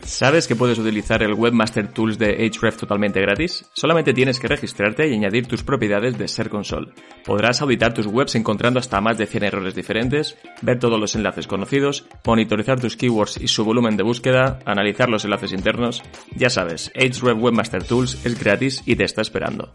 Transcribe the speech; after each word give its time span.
¿Sabes 0.00 0.48
que 0.48 0.56
puedes 0.56 0.78
utilizar 0.78 1.22
el 1.22 1.34
Webmaster 1.34 1.92
Tools 1.92 2.18
de 2.18 2.32
Ahrefs 2.32 2.78
totalmente 2.78 3.20
gratis? 3.20 3.64
Solamente 3.72 4.12
tienes 4.12 4.40
que 4.40 4.48
registrarte 4.48 5.08
y 5.08 5.14
añadir 5.14 5.46
tus 5.46 5.62
propiedades 5.62 6.18
de 6.18 6.28
Ser 6.28 6.50
Console. 6.50 6.92
Podrás 7.24 7.62
auditar 7.62 7.94
tus 7.94 8.06
webs 8.06 8.34
encontrando 8.34 8.80
hasta 8.80 9.00
más 9.00 9.16
de 9.18 9.26
100 9.26 9.44
errores 9.44 9.74
diferentes, 9.74 10.36
ver 10.62 10.78
todos 10.78 10.98
los 10.98 11.14
enlaces 11.14 11.46
conocidos, 11.46 12.06
monitorizar 12.24 12.80
tus 12.80 12.96
keywords 12.96 13.38
y 13.40 13.48
su 13.48 13.64
volumen 13.64 13.96
de 13.96 14.02
búsqueda, 14.02 14.58
analizar 14.64 15.08
los 15.08 15.24
enlaces 15.24 15.52
internos. 15.52 16.02
Ya 16.36 16.50
sabes, 16.50 16.90
Ahrefs 16.96 17.22
Webmaster 17.22 17.84
Tools 17.84 18.24
es 18.26 18.38
gratis 18.38 18.82
y 18.84 18.96
te 18.96 19.04
está 19.04 19.22
esperando. 19.22 19.72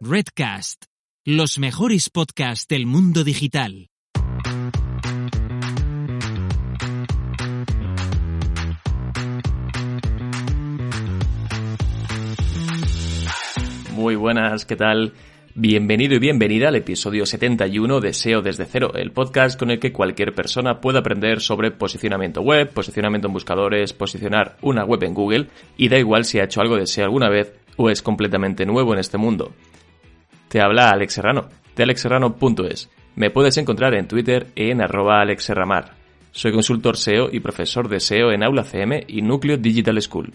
Redcast, 0.00 0.86
los 1.26 1.58
mejores 1.58 2.08
podcasts 2.08 2.66
del 2.66 2.86
mundo 2.86 3.22
digital. 3.22 3.89
Muy 14.00 14.16
buenas, 14.16 14.64
¿qué 14.64 14.76
tal? 14.76 15.12
Bienvenido 15.54 16.14
y 16.14 16.18
bienvenida 16.18 16.68
al 16.68 16.76
episodio 16.76 17.26
71 17.26 18.00
de 18.00 18.14
SEO 18.14 18.40
desde 18.40 18.64
cero, 18.64 18.92
el 18.94 19.12
podcast 19.12 19.58
con 19.58 19.70
el 19.70 19.78
que 19.78 19.92
cualquier 19.92 20.34
persona 20.34 20.80
puede 20.80 21.00
aprender 21.00 21.42
sobre 21.42 21.70
posicionamiento 21.70 22.40
web, 22.40 22.72
posicionamiento 22.72 23.28
en 23.28 23.34
buscadores, 23.34 23.92
posicionar 23.92 24.56
una 24.62 24.86
web 24.86 25.02
en 25.02 25.12
Google 25.12 25.48
y 25.76 25.90
da 25.90 25.98
igual 25.98 26.24
si 26.24 26.38
ha 26.38 26.44
hecho 26.44 26.62
algo 26.62 26.76
de 26.76 26.86
SEO 26.86 27.04
alguna 27.04 27.28
vez 27.28 27.52
o 27.76 27.90
es 27.90 28.00
completamente 28.00 28.64
nuevo 28.64 28.94
en 28.94 29.00
este 29.00 29.18
mundo. 29.18 29.52
Te 30.48 30.62
habla 30.62 30.88
Alex 30.88 31.12
Serrano, 31.12 31.50
de 31.76 31.82
alexserrano.es. 31.82 32.88
Me 33.16 33.28
puedes 33.28 33.58
encontrar 33.58 33.94
en 33.94 34.08
Twitter 34.08 34.46
en 34.56 34.80
arroba 34.80 35.20
alexserramar. 35.20 35.92
Soy 36.30 36.52
consultor 36.52 36.96
SEO 36.96 37.28
y 37.30 37.40
profesor 37.40 37.90
de 37.90 38.00
SEO 38.00 38.32
en 38.32 38.44
Aula 38.44 38.64
CM 38.64 39.04
y 39.06 39.20
Núcleo 39.20 39.58
Digital 39.58 40.00
School. 40.00 40.32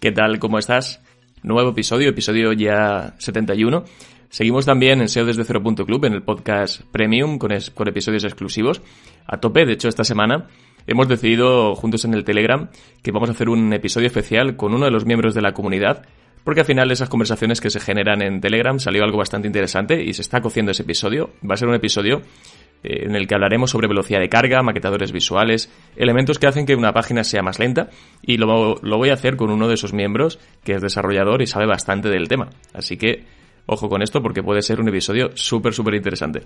¿Qué 0.00 0.10
tal? 0.10 0.40
¿Cómo 0.40 0.58
estás? 0.58 1.00
Nuevo 1.42 1.70
episodio, 1.70 2.10
episodio 2.10 2.52
ya 2.52 3.14
71. 3.18 3.84
Seguimos 4.30 4.66
también 4.66 5.00
en 5.00 5.08
SEO 5.08 5.24
desde 5.24 5.44
cero.club, 5.44 6.04
en 6.04 6.12
el 6.12 6.22
podcast 6.22 6.82
Premium, 6.92 7.38
con, 7.38 7.50
con 7.74 7.88
episodios 7.88 8.24
exclusivos. 8.24 8.82
A 9.26 9.38
tope, 9.38 9.64
de 9.64 9.72
hecho, 9.72 9.88
esta 9.88 10.04
semana 10.04 10.48
hemos 10.86 11.08
decidido 11.08 11.74
juntos 11.74 12.04
en 12.04 12.14
el 12.14 12.24
Telegram 12.24 12.68
que 13.02 13.10
vamos 13.10 13.28
a 13.28 13.32
hacer 13.32 13.48
un 13.48 13.72
episodio 13.72 14.06
especial 14.06 14.56
con 14.56 14.74
uno 14.74 14.84
de 14.84 14.90
los 14.90 15.06
miembros 15.06 15.34
de 15.34 15.42
la 15.42 15.52
comunidad, 15.52 16.04
porque 16.44 16.60
al 16.60 16.66
final 16.66 16.90
esas 16.90 17.08
conversaciones 17.08 17.60
que 17.60 17.70
se 17.70 17.80
generan 17.80 18.22
en 18.22 18.40
Telegram 18.40 18.78
salió 18.78 19.04
algo 19.04 19.18
bastante 19.18 19.46
interesante 19.46 20.02
y 20.02 20.12
se 20.12 20.22
está 20.22 20.40
cociendo 20.40 20.72
ese 20.72 20.82
episodio. 20.82 21.30
Va 21.48 21.54
a 21.54 21.56
ser 21.58 21.68
un 21.68 21.74
episodio 21.74 22.22
en 22.82 23.14
el 23.16 23.26
que 23.26 23.34
hablaremos 23.34 23.70
sobre 23.70 23.88
velocidad 23.88 24.20
de 24.20 24.28
carga, 24.28 24.62
maquetadores 24.62 25.12
visuales, 25.12 25.72
elementos 25.96 26.38
que 26.38 26.46
hacen 26.46 26.66
que 26.66 26.76
una 26.76 26.92
página 26.92 27.24
sea 27.24 27.42
más 27.42 27.58
lenta 27.58 27.88
y 28.22 28.36
lo, 28.36 28.76
lo, 28.76 28.98
voy 28.98 29.10
a 29.10 29.14
hacer 29.14 29.36
con 29.36 29.50
uno 29.50 29.68
de 29.68 29.76
sus 29.76 29.92
miembros 29.92 30.38
que 30.64 30.74
es 30.74 30.82
desarrollador 30.82 31.42
y 31.42 31.46
sabe 31.46 31.66
bastante 31.66 32.08
del 32.08 32.28
tema. 32.28 32.50
Así 32.72 32.96
que 32.96 33.24
ojo 33.66 33.88
con 33.88 34.02
esto 34.02 34.22
porque 34.22 34.42
puede 34.42 34.62
ser 34.62 34.80
un 34.80 34.88
episodio 34.88 35.30
súper, 35.34 35.74
súper 35.74 35.94
interesante. 35.94 36.42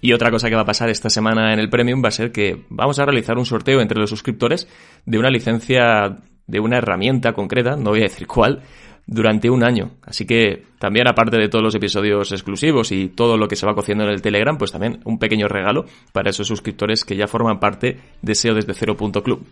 Y 0.00 0.12
otra 0.12 0.30
cosa 0.30 0.48
que 0.48 0.54
va 0.54 0.62
a 0.62 0.66
pasar 0.66 0.88
esta 0.90 1.10
semana 1.10 1.52
en 1.52 1.58
el 1.58 1.68
Premium 1.68 2.02
va 2.02 2.08
a 2.08 2.12
ser 2.12 2.30
que 2.30 2.64
vamos 2.68 2.98
a 2.98 3.04
realizar 3.04 3.36
un 3.36 3.46
sorteo 3.46 3.80
entre 3.80 3.98
los 3.98 4.10
suscriptores 4.10 4.68
de 5.04 5.18
una 5.18 5.30
licencia 5.30 6.18
de 6.46 6.60
una 6.60 6.78
herramienta 6.78 7.32
concreta, 7.34 7.76
no 7.76 7.90
voy 7.90 8.00
a 8.00 8.04
decir 8.04 8.26
cuál, 8.26 8.62
durante 9.08 9.50
un 9.50 9.64
año. 9.64 9.92
Así 10.02 10.26
que 10.26 10.64
también, 10.78 11.08
aparte 11.08 11.38
de 11.38 11.48
todos 11.48 11.64
los 11.64 11.74
episodios 11.74 12.30
exclusivos 12.30 12.92
y 12.92 13.08
todo 13.08 13.36
lo 13.36 13.48
que 13.48 13.56
se 13.56 13.66
va 13.66 13.74
cociendo 13.74 14.04
en 14.04 14.10
el 14.10 14.22
Telegram, 14.22 14.56
pues 14.56 14.70
también 14.70 15.00
un 15.04 15.18
pequeño 15.18 15.48
regalo 15.48 15.86
para 16.12 16.30
esos 16.30 16.46
suscriptores 16.46 17.04
que 17.04 17.16
ya 17.16 17.26
forman 17.26 17.58
parte 17.58 17.98
de 18.22 18.34
SEO 18.34 18.54
desde 18.54 18.74
cero.club. 18.74 19.44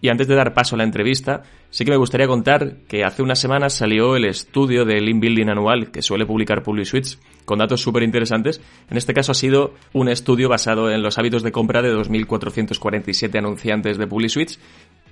Y 0.00 0.08
antes 0.08 0.26
de 0.26 0.34
dar 0.34 0.52
paso 0.52 0.74
a 0.74 0.78
la 0.78 0.84
entrevista, 0.84 1.42
sí 1.70 1.84
que 1.84 1.92
me 1.92 1.96
gustaría 1.96 2.26
contar 2.26 2.78
que 2.88 3.04
hace 3.04 3.22
unas 3.22 3.38
semanas 3.38 3.74
salió 3.74 4.16
el 4.16 4.24
estudio 4.24 4.84
de 4.84 5.00
Link 5.00 5.20
Building 5.20 5.50
anual 5.50 5.92
que 5.92 6.02
suele 6.02 6.26
publicar 6.26 6.64
PubliSuites 6.64 7.20
con 7.44 7.60
datos 7.60 7.82
súper 7.82 8.02
interesantes. 8.02 8.60
En 8.90 8.96
este 8.96 9.14
caso 9.14 9.30
ha 9.30 9.36
sido 9.36 9.74
un 9.92 10.08
estudio 10.08 10.48
basado 10.48 10.90
en 10.90 11.02
los 11.02 11.18
hábitos 11.18 11.44
de 11.44 11.52
compra 11.52 11.82
de 11.82 11.94
2.447 11.94 13.38
anunciantes 13.38 13.96
de 13.96 14.08
PubliSuites 14.08 14.58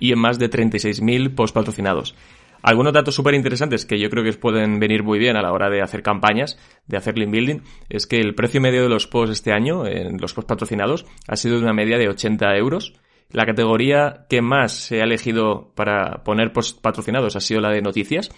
y 0.00 0.12
en 0.12 0.18
más 0.18 0.40
de 0.40 0.50
36.000 0.50 1.36
post 1.36 1.54
patrocinados. 1.54 2.16
Algunos 2.62 2.92
datos 2.92 3.14
súper 3.14 3.34
interesantes 3.34 3.86
que 3.86 3.98
yo 3.98 4.10
creo 4.10 4.22
que 4.22 4.30
os 4.30 4.36
pueden 4.36 4.78
venir 4.78 5.02
muy 5.02 5.18
bien 5.18 5.36
a 5.36 5.42
la 5.42 5.52
hora 5.52 5.70
de 5.70 5.82
hacer 5.82 6.02
campañas, 6.02 6.58
de 6.86 6.96
hacer 6.96 7.18
link 7.18 7.30
building, 7.30 7.60
es 7.88 8.06
que 8.06 8.18
el 8.18 8.34
precio 8.34 8.60
medio 8.60 8.82
de 8.82 8.88
los 8.88 9.06
posts 9.06 9.32
este 9.32 9.52
año, 9.52 9.86
en 9.86 10.18
los 10.18 10.34
posts 10.34 10.48
patrocinados, 10.48 11.06
ha 11.26 11.36
sido 11.36 11.56
de 11.56 11.62
una 11.62 11.72
media 11.72 11.98
de 11.98 12.08
80 12.08 12.56
euros. 12.56 12.94
La 13.30 13.46
categoría 13.46 14.26
que 14.28 14.42
más 14.42 14.72
se 14.72 15.00
ha 15.00 15.04
elegido 15.04 15.72
para 15.74 16.22
poner 16.24 16.52
posts 16.52 16.78
patrocinados 16.80 17.36
ha 17.36 17.40
sido 17.40 17.60
la 17.60 17.70
de 17.70 17.80
noticias. 17.80 18.30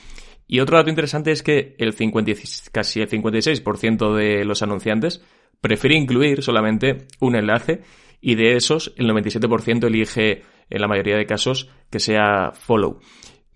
Y 0.47 0.61
otro 0.61 0.77
dato 0.77 0.91
interesante 0.91 1.33
es 1.33 1.43
que 1.43 1.75
el 1.79 1.95
50, 1.95 2.33
casi 2.73 3.01
el 3.01 3.09
56% 3.09 4.15
de 4.15 4.45
los 4.45 4.63
anunciantes 4.63 5.25
prefiere 5.61 5.97
incluir 5.97 6.43
solamente 6.43 7.07
un 7.21 7.37
enlace 7.37 7.83
y 8.21 8.35
de 8.35 8.57
esos 8.57 8.93
el 8.97 9.09
97% 9.09 9.87
elige 9.87 10.43
en 10.69 10.81
la 10.81 10.89
mayoría 10.89 11.17
de 11.17 11.27
casos 11.27 11.71
que 11.91 12.01
sea 12.01 12.53
follow. 12.53 13.01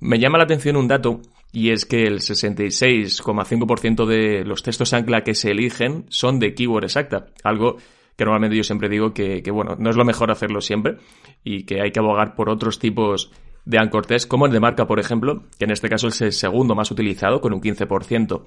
Me 0.01 0.19
llama 0.19 0.39
la 0.39 0.45
atención 0.45 0.77
un 0.77 0.89
dato 0.89 1.21
y 1.53 1.71
es 1.71 1.87
que 1.87 2.03
el 2.03 2.21
66,5% 2.21 4.07
de 4.07 4.45
los 4.45 4.62
textos 4.62 4.93
ancla 4.93 5.23
que 5.23 5.34
se 5.34 5.51
eligen 5.51 6.05
son 6.09 6.39
de 6.39 6.55
keyword 6.55 6.84
exacta, 6.84 7.27
algo 7.43 7.77
que 8.17 8.25
normalmente 8.25 8.57
yo 8.57 8.65
siempre 8.65 8.89
digo 8.89 9.12
que, 9.12 9.43
bueno, 9.51 9.77
no 9.79 9.91
es 9.91 9.97
lo 9.97 10.05
mejor 10.05 10.31
hacerlo 10.31 10.61
siempre 10.61 10.97
y 11.45 11.65
que 11.65 11.81
hay 11.81 11.93
que 11.93 12.01
abogar 12.01 12.34
por 12.34 12.49
otros 12.49 12.79
tipos 12.79 13.31
de 13.65 13.79
anchor 13.79 14.07
text, 14.07 14.29
como 14.29 14.47
el 14.47 14.53
de 14.53 14.61
marca, 14.61 14.87
por 14.87 15.01
ejemplo, 15.01 15.45
que 15.59 15.65
en 15.65 15.73
este 15.73 15.89
caso 15.89 16.09
es 16.09 16.21
el 16.23 16.33
segundo 16.33 16.75
más 16.75 16.91
utilizado, 16.91 17.41
con 17.41 17.53
un 17.53 17.61
15%. 17.61 18.45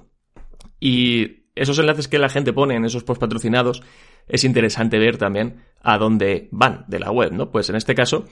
Y 0.80 1.44
esos 1.54 1.78
enlaces 1.78 2.08
que 2.08 2.18
la 2.18 2.30
gente 2.30 2.52
pone 2.52 2.74
en 2.74 2.84
esos 2.84 3.04
post 3.04 3.20
patrocinados, 3.20 3.82
es 4.28 4.44
interesante 4.44 4.98
ver 4.98 5.18
también 5.18 5.62
a 5.82 5.98
dónde 5.98 6.48
van 6.52 6.84
de 6.88 7.00
la 7.00 7.10
web, 7.10 7.32
¿no? 7.32 7.50
Pues 7.50 7.68
en 7.68 7.76
este 7.76 7.94
caso, 7.94 8.24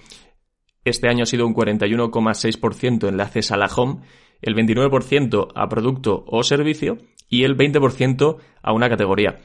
este 0.84 1.08
año 1.08 1.24
ha 1.24 1.26
sido 1.26 1.46
un 1.46 1.54
41,6% 1.54 3.08
enlaces 3.08 3.50
a 3.50 3.56
la 3.56 3.66
home, 3.66 4.02
el 4.40 4.54
29% 4.54 5.48
a 5.54 5.68
producto 5.68 6.24
o 6.26 6.42
servicio 6.42 6.98
y 7.28 7.44
el 7.44 7.56
20% 7.56 8.36
a 8.62 8.72
una 8.72 8.88
categoría. 8.88 9.38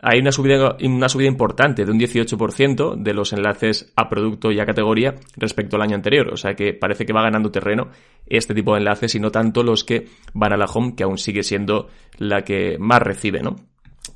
Hay 0.00 0.20
una 0.20 0.30
subida, 0.30 0.76
importante 1.26 1.84
de 1.84 1.90
un 1.90 1.98
18% 1.98 2.96
de 2.96 3.14
los 3.14 3.32
enlaces 3.32 3.92
a 3.96 4.08
producto 4.08 4.52
y 4.52 4.60
a 4.60 4.66
categoría 4.66 5.16
respecto 5.36 5.76
al 5.76 5.82
año 5.82 5.96
anterior. 5.96 6.32
O 6.32 6.36
sea 6.36 6.54
que 6.54 6.72
parece 6.72 7.04
que 7.04 7.12
va 7.12 7.22
ganando 7.22 7.50
terreno 7.50 7.90
este 8.26 8.54
tipo 8.54 8.72
de 8.72 8.78
enlaces 8.78 9.14
y 9.14 9.20
no 9.20 9.30
tanto 9.30 9.62
los 9.62 9.84
que 9.84 10.06
van 10.34 10.52
a 10.52 10.56
la 10.56 10.66
home, 10.66 10.94
que 10.94 11.02
aún 11.02 11.18
sigue 11.18 11.42
siendo 11.42 11.88
la 12.16 12.42
que 12.42 12.76
más 12.78 13.02
recibe, 13.02 13.40
¿no? 13.40 13.56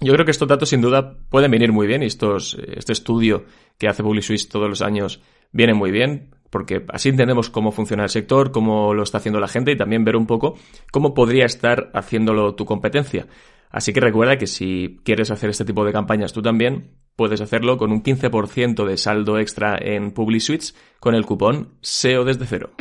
Yo 0.00 0.12
creo 0.12 0.24
que 0.24 0.32
estos 0.32 0.48
datos 0.48 0.68
sin 0.68 0.80
duda 0.80 1.16
pueden 1.28 1.50
venir 1.50 1.72
muy 1.72 1.86
bien 1.86 2.02
y 2.02 2.06
estos, 2.06 2.54
este 2.54 2.92
estudio 2.92 3.44
que 3.78 3.88
hace 3.88 4.02
PubliSuisse 4.02 4.48
todos 4.48 4.68
los 4.68 4.82
años 4.82 5.20
viene 5.52 5.74
muy 5.74 5.90
bien 5.90 6.32
porque 6.52 6.84
así 6.88 7.08
entendemos 7.08 7.48
cómo 7.48 7.72
funciona 7.72 8.02
el 8.02 8.10
sector, 8.10 8.52
cómo 8.52 8.92
lo 8.92 9.02
está 9.02 9.16
haciendo 9.18 9.40
la 9.40 9.48
gente 9.48 9.72
y 9.72 9.76
también 9.76 10.04
ver 10.04 10.16
un 10.16 10.26
poco 10.26 10.58
cómo 10.90 11.14
podría 11.14 11.46
estar 11.46 11.90
haciéndolo 11.94 12.54
tu 12.54 12.66
competencia. 12.66 13.26
Así 13.70 13.94
que 13.94 14.00
recuerda 14.00 14.36
que 14.36 14.46
si 14.46 15.00
quieres 15.02 15.30
hacer 15.30 15.48
este 15.48 15.64
tipo 15.64 15.82
de 15.82 15.92
campañas 15.92 16.34
tú 16.34 16.42
también, 16.42 16.90
puedes 17.16 17.40
hacerlo 17.40 17.78
con 17.78 17.90
un 17.90 18.02
15% 18.02 18.84
de 18.84 18.98
saldo 18.98 19.38
extra 19.38 19.78
en 19.80 20.12
PubliSuites 20.12 20.76
con 21.00 21.14
el 21.14 21.24
cupón 21.24 21.70
SEO 21.80 22.24
desde 22.24 22.44
cero. 22.44 22.72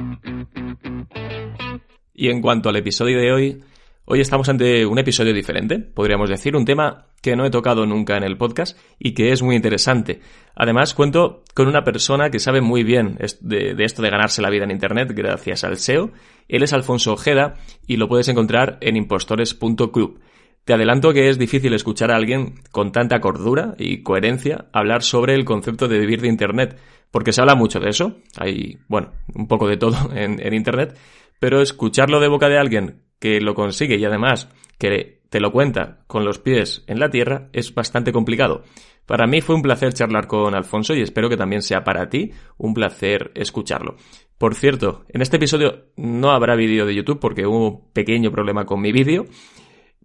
Y 2.14 2.28
en 2.28 2.42
cuanto 2.42 2.68
al 2.68 2.76
episodio 2.76 3.20
de 3.20 3.32
hoy, 3.32 3.64
Hoy 4.04 4.20
estamos 4.20 4.50
ante 4.50 4.86
un 4.88 4.98
episodio 4.98 5.32
diferente, 5.32 5.78
podríamos 5.78 6.28
decir, 6.28 6.56
un 6.56 6.66
tema 6.66 7.06
que 7.22 7.36
no 7.36 7.46
he 7.46 7.52
tocado 7.52 7.86
nunca 7.86 8.18
en 8.18 8.24
el 8.24 8.36
podcast 8.36 8.78
y 8.98 9.14
que 9.14 9.32
es 9.32 9.44
muy 9.44 9.56
interesante. 9.56 10.22
Además, 10.56 10.96
cuento 10.96 11.44
con 11.54 11.68
una 11.68 11.84
persona 11.84 12.32
que 12.32 12.40
sabe 12.40 12.62
muy 12.62 12.84
bien 12.84 13.20
de, 13.42 13.76
esto 13.78 14.02
de 14.02 14.10
ganarse 14.10 14.42
la 14.42 14.50
vida 14.50 14.64
en 14.64 14.72
Internet 14.72 15.12
gracias 15.16 15.64
al 15.64 15.78
SEO. 15.78 16.12
Él 16.48 16.64
es 16.64 16.74
Alfonso 16.74 17.14
Ojeda 17.14 17.54
y 17.86 17.98
lo 17.98 18.08
puedes 18.08 18.28
encontrar 18.28 18.80
en 18.82 18.98
impostores.club. 18.98 20.20
te 20.66 20.74
adelanto 20.74 21.14
que 21.14 21.30
es 21.30 21.38
difícil 21.38 21.74
escuchar 21.76 22.12
a 22.12 22.16
alguien 22.16 22.56
con 22.72 22.92
tanta 22.92 23.22
cordura 23.22 23.76
y 23.78 24.02
coherencia 24.02 24.66
hablar 24.74 25.04
sobre 25.04 25.36
el 25.36 25.46
concepto 25.46 25.88
de 25.88 26.00
vivir 26.00 26.22
de 26.22 26.28
Internet, 26.28 26.80
porque 27.12 27.34
se 27.34 27.42
habla 27.42 27.54
mucho 27.54 27.80
de 27.80 27.90
eso, 27.90 28.18
hay, 28.40 28.80
bueno, 28.88 29.12
un 29.36 29.48
poco 29.48 29.68
de 29.68 29.78
todo 29.78 30.12
en, 30.16 30.54
Internet, 30.56 30.98
pero 31.40 31.62
escucharlo 31.62 32.20
de 32.20 32.30
boca 32.30 32.50
de 32.50 32.58
alguien 32.58 33.11
que 33.22 33.40
lo 33.40 33.56
consigue 33.56 33.96
y 33.96 34.04
además 34.04 34.50
que 34.78 35.22
te 35.30 35.40
lo 35.40 35.54
cuenta 35.54 36.04
con 36.08 36.26
los 36.26 36.40
pies 36.40 36.84
en 36.88 37.00
la 37.00 37.10
tierra 37.10 37.48
es 37.54 37.74
bastante 37.74 38.12
complicado. 38.12 38.64
Para 39.06 39.28
mí 39.28 39.40
fue 39.40 39.56
un 39.56 39.62
placer 39.62 39.94
charlar 39.94 40.28
con 40.28 40.54
Alfonso 40.54 40.94
y 40.94 41.02
espero 41.02 41.30
que 41.30 41.38
también 41.38 41.62
sea 41.62 41.86
para 41.86 42.10
ti 42.10 42.32
un 42.58 42.74
placer 42.74 43.32
escucharlo. 43.36 43.96
Por 44.38 44.56
cierto, 44.56 45.06
en 45.08 45.22
este 45.22 45.38
episodio 45.38 45.86
no 45.96 46.32
habrá 46.32 46.56
vídeo 46.56 46.86
de 46.86 46.96
YouTube 46.96 47.20
porque 47.20 47.46
hubo 47.46 47.68
un 47.68 47.92
pequeño 47.94 48.30
problema 48.30 48.66
con 48.66 48.82
mi 48.82 48.92
vídeo 48.92 49.26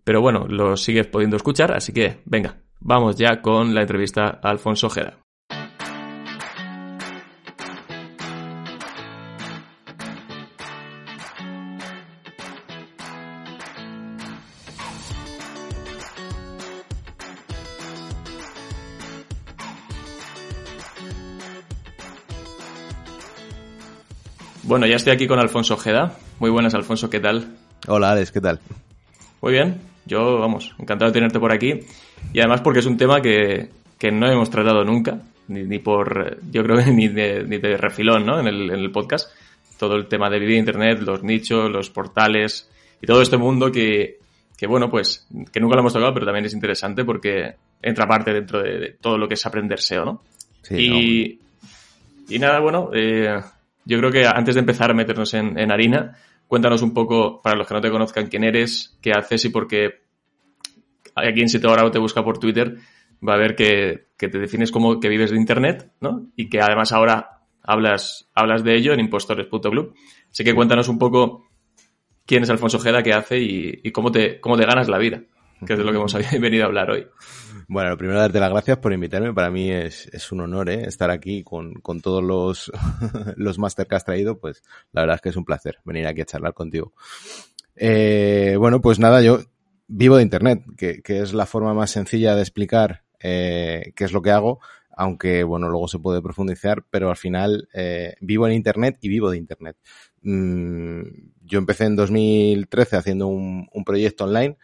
pero 0.06 0.20
bueno, 0.20 0.46
lo 0.48 0.76
sigues 0.76 1.08
pudiendo 1.08 1.36
escuchar, 1.36 1.72
así 1.72 1.92
que 1.92 2.20
venga, 2.26 2.60
vamos 2.78 3.16
ya 3.16 3.42
con 3.42 3.74
la 3.74 3.80
entrevista 3.80 4.38
a 4.40 4.50
Alfonso 4.50 4.86
Ojeda. 4.86 5.25
Bueno, 24.66 24.84
ya 24.86 24.96
estoy 24.96 25.12
aquí 25.12 25.28
con 25.28 25.38
Alfonso 25.38 25.74
Ojeda. 25.74 26.16
Muy 26.40 26.50
buenas, 26.50 26.74
Alfonso, 26.74 27.08
¿qué 27.08 27.20
tal? 27.20 27.56
Hola, 27.86 28.10
Alex, 28.10 28.32
¿qué 28.32 28.40
tal? 28.40 28.58
Muy 29.40 29.52
bien. 29.52 29.80
Yo, 30.06 30.40
vamos, 30.40 30.74
encantado 30.80 31.12
de 31.12 31.14
tenerte 31.14 31.38
por 31.38 31.52
aquí. 31.52 31.78
Y 32.32 32.40
además 32.40 32.62
porque 32.62 32.80
es 32.80 32.86
un 32.86 32.96
tema 32.96 33.20
que, 33.20 33.70
no 34.10 34.28
hemos 34.28 34.50
tratado 34.50 34.84
nunca, 34.84 35.20
ni, 35.46 35.78
por, 35.78 36.38
yo 36.50 36.64
creo 36.64 36.78
que 36.78 36.90
ni 36.90 37.06
de, 37.06 37.44
ni 37.44 37.58
de 37.58 37.76
refilón, 37.76 38.26
¿no? 38.26 38.40
En 38.40 38.48
el, 38.48 38.70
en 38.72 38.80
el 38.80 38.90
podcast. 38.90 39.30
Todo 39.78 39.94
el 39.94 40.08
tema 40.08 40.28
de 40.30 40.40
vivir 40.40 40.56
Internet, 40.56 40.98
los 41.00 41.22
nichos, 41.22 41.70
los 41.70 41.88
portales 41.90 42.68
y 43.00 43.06
todo 43.06 43.22
este 43.22 43.36
mundo 43.36 43.70
que, 43.70 44.18
que, 44.58 44.66
bueno, 44.66 44.90
pues, 44.90 45.28
que 45.52 45.60
nunca 45.60 45.76
lo 45.76 45.82
hemos 45.82 45.92
tocado, 45.92 46.12
pero 46.12 46.26
también 46.26 46.46
es 46.46 46.54
interesante 46.54 47.04
porque 47.04 47.54
entra 47.80 48.08
parte 48.08 48.32
dentro 48.32 48.60
de, 48.64 48.96
todo 49.00 49.16
lo 49.16 49.28
que 49.28 49.34
es 49.34 49.46
aprender 49.46 49.80
SEO, 49.80 50.04
¿no? 50.04 50.22
Sí, 50.62 51.38
y, 52.28 52.34
y 52.34 52.38
nada, 52.40 52.58
bueno, 52.58 52.90
eh, 52.92 53.38
yo 53.86 53.98
creo 53.98 54.10
que 54.10 54.26
antes 54.26 54.54
de 54.54 54.60
empezar 54.60 54.90
a 54.90 54.94
meternos 54.94 55.32
en, 55.32 55.58
en 55.58 55.72
harina, 55.72 56.16
Cuéntanos 56.46 56.82
un 56.82 56.94
poco, 56.94 57.42
para 57.42 57.56
los 57.56 57.66
que 57.66 57.74
no 57.74 57.80
te 57.80 57.90
conozcan, 57.90 58.28
quién 58.28 58.44
eres, 58.44 58.96
qué 59.02 59.12
haces 59.12 59.44
y 59.44 59.48
por 59.48 59.66
qué 59.66 60.02
alguien 61.14 61.48
si 61.48 61.58
te 61.58 61.66
ahora 61.66 61.90
te 61.90 61.98
busca 61.98 62.22
por 62.22 62.38
Twitter 62.38 62.76
va 63.26 63.34
a 63.34 63.38
ver 63.38 63.56
que, 63.56 64.08
te 64.16 64.38
defines 64.38 64.70
como 64.70 65.00
que 65.00 65.08
vives 65.08 65.30
de 65.30 65.38
Internet, 65.38 65.90
¿no? 66.00 66.30
Y 66.36 66.48
que 66.48 66.60
además 66.60 66.92
ahora 66.92 67.40
hablas, 67.62 68.30
hablas 68.34 68.62
de 68.62 68.76
ello 68.76 68.92
en 68.92 69.00
impostores.club. 69.00 69.94
Así 70.30 70.44
que 70.44 70.54
cuéntanos 70.54 70.88
un 70.88 70.98
poco 70.98 71.48
quién 72.26 72.44
es 72.44 72.50
Alfonso 72.50 72.76
Ojeda, 72.76 73.02
qué 73.02 73.12
hace 73.12 73.38
y, 73.38 73.90
cómo, 73.90 74.12
te, 74.12 74.40
cómo 74.40 74.56
te 74.56 74.66
ganas 74.66 74.88
la 74.88 74.98
vida, 74.98 75.22
que 75.66 75.72
es 75.72 75.78
de 75.78 75.84
lo 75.84 75.90
que 75.90 75.96
hemos 75.96 76.14
venido 76.40 76.64
a 76.64 76.66
hablar 76.66 76.90
hoy. 76.90 77.06
Bueno, 77.68 77.90
lo 77.90 77.98
primero, 77.98 78.20
darte 78.20 78.38
las 78.38 78.50
gracias 78.50 78.78
por 78.78 78.92
invitarme. 78.92 79.34
Para 79.34 79.50
mí 79.50 79.70
es, 79.70 80.30
un 80.30 80.40
honor 80.40 80.70
¿eh? 80.70 80.84
estar 80.86 81.10
aquí 81.10 81.42
con, 81.42 81.82
todos 82.00 82.22
los, 82.22 82.70
los 83.36 83.58
máster 83.58 83.88
que 83.88 83.96
has 83.96 84.04
traído. 84.04 84.38
Pues 84.38 84.62
la 84.92 85.02
verdad 85.02 85.16
es 85.16 85.20
que 85.20 85.28
es 85.30 85.36
un 85.36 85.44
placer 85.44 85.78
venir 85.84 86.06
aquí 86.06 86.20
a 86.20 86.26
charlar 86.26 86.54
contigo. 86.54 86.92
Eh, 87.74 88.54
bueno, 88.58 88.80
pues 88.80 89.00
nada, 89.00 89.20
yo 89.20 89.40
vivo 89.88 90.16
de 90.16 90.22
Internet, 90.22 90.62
que, 90.76 91.02
es 91.04 91.34
la 91.34 91.46
forma 91.46 91.74
más 91.74 91.90
sencilla 91.90 92.36
de 92.36 92.42
explicar 92.42 93.02
eh, 93.18 93.92
qué 93.96 94.04
es 94.04 94.12
lo 94.12 94.22
que 94.22 94.30
hago, 94.30 94.60
aunque 94.90 95.42
bueno, 95.42 95.68
luego 95.68 95.88
se 95.88 95.98
puede 95.98 96.22
profundizar, 96.22 96.84
pero 96.88 97.10
al 97.10 97.16
final 97.16 97.68
vivo 98.20 98.46
en 98.46 98.54
Internet 98.54 98.98
y 99.00 99.08
vivo 99.08 99.30
de 99.30 99.38
Internet. 99.38 99.76
Mm, 100.22 101.02
yo 101.42 101.58
empecé 101.58 101.84
en 101.84 101.96
2013 101.96 102.96
haciendo 102.96 103.26
un, 103.26 103.68
un 103.72 103.84
proyecto 103.84 104.24
online 104.24 104.56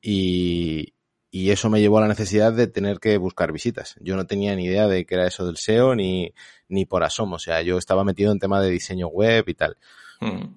y, 0.00 0.94
y 1.30 1.50
eso 1.50 1.70
me 1.70 1.80
llevó 1.80 1.98
a 1.98 2.02
la 2.02 2.08
necesidad 2.08 2.52
de 2.52 2.66
tener 2.66 2.98
que 2.98 3.16
buscar 3.16 3.52
visitas. 3.52 3.94
Yo 4.00 4.16
no 4.16 4.26
tenía 4.26 4.56
ni 4.56 4.64
idea 4.64 4.88
de 4.88 5.06
qué 5.06 5.14
era 5.14 5.28
eso 5.28 5.46
del 5.46 5.56
SEO 5.56 5.94
ni, 5.94 6.34
ni 6.68 6.86
por 6.86 7.04
asomo. 7.04 7.36
O 7.36 7.38
sea, 7.38 7.62
yo 7.62 7.78
estaba 7.78 8.02
metido 8.02 8.32
en 8.32 8.40
tema 8.40 8.60
de 8.60 8.70
diseño 8.70 9.06
web 9.06 9.44
y 9.48 9.54
tal. 9.54 9.76
Hmm. 10.20 10.56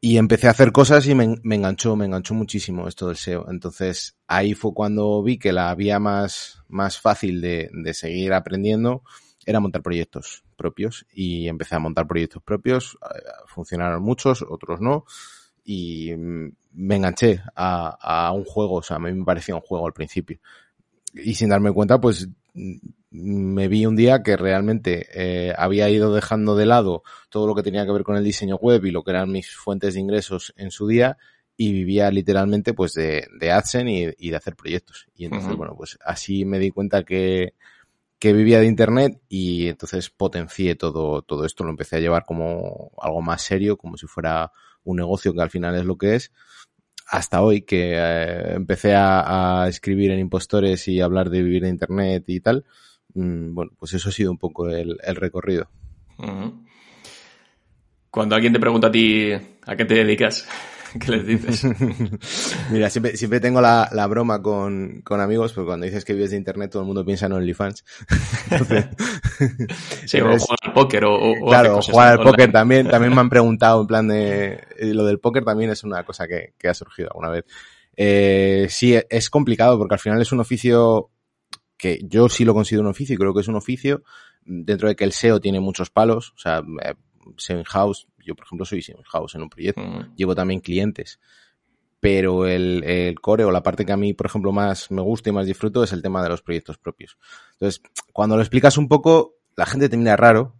Y 0.00 0.16
empecé 0.16 0.48
a 0.48 0.50
hacer 0.50 0.72
cosas 0.72 1.06
y 1.06 1.14
me, 1.14 1.36
me, 1.42 1.54
enganchó, 1.54 1.94
me 1.94 2.06
enganchó 2.06 2.34
muchísimo 2.34 2.88
esto 2.88 3.06
del 3.06 3.16
SEO. 3.16 3.46
Entonces 3.48 4.16
ahí 4.26 4.54
fue 4.54 4.74
cuando 4.74 5.22
vi 5.22 5.38
que 5.38 5.52
la 5.52 5.72
vía 5.76 6.00
más, 6.00 6.62
más 6.68 6.98
fácil 6.98 7.40
de, 7.40 7.70
de 7.72 7.94
seguir 7.94 8.32
aprendiendo 8.32 9.02
era 9.46 9.60
montar 9.60 9.82
proyectos 9.82 10.42
propios. 10.56 11.06
Y 11.12 11.46
empecé 11.46 11.76
a 11.76 11.80
montar 11.80 12.08
proyectos 12.08 12.42
propios. 12.42 12.98
Eh, 13.02 13.22
funcionaron 13.46 14.02
muchos, 14.02 14.42
otros 14.42 14.80
no 14.80 15.04
y 15.70 16.12
me 16.72 16.96
enganché 16.96 17.40
a, 17.54 18.32
un 18.34 18.44
juego, 18.44 18.76
o 18.76 18.82
sea, 18.82 18.96
a 18.96 19.00
mí 19.00 19.12
me 19.12 19.24
parecía 19.24 19.54
un 19.54 19.60
juego 19.60 19.86
al 19.86 19.92
principio. 19.92 20.38
Y 21.14 21.34
sin 21.34 21.48
darme 21.48 21.72
cuenta, 21.72 22.00
pues 22.00 22.28
me 23.10 23.68
vi 23.68 23.86
un 23.86 23.96
día 23.96 24.22
que 24.22 24.36
realmente 24.36 25.06
eh, 25.14 25.54
había 25.56 25.88
ido 25.88 26.14
dejando 26.14 26.56
de 26.56 26.66
lado 26.66 27.02
todo 27.30 27.46
lo 27.46 27.54
que 27.54 27.62
tenía 27.62 27.86
que 27.86 27.92
ver 27.92 28.02
con 28.02 28.16
el 28.16 28.24
diseño 28.24 28.56
web 28.56 28.84
y 28.84 28.90
lo 28.90 29.02
que 29.02 29.12
eran 29.12 29.32
mis 29.32 29.50
fuentes 29.56 29.94
de 29.94 30.00
ingresos 30.00 30.52
en 30.56 30.70
su 30.70 30.86
día 30.86 31.16
y 31.56 31.72
vivía 31.72 32.10
literalmente 32.10 32.74
pues 32.74 32.92
de, 32.92 33.26
de 33.40 33.50
AdSense 33.50 34.14
y, 34.18 34.30
de 34.30 34.36
hacer 34.36 34.54
proyectos. 34.54 35.08
Y 35.16 35.24
entonces, 35.24 35.56
bueno, 35.56 35.74
pues 35.76 35.98
así 36.04 36.44
me 36.44 36.60
di 36.60 36.70
cuenta 36.70 37.02
que, 37.02 37.54
que 38.18 38.32
vivía 38.32 38.60
de 38.60 38.66
internet 38.66 39.20
y 39.28 39.68
entonces 39.68 40.08
potencié 40.10 40.76
todo, 40.76 41.22
todo 41.22 41.44
esto, 41.44 41.64
lo 41.64 41.70
empecé 41.70 41.96
a 41.96 42.00
llevar 42.00 42.24
como 42.24 42.92
algo 43.00 43.22
más 43.22 43.42
serio, 43.42 43.76
como 43.76 43.96
si 43.96 44.06
fuera 44.06 44.52
un 44.84 44.96
negocio 44.96 45.34
que 45.34 45.42
al 45.42 45.50
final 45.50 45.74
es 45.76 45.84
lo 45.84 45.96
que 45.96 46.14
es, 46.14 46.32
hasta 47.08 47.42
hoy 47.42 47.62
que 47.62 47.94
eh, 47.94 48.54
empecé 48.54 48.94
a, 48.94 49.66
escribir 49.68 50.10
en 50.10 50.20
impostores 50.20 50.86
y 50.88 51.00
hablar 51.00 51.30
de 51.30 51.42
vivir 51.42 51.62
de 51.62 51.70
Internet 51.70 52.24
y 52.26 52.40
tal, 52.40 52.64
mm, 53.14 53.54
bueno, 53.54 53.72
pues 53.78 53.94
eso 53.94 54.10
ha 54.10 54.12
sido 54.12 54.30
un 54.30 54.38
poco 54.38 54.68
el, 54.68 54.98
recorrido. 55.16 55.68
Cuando 58.10 58.34
alguien 58.34 58.52
te 58.52 58.60
pregunta 58.60 58.88
a 58.88 58.92
ti 58.92 59.32
a 59.32 59.76
qué 59.76 59.84
te 59.84 59.94
dedicas, 59.94 60.48
¿Qué 61.00 61.12
les 61.12 61.26
dices? 61.26 61.64
Mira, 62.70 62.90
siempre, 62.90 63.16
siempre 63.16 63.40
tengo 63.40 63.60
la, 63.60 63.88
la 63.92 64.06
broma 64.06 64.42
con, 64.42 65.02
con, 65.02 65.20
amigos, 65.20 65.52
porque 65.52 65.66
cuando 65.66 65.86
dices 65.86 66.04
que 66.04 66.14
vives 66.14 66.30
de 66.30 66.36
internet 66.36 66.70
todo 66.70 66.82
el 66.82 66.86
mundo 66.86 67.04
piensa 67.04 67.26
en 67.26 67.32
OnlyFans. 67.32 67.84
sí, 70.06 70.20
o 70.20 70.38
jugar 70.38 70.58
al 70.62 70.72
póker 70.72 71.04
o, 71.04 71.34
Claro, 71.46 71.82
jugar 71.82 72.12
al 72.12 72.22
póker 72.22 72.52
también, 72.52 72.88
también 72.88 73.14
me 73.14 73.20
han 73.20 73.28
preguntado 73.28 73.80
en 73.80 73.86
plan 73.86 74.08
de... 74.08 74.60
Lo 74.78 75.04
del 75.04 75.20
póker 75.20 75.44
también 75.44 75.70
es 75.70 75.84
una 75.84 76.04
cosa 76.04 76.26
que, 76.26 76.54
que 76.58 76.68
ha 76.68 76.74
surgido 76.74 77.08
alguna 77.10 77.30
vez. 77.30 77.44
Eh, 77.96 78.66
sí, 78.70 78.96
es 79.10 79.28
complicado 79.28 79.76
porque 79.76 79.96
al 79.96 80.00
final 80.00 80.22
es 80.22 80.30
un 80.30 80.40
oficio 80.40 81.10
que 81.76 82.00
yo 82.04 82.28
sí 82.28 82.44
lo 82.44 82.54
considero 82.54 82.82
un 82.82 82.90
oficio 82.90 83.14
y 83.14 83.18
creo 83.18 83.34
que 83.34 83.40
es 83.40 83.48
un 83.48 83.56
oficio 83.56 84.02
dentro 84.44 84.88
de 84.88 84.96
que 84.96 85.04
el 85.04 85.12
SEO 85.12 85.40
tiene 85.40 85.60
muchos 85.60 85.90
palos, 85.90 86.32
o 86.36 86.38
sea, 86.38 86.62
eh, 86.82 86.94
SEO 87.36 87.58
in-house 87.58 88.08
yo, 88.28 88.36
por 88.36 88.46
ejemplo, 88.46 88.64
soy 88.66 88.84
house 89.06 89.34
en 89.34 89.42
un 89.42 89.48
proyecto. 89.48 89.82
Llevo 90.14 90.34
también 90.34 90.60
clientes. 90.60 91.18
Pero 92.00 92.46
el, 92.46 92.84
el, 92.84 93.20
core 93.20 93.44
o 93.44 93.50
la 93.50 93.64
parte 93.64 93.84
que 93.84 93.90
a 93.90 93.96
mí, 93.96 94.14
por 94.14 94.26
ejemplo, 94.26 94.52
más 94.52 94.90
me 94.92 95.02
gusta 95.02 95.30
y 95.30 95.32
más 95.32 95.46
disfruto 95.46 95.82
es 95.82 95.92
el 95.92 96.02
tema 96.02 96.22
de 96.22 96.28
los 96.28 96.42
proyectos 96.42 96.78
propios. 96.78 97.18
Entonces, 97.54 97.82
cuando 98.12 98.36
lo 98.36 98.42
explicas 98.42 98.78
un 98.78 98.86
poco, 98.86 99.34
la 99.56 99.66
gente 99.66 99.88
te 99.88 99.96
mira 99.96 100.16
raro 100.16 100.54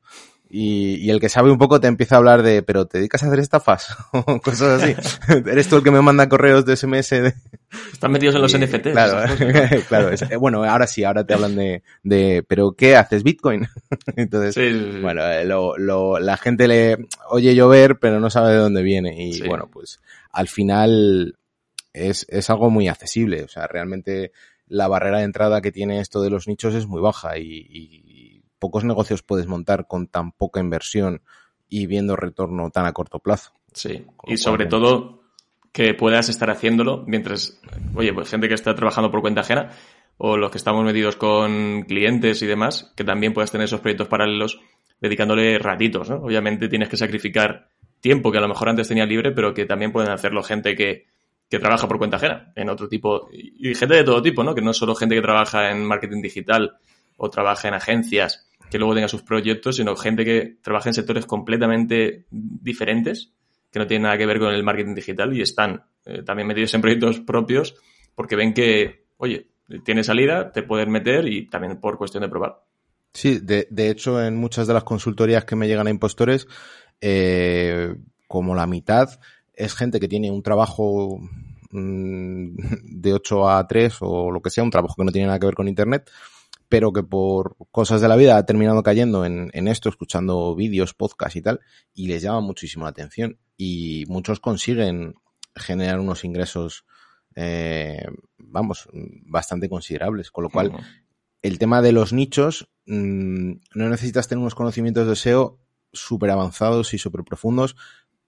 y, 0.51 0.95
y, 0.97 1.11
el 1.11 1.21
que 1.21 1.29
sabe 1.29 1.51
un 1.51 1.59
poco 1.59 1.79
te 1.79 1.89
empieza 1.89 2.15
a 2.15 2.19
hablar 2.19 2.43
de, 2.43 2.63
pero 2.63 2.87
te 2.87 2.99
dedicas 2.99 3.23
a 3.23 3.27
hacer 3.27 3.39
estafas 3.39 3.95
o 4.13 4.41
cosas 4.41 4.83
así. 4.83 4.95
Eres 5.51 5.69
tú 5.69 5.77
el 5.77 5.83
que 5.83 5.91
me 5.91 6.01
manda 6.01 6.29
correos 6.29 6.65
de 6.65 6.75
SMS. 6.77 7.11
De... 7.11 7.35
Están 7.93 8.13
metidos 8.13 8.35
en 8.35 8.43
los 8.43 8.57
NFTs. 8.57 8.93
Claro, 8.93 9.35
claro. 9.89 10.11
Eh, 10.13 10.37
bueno, 10.37 10.65
ahora 10.65 10.87
sí, 10.87 11.05
ahora 11.05 11.25
te 11.25 11.35
hablan 11.35 11.55
de, 11.55 11.83
de 12.03 12.43
pero 12.49 12.73
¿qué 12.73 12.97
haces? 12.97 13.25
Bitcoin. 13.25 13.69
Entonces, 14.17 15.03
bueno, 15.03 15.23
eh, 15.23 15.45
lo, 15.45 15.77
lo, 15.77 16.19
la 16.19 16.39
gente 16.39 16.67
le 16.67 16.97
oye 17.29 17.55
llover, 17.55 17.99
pero 17.99 18.19
no 18.19 18.31
sabe 18.31 18.53
de 18.53 18.59
dónde 18.59 18.83
viene. 18.83 19.23
Y 19.23 19.47
bueno, 19.47 19.69
pues 19.71 20.01
al 20.33 20.49
final 20.49 21.37
es, 21.93 22.25
es 22.31 22.49
algo 22.49 22.71
muy 22.71 22.89
accesible. 22.89 23.43
O 23.43 23.49
sea, 23.49 23.67
realmente 23.67 24.33
la 24.67 24.89
barrera 24.89 25.19
de 25.19 25.25
entrada 25.25 25.61
que 25.61 25.73
tiene 25.73 26.01
esto 26.01 26.23
de 26.23 26.31
los 26.31 26.49
nichos 26.49 26.75
es 26.75 26.87
muy 26.87 27.03
baja 27.03 27.37
y, 27.39 27.67
y 27.69 28.08
pocos 28.59 28.85
negocios 28.85 29.23
puedes 29.23 29.47
montar 29.47 29.87
con 29.87 30.07
tan 30.07 30.33
poca 30.33 30.61
inversión 30.61 31.23
y 31.69 31.87
viendo 31.87 32.17
retorno 32.17 32.71
tan 32.71 32.87
a 32.87 32.93
corto 32.93 33.19
plazo. 33.19 33.53
Sí, 33.73 34.07
y 34.27 34.37
sobre 34.39 34.67
todo 34.67 35.23
que 35.73 35.95
puedas 35.95 36.29
estar 36.29 36.51
haciéndolo 36.51 37.05
mientras, 37.07 37.61
oye, 37.95 38.13
pues 38.13 38.31
gente 38.31 38.49
que 38.49 38.55
está 38.55 38.75
trabajando 38.75 39.11
por 39.11 39.21
cuenta 39.21 39.43
ajena 39.43 39.71
o 40.17 40.37
los 40.37 40.51
que 40.51 40.59
estamos 40.59 40.85
metidos 40.85 41.17
con 41.17 41.83
clientes 41.83 42.43
y 42.43 42.47
demás, 42.47 42.93
que 42.97 43.05
también 43.05 43.33
puedas 43.33 43.53
tener 43.53 43.67
esos 43.67 43.81
proyectos 43.81 44.09
paralelos 44.09 44.61
dedicándole 45.01 45.59
ratitos, 45.59 46.11
¿no? 46.11 46.17
Obviamente 46.17 46.69
tienes 46.69 46.89
que 46.89 46.97
sacrificar 46.97 47.69
tiempo 48.01 48.33
que 48.33 48.39
a 48.39 48.41
lo 48.41 48.49
mejor 48.49 48.69
antes 48.69 48.89
tenía 48.89 49.07
libre, 49.07 49.31
pero 49.31 49.55
que 49.55 49.65
también 49.65 49.93
pueden 49.93 50.11
hacerlo 50.11 50.43
gente 50.43 50.75
que, 50.75 51.07
que 51.49 51.59
trabaja 51.59 51.87
por 51.87 51.99
cuenta 51.99 52.17
ajena, 52.17 52.53
en 52.57 52.69
otro 52.69 52.89
tipo, 52.89 53.29
y 53.33 53.75
gente 53.75 53.95
de 53.95 54.05
todo 54.05 54.21
tipo, 54.21 54.43
¿no? 54.43 54.55
Que 54.55 54.63
no 54.63 54.73
es 54.73 54.77
solo 54.77 54.95
gente 54.95 55.15
que 55.15 55.23
trabaja 55.23 55.71
en 55.71 55.85
marketing 55.85 56.23
digital 56.23 56.79
o 57.17 57.31
trabaja 57.31 57.69
en 57.69 57.75
agencias 57.75 58.48
que 58.71 58.79
luego 58.79 58.95
tenga 58.95 59.09
sus 59.09 59.23
proyectos, 59.23 59.77
sino 59.77 59.97
gente 59.97 60.25
que 60.25 60.57
trabaja 60.63 60.91
en 60.91 60.95
sectores 60.95 61.27
completamente 61.27 62.27
diferentes, 62.31 63.33
que 63.71 63.79
no 63.79 63.87
tienen 63.87 64.05
nada 64.05 64.19
que 64.19 64.27
ver 64.27 64.39
con 64.39 64.53
el 64.53 64.63
marketing 64.63 64.95
digital 64.95 65.37
y 65.37 65.43
están 65.43 65.85
eh, 66.05 66.23
también 66.23 66.49
metidos 66.49 66.75
en 66.75 66.81
proyectos 66.81 67.21
propios 67.21 67.75
porque 68.15 68.37
ven 68.37 68.53
que, 68.53 69.05
oye, 69.19 69.49
tiene 69.85 70.03
salida, 70.03 70.51
te 70.53 70.63
puedes 70.63 70.89
meter 70.89 71.29
y 71.29 71.49
también 71.49 71.79
por 71.79 71.99
cuestión 71.99 72.23
de 72.23 72.29
probar. 72.29 72.63
Sí, 73.13 73.39
de, 73.41 73.91
hecho, 73.91 74.23
en 74.23 74.37
muchas 74.37 74.67
de 74.67 74.75
las 74.75 74.85
consultorías 74.85 75.45
que 75.45 75.57
me 75.57 75.67
llegan 75.67 75.87
a 75.87 75.91
impostores, 75.91 76.47
eh, 77.01 77.95
como 78.27 78.55
la 78.55 78.67
mitad 78.67 79.09
es 79.55 79.75
gente 79.75 79.99
que 79.99 80.09
tiene 80.09 80.31
un 80.31 80.43
trabajo 80.43 81.21
mm, 81.71 82.57
de 82.83 83.13
8 83.13 83.49
a 83.49 83.67
3 83.67 83.97
o 84.01 84.31
lo 84.31 84.41
que 84.41 84.51
sea, 84.51 84.65
un 84.65 84.71
trabajo 84.71 84.95
que 84.97 85.05
no 85.05 85.13
tiene 85.13 85.27
nada 85.27 85.39
que 85.39 85.47
ver 85.47 85.55
con 85.55 85.69
Internet, 85.69 86.11
pero 86.69 86.93
que 86.93 87.03
por 87.03 87.57
cosas 87.71 88.01
de 88.01 88.09
la 88.09 88.17
vida 88.17 88.37
ha 88.37 88.47
terminado 88.47 88.83
cayendo 88.83 89.25
en, 89.25 89.51
en 89.55 89.69
esto, 89.69 89.89
escuchando 89.89 90.55
vídeos, 90.55 90.95
podcasts 90.95 91.37
y 91.37 91.43
tal, 91.43 91.61
y 91.95 92.09
les 92.09 92.23
llama 92.23 92.41
muchísimo 92.41 92.85
la 92.85 92.91
atención. 92.91 93.39
Y 93.57 94.05
muchos 94.09 94.41
consiguen 94.41 95.15
generar 95.55 95.99
unos 95.99 96.25
ingresos, 96.25 96.85
eh, 97.35 98.07
vamos, 98.37 98.89
bastante 99.25 99.69
considerables. 99.69 100.31
Con 100.31 100.45
lo 100.45 100.51
cual, 100.51 100.73
el 101.43 101.59
tema 101.59 101.83
de 101.83 101.93
los 101.93 102.13
nichos, 102.13 102.69
mmm, 102.87 103.53
no 103.75 103.89
necesitas 103.89 104.29
tener 104.29 104.41
unos 104.41 104.55
conocimientos 104.55 105.07
de 105.09 105.17
SEO 105.17 105.59
súper 105.93 106.31
avanzados 106.31 106.93
y 106.95 106.99
súper 106.99 107.25
profundos 107.25 107.77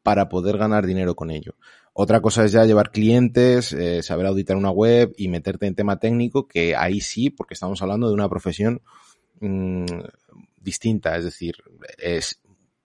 para 0.03 0.29
poder 0.29 0.57
ganar 0.57 0.87
dinero 0.87 1.15
con 1.15 1.31
ello. 1.31 1.57
Otra 2.03 2.23
cosa 2.23 2.47
es 2.47 2.53
ya 2.53 2.65
llevar 2.65 2.93
clientes, 2.93 3.75
eh, 3.75 4.03
saber 4.03 4.25
auditar 4.25 4.57
una 4.57 4.71
web 4.71 5.13
y 5.19 5.29
meterte 5.29 5.67
en 5.67 5.75
tema 5.75 5.99
técnico, 5.99 6.49
que 6.49 6.75
ahí 6.75 7.03
sí, 7.03 7.29
porque 7.29 7.53
estamos 7.53 7.83
hablando 7.83 8.09
de 8.09 8.15
una 8.15 8.27
profesión 8.27 8.81
mmm, 9.39 9.85
distinta. 10.57 11.15
Es 11.19 11.25
decir, 11.25 11.57
es 11.99 12.41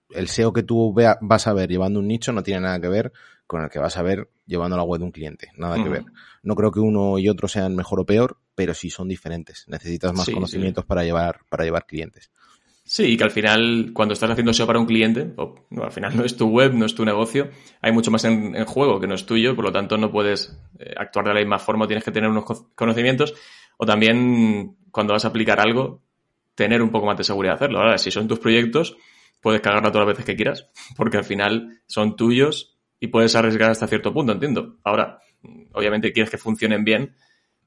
el 0.10 0.28
SEO 0.28 0.52
que 0.52 0.64
tú 0.64 0.94
vea, 0.94 1.18
vas 1.22 1.48
a 1.48 1.54
ver 1.54 1.70
llevando 1.70 2.02
un 2.02 2.10
nicho 2.10 2.34
no 2.34 2.44
tiene 2.44 2.60
nada 2.60 2.82
que 2.82 2.90
ver 2.90 3.14
con 3.48 3.64
el 3.64 3.70
que 3.70 3.80
vas 3.80 3.96
a 3.96 4.02
ver 4.02 4.30
llevando 4.46 4.76
la 4.76 4.84
web 4.84 5.00
de 5.00 5.06
un 5.06 5.12
cliente. 5.12 5.50
Nada 5.56 5.78
uh 5.78 5.80
-huh. 5.80 5.84
que 5.86 5.90
ver. 5.92 6.04
No 6.44 6.56
creo 6.56 6.72
que 6.72 6.82
uno 6.82 7.18
y 7.18 7.30
otro 7.30 7.48
sean 7.48 7.74
mejor 7.74 8.02
o 8.02 8.06
peor, 8.06 8.38
pero 8.54 8.74
sí 8.74 8.90
son 8.90 9.08
diferentes. 9.08 9.64
Necesitas 9.70 10.12
más 10.12 10.26
sí, 10.26 10.34
conocimientos 10.34 10.84
sí. 10.84 10.88
para 10.90 11.06
llevar, 11.06 11.40
para 11.50 11.64
llevar 11.64 11.86
clientes. 11.86 12.32
Sí, 12.88 13.14
y 13.14 13.18
que 13.18 13.24
al 13.24 13.32
final, 13.32 13.90
cuando 13.94 14.14
estás 14.14 14.30
haciendo 14.30 14.54
SEO 14.54 14.68
para 14.68 14.78
un 14.78 14.86
cliente, 14.86 15.34
o, 15.38 15.56
no, 15.72 15.84
al 15.84 15.92
final 15.92 16.16
no 16.18 16.24
es 16.24 16.38
tu 16.38 16.48
web, 16.48 16.74
no 16.74 16.86
es 16.86 16.94
tu 16.94 17.04
negocio, 17.04 17.50
hay 17.82 17.92
mucho 17.92 18.12
más 18.12 18.24
en, 18.26 18.56
en 18.56 18.66
juego 18.66 19.00
que 19.00 19.08
no 19.08 19.16
es 19.16 19.26
tuyo, 19.26 19.56
por 19.56 19.66
lo 19.66 19.72
tanto 19.72 19.98
no 19.98 20.12
puedes 20.12 20.56
eh, 20.78 20.94
actuar 20.96 21.26
de 21.26 21.34
la 21.34 21.40
misma 21.40 21.58
forma, 21.58 21.88
tienes 21.88 22.04
que 22.04 22.12
tener 22.12 22.30
unos 22.30 22.46
conocimientos, 22.76 23.34
o 23.78 23.88
también 23.88 24.78
cuando 24.92 25.14
vas 25.14 25.26
a 25.26 25.30
aplicar 25.30 25.60
algo, 25.60 26.04
tener 26.54 26.84
un 26.84 26.92
poco 26.92 27.08
más 27.08 27.18
de 27.18 27.24
seguridad 27.24 27.54
de 27.54 27.56
hacerlo. 27.56 27.80
Ahora, 27.80 27.98
si 27.98 28.12
son 28.12 28.28
tus 28.28 28.40
proyectos, 28.40 28.96
puedes 29.42 29.62
cagarla 29.62 29.92
todas 29.92 30.08
las 30.08 30.16
veces 30.16 30.26
que 30.26 30.36
quieras, 30.36 30.70
porque 30.96 31.18
al 31.18 31.26
final 31.26 31.82
son 31.88 32.16
tuyos 32.16 32.78
y 33.00 33.08
puedes 33.08 33.36
arriesgar 33.36 33.72
hasta 33.72 33.88
cierto 33.88 34.14
punto, 34.14 34.32
entiendo. 34.32 34.78
Ahora, 34.84 35.20
obviamente 35.74 36.14
quieres 36.14 36.30
que 36.30 36.38
funcionen 36.38 36.84
bien, 36.84 37.16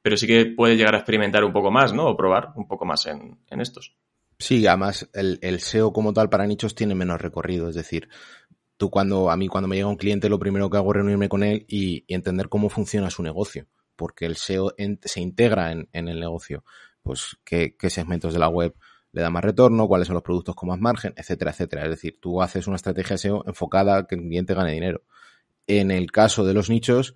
pero 0.01 0.17
sí 0.17 0.29
que 0.29 0.47
puedes 0.47 0.79
llegar 0.79 0.95
a 0.95 0.99
experimentar 0.99 1.43
un 1.43 1.53
poco 1.53 1.73
más, 1.73 1.93
¿no? 1.93 2.07
O 2.07 2.17
probar 2.17 2.53
un 2.55 2.69
poco 2.69 2.85
más 2.85 3.05
en, 3.07 3.39
en 3.51 3.61
estos. 3.61 3.97
Sí, 4.39 4.67
además 4.67 5.09
el, 5.15 5.39
el, 5.43 5.61
SEO 5.61 5.93
como 5.93 6.13
tal 6.13 6.29
para 6.31 6.47
nichos 6.47 6.75
tiene 6.75 6.95
menos 6.95 7.21
recorrido, 7.21 7.69
es 7.69 7.75
decir, 7.75 8.09
tú 8.77 8.91
cuando, 8.91 9.31
a 9.31 9.37
mí 9.37 9.49
cuando 9.49 9.69
me 9.69 9.77
llega 9.77 9.89
un 9.89 9.97
cliente 9.97 10.29
lo 10.29 10.39
primero 10.39 10.71
que 10.71 10.77
hago 10.77 10.91
es 10.93 10.97
reunirme 10.97 11.29
con 11.29 11.43
él 11.43 11.65
y, 11.69 12.05
entender 12.09 12.49
cómo 12.49 12.69
funciona 12.69 13.11
su 13.11 13.23
negocio, 13.23 13.67
porque 13.97 14.27
el 14.27 14.37
SEO 14.37 14.75
se 15.03 15.21
integra 15.21 15.73
en, 15.73 15.89
en, 15.93 16.09
el 16.09 16.21
negocio, 16.21 16.65
pues 17.03 17.37
qué, 17.45 17.77
qué 17.77 17.91
segmentos 17.91 18.33
de 18.33 18.39
la 18.39 18.49
web 18.49 18.75
le 19.13 19.23
da 19.23 19.31
más 19.31 19.43
retorno, 19.43 19.89
cuáles 19.89 20.07
son 20.07 20.15
los 20.15 20.23
productos 20.23 20.55
con 20.55 20.69
más 20.69 20.79
margen, 20.79 21.15
etcétera, 21.17 21.51
etcétera. 21.51 21.85
Es 21.85 21.91
decir, 21.91 22.19
tú 22.21 22.43
haces 22.43 22.67
una 22.67 22.77
estrategia 22.77 23.19
SEO 23.19 23.43
enfocada 23.47 23.99
a 23.99 24.07
que 24.07 24.15
el 24.15 24.23
cliente 24.23 24.55
gane 24.55 24.73
dinero. 24.73 25.03
En 25.67 25.91
el 25.91 26.13
caso 26.13 26.45
de 26.45 26.55
los 26.55 26.71
nichos, 26.71 27.15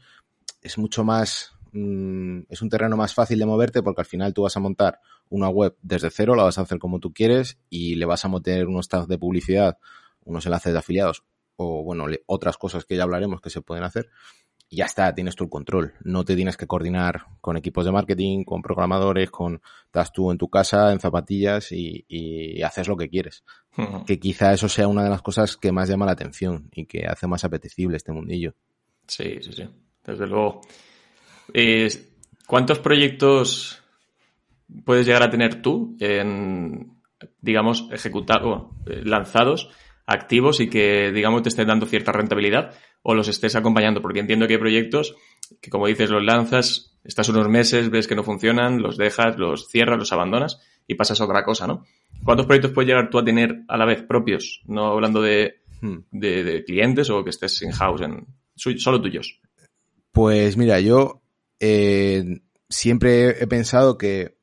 es 0.61 0.79
mucho 0.79 1.05
más, 1.05 1.52
mmm, 1.73 2.41
es 2.49 2.63
un 2.63 2.69
terreno 2.69 2.97
más 2.97 3.15
fácil 3.15 3.39
de 3.39 3.47
moverte 3.47 3.83
porque 3.83 4.03
al 4.03 4.07
final 4.07 4.33
tú 4.33 4.43
vas 4.43 4.57
a 4.57 4.61
montar 4.61 5.01
una 5.29 5.49
web 5.49 5.77
desde 5.83 6.11
cero, 6.11 6.35
la 6.35 6.45
vas 6.45 6.59
a 6.59 6.63
hacer 6.63 6.79
como 6.79 7.01
tú 7.01 7.13
quieres 7.13 7.59
y 7.71 7.95
le 7.97 8.05
vas 8.05 8.25
a 8.25 8.29
meter 8.29 8.67
unos 8.67 8.89
tags 8.89 9.09
de 9.09 9.19
publicidad, 9.19 9.79
unos 10.25 10.47
enlaces 10.47 10.73
de 10.73 10.79
afiliados 10.79 11.25
o, 11.57 11.83
bueno, 11.83 12.07
otras 12.27 12.57
cosas 12.57 12.85
que 12.85 12.97
ya 12.97 13.03
hablaremos 13.03 13.41
que 13.41 13.51
se 13.51 13.61
pueden 13.61 13.85
hacer. 13.85 14.09
Y 14.69 14.77
ya 14.77 14.87
está, 14.87 15.15
tienes 15.15 15.37
tú 15.37 15.45
el 15.45 15.51
control. 15.51 15.93
No 16.03 16.25
te 16.25 16.35
tienes 16.35 16.57
que 16.57 16.67
coordinar 16.67 17.27
con 17.43 17.59
equipos 17.59 17.85
de 17.85 17.93
marketing, 17.93 18.45
con 18.45 18.63
programadores, 18.63 19.31
con 19.31 19.61
estás 19.85 20.15
tú 20.15 20.31
en 20.31 20.39
tu 20.39 20.49
casa, 20.49 20.93
en 20.93 20.99
zapatillas 20.99 21.73
y, 21.73 22.07
y 22.09 22.63
haces 22.63 22.89
lo 22.89 22.97
que 22.97 23.11
quieres. 23.11 23.45
Uh 23.77 23.83
-huh. 23.83 24.05
Que 24.07 24.19
quizá 24.19 24.55
eso 24.55 24.71
sea 24.71 24.89
una 24.89 25.05
de 25.05 25.11
las 25.11 25.21
cosas 25.21 25.59
que 25.59 25.73
más 25.73 25.91
llama 25.91 26.07
la 26.07 26.13
atención 26.13 26.71
y 26.73 26.87
que 26.87 27.05
hace 27.07 27.27
más 27.27 27.45
apetecible 27.45 27.99
este 27.99 28.13
mundillo. 28.13 28.55
Sí, 29.07 29.41
sí, 29.43 29.53
sí. 29.53 29.69
Desde 30.05 30.27
luego. 30.27 30.63
Eh, 31.55 31.89
¿Cuántos 32.47 32.79
proyectos 32.79 33.83
puedes 34.85 35.07
llegar 35.07 35.23
a 35.23 35.31
tener 35.31 35.63
tú 35.63 35.97
en, 36.01 36.99
digamos, 37.41 37.89
ejecutados, 37.93 38.71
eh, 38.87 39.03
lanzados, 39.05 39.71
activos 40.07 40.61
y 40.61 40.69
que, 40.69 41.13
digamos, 41.13 41.43
te 41.43 41.49
estén 41.49 41.69
dando 41.69 41.87
cierta 41.87 42.13
rentabilidad? 42.13 42.75
o 43.03 43.15
los 43.15 43.29
estés 43.29 43.57
acompañando, 43.57 44.01
porque 44.01 44.21
entiendo 44.21 44.47
que 44.47 44.55
hay 44.55 44.61
proyectos 44.61 45.15
que, 45.61 45.71
como 45.71 45.87
dices, 45.87 46.11
los 46.11 46.23
lanzas, 46.23 46.97
estás 47.05 47.29
unos 47.29 47.49
meses, 47.49 47.91
ves 47.91 48.07
que 48.07 48.15
no 48.15 48.23
funcionan, 48.23 48.81
los 48.81 48.97
dejas, 48.97 49.37
los 49.39 49.69
cierras, 49.69 49.99
los 49.99 50.13
abandonas 50.13 50.61
y 50.87 50.95
pasas 50.95 51.21
a 51.21 51.25
otra 51.25 51.45
cosa, 51.45 51.67
¿no? 51.67 51.85
¿Cuántos 52.25 52.47
proyectos 52.47 52.73
puedes 52.73 52.89
llegar 52.89 53.11
tú 53.11 53.19
a 53.19 53.25
tener 53.25 53.63
a 53.69 53.77
la 53.77 53.85
vez 53.85 54.03
propios? 54.03 54.63
No 54.67 54.87
hablando 54.87 55.21
de, 55.21 55.63
hmm. 55.81 55.97
de, 56.13 56.45
de 56.45 56.65
clientes 56.65 57.11
o 57.11 57.25
que 57.25 57.31
estés 57.31 57.61
in-house, 57.63 58.03
en, 58.03 58.27
solo 58.55 59.01
tuyos. 59.01 59.41
Pues 60.13 60.57
mira, 60.57 60.79
yo 60.79 61.22
eh, 61.65 62.41
siempre 62.69 63.41
he 63.41 63.47
pensado 63.47 63.97
que 63.97 64.37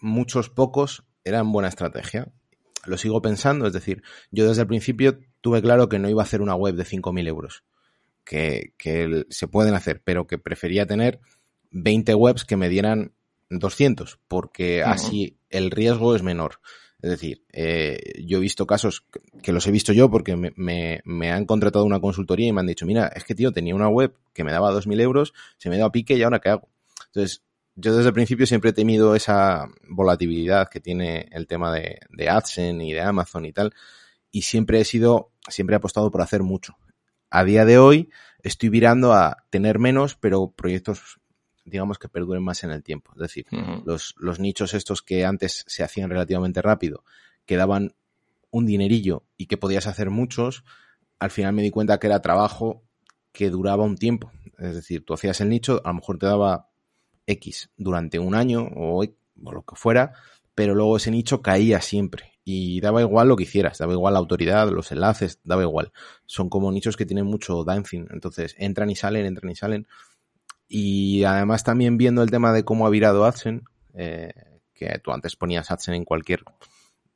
muchos 0.00 0.50
pocos 0.50 1.04
eran 1.22 1.52
buena 1.52 1.68
estrategia. 1.68 2.32
Lo 2.84 2.98
sigo 2.98 3.22
pensando, 3.22 3.68
es 3.68 3.72
decir, 3.72 4.02
yo 4.32 4.48
desde 4.48 4.62
el 4.62 4.68
principio 4.68 5.20
tuve 5.40 5.62
claro 5.62 5.88
que 5.88 6.00
no 6.00 6.08
iba 6.08 6.22
a 6.22 6.24
hacer 6.24 6.42
una 6.42 6.56
web 6.56 6.74
de 6.74 6.84
5.000 6.84 7.28
euros 7.28 7.64
que, 8.24 8.74
que 8.78 9.26
se 9.30 9.46
pueden 9.46 9.74
hacer, 9.74 10.02
pero 10.04 10.26
que 10.26 10.38
prefería 10.38 10.86
tener 10.86 11.20
20 11.70 12.14
webs 12.16 12.44
que 12.44 12.56
me 12.56 12.68
dieran 12.68 13.12
200, 13.48 14.18
porque 14.26 14.82
uh 14.82 14.88
-huh. 14.88 14.92
así 14.92 15.38
el 15.50 15.70
riesgo 15.70 16.16
es 16.16 16.24
menor. 16.24 16.58
Es 17.06 17.12
decir, 17.12 17.44
eh, 17.52 18.24
yo 18.24 18.38
he 18.38 18.40
visto 18.40 18.66
casos 18.66 19.06
que 19.40 19.52
los 19.52 19.64
he 19.66 19.70
visto 19.70 19.92
yo 19.92 20.10
porque 20.10 20.34
me, 20.34 21.30
han 21.30 21.44
contratado 21.44 21.84
una 21.84 22.00
consultoría 22.00 22.48
y 22.48 22.52
me 22.52 22.60
han 22.60 22.66
dicho, 22.66 22.84
mira, 22.84 23.06
es 23.14 23.22
que 23.22 23.36
tío, 23.36 23.52
tenía 23.52 23.76
una 23.76 23.88
web 23.88 24.12
que 24.32 24.42
me 24.42 24.50
daba 24.50 24.72
2.000 24.72 25.00
euros, 25.00 25.32
se 25.56 25.70
me 25.70 25.76
dio 25.76 25.86
a 25.86 25.92
pique 25.92 26.16
y 26.16 26.22
ahora 26.24 26.40
qué 26.40 26.48
hago. 26.48 26.68
Entonces, 27.06 27.44
yo 27.76 27.94
desde 27.94 28.08
el 28.08 28.14
principio 28.14 28.44
siempre 28.44 28.70
he 28.70 28.72
temido 28.72 29.14
esa 29.14 29.68
volatilidad 29.88 30.68
que 30.68 30.80
tiene 30.80 31.28
el 31.30 31.46
tema 31.46 31.72
de, 31.72 32.00
de 32.10 32.28
AdSense 32.28 32.84
y 32.84 32.92
de 32.92 33.00
Amazon 33.02 33.44
y 33.44 33.52
tal, 33.52 33.72
y 34.32 34.42
siempre 34.42 34.80
he 34.80 34.84
sido, 34.84 35.30
siempre 35.48 35.74
he 35.74 35.78
apostado 35.78 36.10
por 36.10 36.22
hacer 36.22 36.42
mucho 36.42 36.76
a 37.30 37.44
día 37.44 37.64
de 37.64 37.78
hoy 37.78 38.10
estoy 38.42 38.68
virando 38.68 39.12
a 39.12 39.44
tener 39.50 39.78
menos, 39.78 40.16
pero 40.16 40.52
proyectos, 40.52 41.20
digamos, 41.66 41.98
que 41.98 42.08
perduren 42.08 42.42
más 42.42 42.64
en 42.64 42.70
el 42.70 42.82
tiempo. 42.82 43.12
Es 43.16 43.20
decir, 43.20 43.46
uh 43.52 43.56
-huh. 43.56 43.82
los, 43.84 44.14
los 44.18 44.40
nichos 44.40 44.72
estos 44.72 45.02
que 45.02 45.24
antes 45.26 45.64
se 45.66 45.82
hacían 45.82 46.08
relativamente 46.08 46.62
rápido, 46.62 47.04
que 47.44 47.56
daban 47.56 47.94
un 48.50 48.64
dinerillo 48.64 49.24
y 49.36 49.46
que 49.46 49.58
podías 49.58 49.86
hacer 49.86 50.08
muchos, 50.08 50.64
al 51.18 51.30
final 51.30 51.52
me 51.52 51.62
di 51.62 51.70
cuenta 51.70 51.98
que 51.98 52.06
era 52.06 52.22
trabajo 52.22 52.82
que 53.32 53.50
duraba 53.50 53.84
un 53.84 53.96
tiempo. 53.96 54.30
Es 54.58 54.74
decir, 54.74 55.04
tú 55.04 55.12
hacías 55.12 55.40
el 55.40 55.50
nicho, 55.50 55.82
a 55.84 55.88
lo 55.88 55.94
mejor 55.94 56.18
te 56.18 56.26
daba 56.26 56.68
X 57.26 57.70
durante 57.76 58.18
un 58.18 58.34
año 58.34 58.62
o, 58.74 59.04
o 59.04 59.52
lo 59.52 59.62
que 59.62 59.76
fuera, 59.76 60.12
pero 60.54 60.74
luego 60.74 60.96
ese 60.96 61.10
nicho 61.10 61.42
caía 61.42 61.80
siempre 61.82 62.32
y 62.48 62.80
daba 62.80 63.02
igual 63.02 63.28
lo 63.28 63.36
que 63.36 63.42
hicieras, 63.42 63.78
daba 63.78 63.92
igual 63.92 64.14
la 64.14 64.20
autoridad, 64.20 64.70
los 64.70 64.92
enlaces, 64.92 65.40
daba 65.42 65.62
igual. 65.62 65.92
Son 66.26 66.48
como 66.48 66.70
nichos 66.70 66.96
que 66.96 67.04
tienen 67.04 67.26
mucho 67.26 67.64
dancing, 67.64 68.06
entonces 68.10 68.54
entran 68.56 68.88
y 68.88 68.94
salen, 68.94 69.26
entran 69.26 69.50
y 69.50 69.56
salen. 69.56 69.86
Y 70.68 71.24
además 71.24 71.64
también 71.64 71.96
viendo 71.96 72.22
el 72.22 72.30
tema 72.30 72.52
de 72.52 72.64
cómo 72.64 72.86
ha 72.86 72.90
virado 72.90 73.24
AdSense, 73.24 73.64
eh, 73.94 74.32
que 74.74 74.98
tú 75.02 75.12
antes 75.12 75.36
ponías 75.36 75.70
AdSense 75.70 75.96
en 75.96 76.04
cualquier 76.04 76.42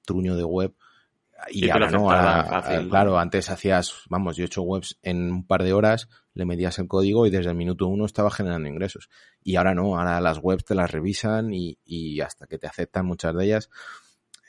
truño 0.05 0.37
de 0.37 0.45
web, 0.45 0.75
y 1.49 1.61
sí, 1.61 1.71
ahora 1.71 1.91
no, 1.91 2.11
ahora, 2.11 2.45
fácil, 2.45 2.89
claro, 2.89 3.19
antes 3.19 3.49
hacías, 3.51 4.03
vamos, 4.09 4.37
yo 4.37 4.45
he 4.45 4.47
hecho 4.47 4.63
webs 4.63 4.99
en 5.03 5.31
un 5.31 5.47
par 5.47 5.63
de 5.63 5.73
horas, 5.73 6.09
le 6.35 6.45
metías 6.45 6.79
el 6.79 6.89
código 6.89 7.27
y 7.27 7.31
desde 7.31 7.51
el 7.51 7.57
minuto 7.57 7.87
uno 7.87 8.05
estaba 8.05 8.31
generando 8.31 8.69
ingresos. 8.69 9.09
Y 9.43 9.57
ahora 9.57 9.75
no, 9.75 9.99
ahora 9.99 10.21
las 10.21 10.39
webs 10.39 10.65
te 10.65 10.75
las 10.75 10.91
revisan 10.91 11.53
y, 11.55 11.79
y 11.85 12.21
hasta 12.21 12.47
que 12.47 12.59
te 12.59 12.67
aceptan 12.67 13.07
muchas 13.07 13.35
de 13.35 13.45
ellas. 13.45 13.71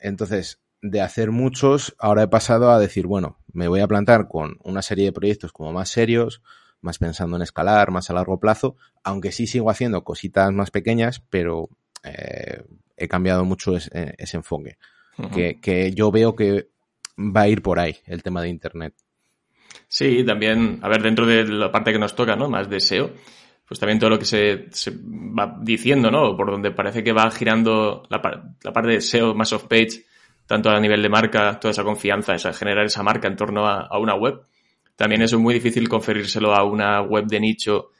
Entonces, 0.00 0.60
de 0.82 1.00
hacer 1.00 1.30
muchos, 1.30 1.94
ahora 1.98 2.24
he 2.24 2.28
pasado 2.28 2.70
a 2.70 2.78
decir, 2.78 3.06
bueno, 3.06 3.38
me 3.52 3.68
voy 3.68 3.80
a 3.80 3.88
plantar 3.88 4.28
con 4.28 4.58
una 4.62 4.82
serie 4.82 5.06
de 5.06 5.12
proyectos 5.12 5.52
como 5.52 5.72
más 5.72 5.88
serios, 5.88 6.42
más 6.82 6.98
pensando 6.98 7.36
en 7.36 7.42
escalar, 7.42 7.90
más 7.90 8.10
a 8.10 8.14
largo 8.14 8.38
plazo, 8.38 8.76
aunque 9.02 9.32
sí 9.32 9.46
sigo 9.46 9.70
haciendo 9.70 10.04
cositas 10.04 10.52
más 10.52 10.70
pequeñas, 10.70 11.22
pero 11.30 11.70
eh, 12.02 12.62
he 12.96 13.08
cambiado 13.08 13.44
mucho 13.44 13.76
ese, 13.76 14.36
enfoque. 14.36 14.76
que, 15.32 15.60
que 15.60 15.92
yo 15.92 16.10
veo 16.10 16.36
que 16.36 16.68
va 17.18 17.42
a 17.42 17.48
ir 17.48 17.62
por 17.62 17.78
ahí 17.78 17.96
el 18.06 18.22
tema 18.22 18.42
de 18.42 18.48
Internet. 18.48 18.94
Sí, 19.88 20.24
también, 20.24 20.78
a 20.82 20.88
ver, 20.88 21.02
dentro 21.02 21.26
de 21.26 21.44
la 21.44 21.70
parte 21.70 21.92
que 21.92 21.98
nos 21.98 22.14
toca, 22.14 22.36
¿no? 22.36 22.48
Más 22.48 22.68
deseo, 22.68 23.12
pues 23.66 23.78
también 23.78 23.98
todo 23.98 24.10
lo 24.10 24.18
que 24.18 24.24
se, 24.24 24.68
va 24.90 25.58
diciendo, 25.60 26.10
¿no? 26.10 26.36
Por 26.36 26.50
donde 26.50 26.70
parece 26.70 27.02
que 27.02 27.12
va 27.12 27.30
girando 27.30 28.02
la, 28.08 28.20
parte 28.20 28.88
de 28.88 29.00
SEO 29.00 29.34
más 29.34 29.52
off-page, 29.52 30.04
tanto 30.46 30.70
a 30.70 30.80
nivel 30.80 31.02
de 31.02 31.08
marca, 31.08 31.58
toda 31.58 31.72
esa 31.72 31.84
confianza, 31.84 32.34
esa 32.34 32.52
generar 32.52 32.84
esa 32.84 33.02
marca 33.02 33.28
en 33.28 33.36
torno 33.36 33.66
a, 33.66 33.98
una 33.98 34.14
web. 34.14 34.42
También 35.02 35.22
es 35.22 35.34
muy 35.34 35.52
difícil 35.52 35.88
conferírselo 35.88 36.54
a 36.54 36.62
una 36.62 37.02
web 37.02 37.26
de 37.26 37.40
nicho 37.40 37.90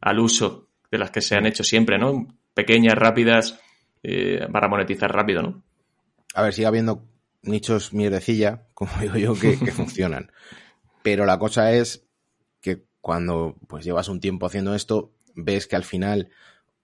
al 0.00 0.18
uso 0.18 0.66
de 0.90 0.98
las 0.98 1.12
que 1.12 1.20
se 1.20 1.36
han 1.36 1.46
hecho 1.46 1.62
siempre, 1.62 1.98
¿no? 1.98 2.26
Pequeñas, 2.52 2.98
rápidas, 2.98 3.60
eh, 4.02 4.44
para 4.50 4.66
monetizar 4.66 5.08
rápido, 5.14 5.40
¿no? 5.40 5.62
A 6.34 6.42
ver, 6.42 6.52
sigue 6.52 6.66
habiendo 6.66 7.06
nichos 7.42 7.92
mierdecilla, 7.92 8.64
como 8.74 8.90
digo 9.00 9.14
yo, 9.14 9.34
que, 9.38 9.54
funcionan. 9.70 10.32
Pero 11.04 11.26
la 11.26 11.38
cosa 11.38 11.70
es 11.70 12.08
que 12.60 12.82
cuando 13.00 13.54
pues 13.68 13.84
llevas 13.84 14.08
un 14.08 14.18
tiempo 14.18 14.44
haciendo 14.44 14.74
esto, 14.74 15.12
ves 15.36 15.68
que 15.68 15.76
al 15.76 15.84
final 15.84 16.28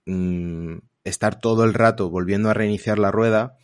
mm, 0.05 0.77
estar 1.03 1.37
todo 1.41 1.65
el 1.65 1.73
rato 1.73 2.09
volviendo 2.09 2.49
a 2.49 2.53
reiniciar 2.53 2.97
la 2.97 3.11
rueda 3.11 3.57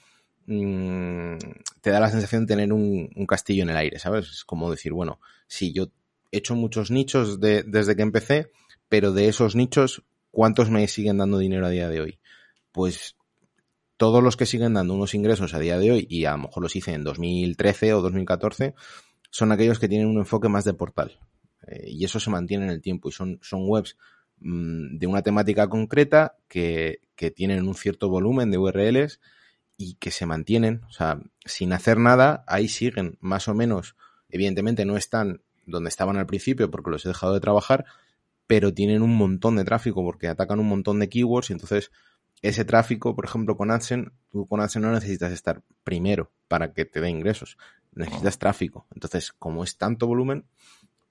mm, 0.45 1.37
te 1.79 1.89
da 1.89 2.01
la 2.01 2.09
sensación 2.09 2.45
de 2.45 2.53
tener 2.53 2.73
un, 2.73 3.07
castillo 3.29 3.63
en 3.63 3.69
el 3.69 3.77
aire, 3.77 3.97
¿sabes? 3.97 4.27
Es 4.27 4.43
como 4.43 4.69
decir, 4.69 4.91
bueno, 4.91 5.21
sí, 5.47 5.71
yo 5.71 5.87
he 6.31 6.37
hecho 6.37 6.55
muchos 6.55 6.91
nichos 6.91 7.39
desde 7.39 7.95
que 7.95 8.01
empecé, 8.01 8.51
pero 8.89 9.11
de 9.11 9.27
esos 9.27 9.55
nichos, 9.55 10.03
¿cuántos 10.31 10.69
me 10.69 10.87
siguen 10.87 11.17
dando 11.17 11.37
dinero 11.37 11.65
a 11.65 11.69
día 11.69 11.89
de 11.89 12.01
hoy? 12.01 12.19
Pues 12.71 13.15
todos 13.97 14.23
los 14.23 14.35
que 14.35 14.45
siguen 14.45 14.73
dando 14.73 14.95
unos 14.95 15.13
ingresos 15.13 15.53
a 15.53 15.59
día 15.59 15.77
de 15.77 15.91
hoy, 15.91 16.07
y 16.09 16.25
a 16.25 16.31
lo 16.31 16.39
mejor 16.39 16.63
los 16.63 16.75
hice 16.75 16.93
en 16.93 17.03
2013 17.03 17.93
o 17.93 18.01
2014, 18.01 18.73
son 19.29 19.51
aquellos 19.51 19.79
que 19.79 19.87
tienen 19.87 20.07
un 20.07 20.17
enfoque 20.17 20.49
más 20.49 20.65
de 20.65 20.73
portal. 20.73 21.19
Eh, 21.67 21.91
y 21.91 22.05
eso 22.05 22.19
se 22.19 22.31
mantiene 22.31 22.65
en 22.65 22.71
el 22.71 22.81
tiempo 22.81 23.09
y 23.09 23.11
son, 23.11 23.39
webs 23.51 23.97
mm, 24.39 24.97
de 24.97 25.07
una 25.07 25.21
temática 25.21 25.69
concreta 25.69 26.35
que, 26.47 27.01
que, 27.15 27.29
tienen 27.29 27.67
un 27.67 27.75
cierto 27.75 28.09
volumen 28.09 28.49
de 28.49 28.57
URLs 28.57 29.19
y 29.77 29.95
que 29.95 30.11
se 30.11 30.25
mantienen, 30.25 30.81
o 30.89 30.91
sea, 30.91 31.19
sin 31.45 31.71
hacer 31.71 31.97
nada, 31.97 32.43
ahí 32.47 32.67
siguen 32.67 33.17
más 33.19 33.47
o 33.47 33.53
menos, 33.53 33.95
evidentemente 34.29 34.85
no 34.85 34.97
están 34.97 35.41
donde 35.65 35.89
estaban 35.89 36.17
al 36.17 36.25
principio 36.25 36.69
porque 36.69 36.91
los 36.91 37.05
he 37.05 37.09
dejado 37.09 37.33
de 37.33 37.39
trabajar, 37.39 37.85
pero 38.47 38.73
tienen 38.73 39.01
un 39.01 39.15
montón 39.15 39.55
de 39.55 39.63
tráfico 39.63 40.03
porque 40.03 40.27
atacan 40.27 40.59
un 40.59 40.67
montón 40.67 40.99
de 40.99 41.09
keywords 41.09 41.49
y 41.49 41.53
entonces 41.53 41.91
ese 42.41 42.65
tráfico, 42.65 43.15
por 43.15 43.25
ejemplo, 43.25 43.55
con 43.55 43.71
AdSense, 43.71 44.11
tú 44.29 44.47
con 44.47 44.61
AdSense 44.61 44.87
no 44.87 44.93
necesitas 44.93 45.31
estar 45.31 45.61
primero 45.83 46.31
para 46.47 46.73
que 46.73 46.85
te 46.85 46.99
dé 46.99 47.09
ingresos, 47.09 47.57
necesitas 47.93 48.39
tráfico. 48.39 48.87
Entonces, 48.93 49.31
como 49.31 49.63
es 49.63 49.77
tanto 49.77 50.07
volumen, 50.07 50.45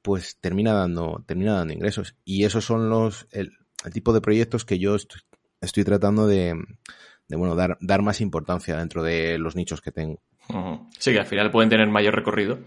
pues 0.02 0.38
termina 0.40 0.72
dando, 0.72 1.22
termina 1.26 1.54
dando 1.54 1.72
ingresos. 1.72 2.16
Y 2.24 2.44
esos 2.44 2.64
son 2.64 2.90
los, 2.90 3.28
el, 3.30 3.52
tipo 3.92 4.12
de 4.12 4.20
proyectos 4.20 4.64
que 4.64 4.78
yo 4.78 4.96
estoy, 5.60 5.84
tratando 5.84 6.26
de, 6.26 6.54
bueno, 7.28 7.54
dar, 7.54 7.78
dar 7.80 8.02
más 8.02 8.20
importancia 8.20 8.76
dentro 8.76 9.02
de 9.02 9.38
los 9.38 9.54
nichos 9.54 9.80
que 9.80 9.92
tengo. 9.92 10.20
Sí, 10.98 11.12
que 11.12 11.20
al 11.20 11.26
final 11.26 11.50
pueden 11.50 11.70
tener 11.70 11.88
mayor 11.88 12.16
recorrido. 12.16 12.58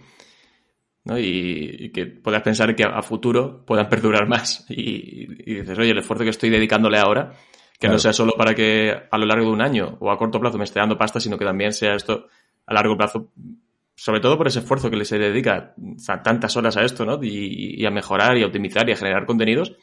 ¿No? 1.05 1.17
Y, 1.17 1.91
que 1.93 2.05
puedas 2.05 2.41
pensar 2.41 2.75
que 2.75 2.83
a, 2.83 3.01
futuro 3.01 3.65
puedan 3.65 3.89
perdurar 3.89 4.27
más. 4.27 4.65
Y, 4.69 5.51
y, 5.51 5.55
dices, 5.55 5.77
oye, 5.77 5.91
el 5.91 5.99
esfuerzo 5.99 6.23
que 6.23 6.29
estoy 6.29 6.49
dedicándole 6.49 6.97
ahora 6.97 7.33
que 7.83 7.89
no 7.89 7.99
sea 7.99 8.13
solo 8.13 8.33
para 8.37 8.55
que 8.55 8.95
a 9.11 9.17
lo 9.17 9.25
largo 9.25 9.45
de 9.45 9.51
un 9.51 9.61
año 9.61 9.97
o 9.99 10.09
a 10.09 10.17
corto 10.17 10.39
plazo 10.39 10.57
me 10.57 10.63
esté 10.63 10.79
dando 10.79 10.97
pasta, 10.97 11.19
sino 11.19 11.37
que 11.37 11.43
también 11.43 11.73
sea 11.73 11.95
esto 11.95 12.27
a 12.65 12.73
largo 12.73 12.95
plazo, 12.95 13.27
sobre 13.93 14.21
todo 14.21 14.37
por 14.37 14.47
ese 14.47 14.59
esfuerzo 14.59 14.89
que 14.89 14.95
le 14.95 15.03
se 15.03 15.17
dedica 15.17 15.75
tantas 16.23 16.55
horas 16.55 16.77
a 16.77 16.83
esto, 16.83 17.05
¿no? 17.05 17.19
Y, 17.21 17.85
a 17.85 17.91
mejorar 17.91 18.37
y 18.37 18.43
a 18.43 18.45
optimizar 18.45 18.87
y 18.87 18.93
a 18.93 18.95
generar 18.95 19.25
contenidos 19.25 19.75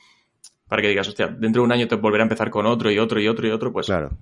para 0.66 0.80
que 0.80 0.88
digas, 0.88 1.08
hostia, 1.08 1.26
dentro 1.26 1.60
de 1.60 1.66
un 1.66 1.72
año 1.72 1.88
te 1.88 1.96
volverá 1.96 2.22
a 2.22 2.26
empezar 2.26 2.48
con 2.48 2.64
otro 2.64 2.90
y 2.90 2.98
otro 2.98 3.20
y 3.20 3.28
otro 3.28 3.46
y 3.46 3.50
otro, 3.50 3.70
pues. 3.70 3.86
Claro. 3.86 4.16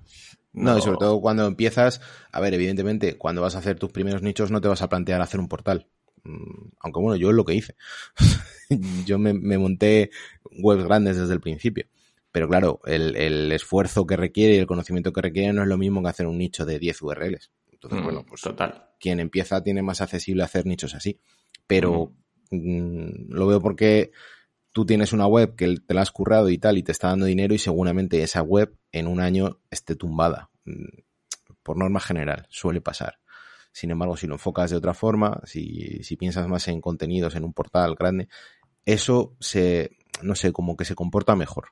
No, 0.51 0.77
y 0.77 0.81
sobre 0.81 0.97
todo 0.97 1.21
cuando 1.21 1.45
empiezas, 1.45 2.01
a 2.31 2.41
ver, 2.41 2.55
evidentemente, 2.55 3.17
cuando 3.17 3.41
vas 3.41 3.55
a 3.55 3.59
hacer 3.59 3.77
tus 3.77 3.91
primeros 3.91 4.23
nichos 4.23 4.51
no 4.51 4.59
te 4.59 4.67
vas 4.67 4.81
a 4.81 4.89
plantear 4.89 5.21
hacer 5.21 5.39
un 5.39 5.47
portal. 5.47 5.87
Mm, 6.23 6.69
aunque 6.79 6.99
bueno, 6.99 7.15
yo 7.15 7.29
es 7.29 7.35
lo 7.35 7.45
que 7.45 7.55
hice. 7.55 7.75
yo 9.05 9.19
me 9.19 9.57
monté 9.57 10.11
webs 10.51 10.83
grandes 10.83 11.17
desde 11.17 11.33
el 11.33 11.41
principio. 11.41 11.85
Pero 12.31 12.47
claro, 12.47 12.79
el, 12.85 13.51
esfuerzo 13.51 14.05
que 14.05 14.15
requiere 14.15 14.55
y 14.55 14.57
el 14.57 14.67
conocimiento 14.67 15.11
que 15.11 15.21
requiere 15.21 15.51
no 15.51 15.63
es 15.63 15.67
lo 15.67 15.77
mismo 15.77 16.01
que 16.03 16.09
hacer 16.09 16.27
un 16.27 16.37
nicho 16.37 16.65
de 16.65 16.77
10 16.77 17.01
URLs. 17.01 17.51
Entonces, 17.71 17.99
mm, 17.99 18.03
bueno, 18.03 18.25
pues 18.27 18.41
total. 18.41 18.89
quien 18.99 19.19
empieza 19.19 19.63
tiene 19.63 19.81
más 19.81 20.01
accesible 20.01 20.43
hacer 20.43 20.65
nichos 20.65 20.93
así. 20.93 21.19
Pero 21.65 22.13
mm, 22.51 23.31
lo 23.33 23.47
veo 23.47 23.59
porque 23.59 24.11
tú 24.71 24.85
tienes 24.85 25.11
una 25.11 25.25
web 25.25 25.55
que 25.55 25.77
te 25.85 25.93
la 25.93 26.01
has 26.01 26.11
currado 26.11 26.49
y 26.49 26.59
tal 26.59 26.77
y 26.77 26.83
te 26.83 26.91
está 26.91 27.07
dando 27.07 27.25
dinero 27.25 27.53
y 27.55 27.57
seguramente 27.57 28.21
esa 28.21 28.43
web 28.43 28.75
en 28.91 29.07
un 29.07 29.21
año 29.21 29.59
esté 29.71 29.95
tumbada. 29.95 30.51
Por 31.63 31.77
norma 31.77 31.99
general, 31.99 32.45
suele 32.49 32.79
pasar. 32.79 33.19
Sin 33.79 33.91
embargo, 33.91 34.17
si 34.17 34.27
lo 34.27 34.33
enfocas 34.33 34.71
de 34.71 34.75
otra 34.75 34.93
forma, 34.93 35.39
si, 35.45 36.03
si 36.03 36.17
piensas 36.17 36.45
más 36.49 36.67
en 36.67 36.81
contenidos 36.81 37.33
en 37.37 37.45
un 37.45 37.53
portal 37.53 37.95
grande, 37.95 38.27
eso 38.85 39.37
se, 39.39 39.91
no 40.21 40.35
sé, 40.35 40.51
como 40.51 40.75
que 40.75 40.83
se 40.83 40.95
comporta 40.95 41.33
mejor. 41.37 41.69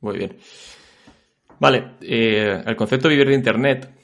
Muy 0.00 0.18
bien. 0.18 0.36
Vale, 1.60 1.92
eh, 2.00 2.64
el 2.66 2.74
concepto 2.74 3.06
de 3.06 3.14
vivir 3.14 3.28
de 3.28 3.36
Internet, 3.36 3.94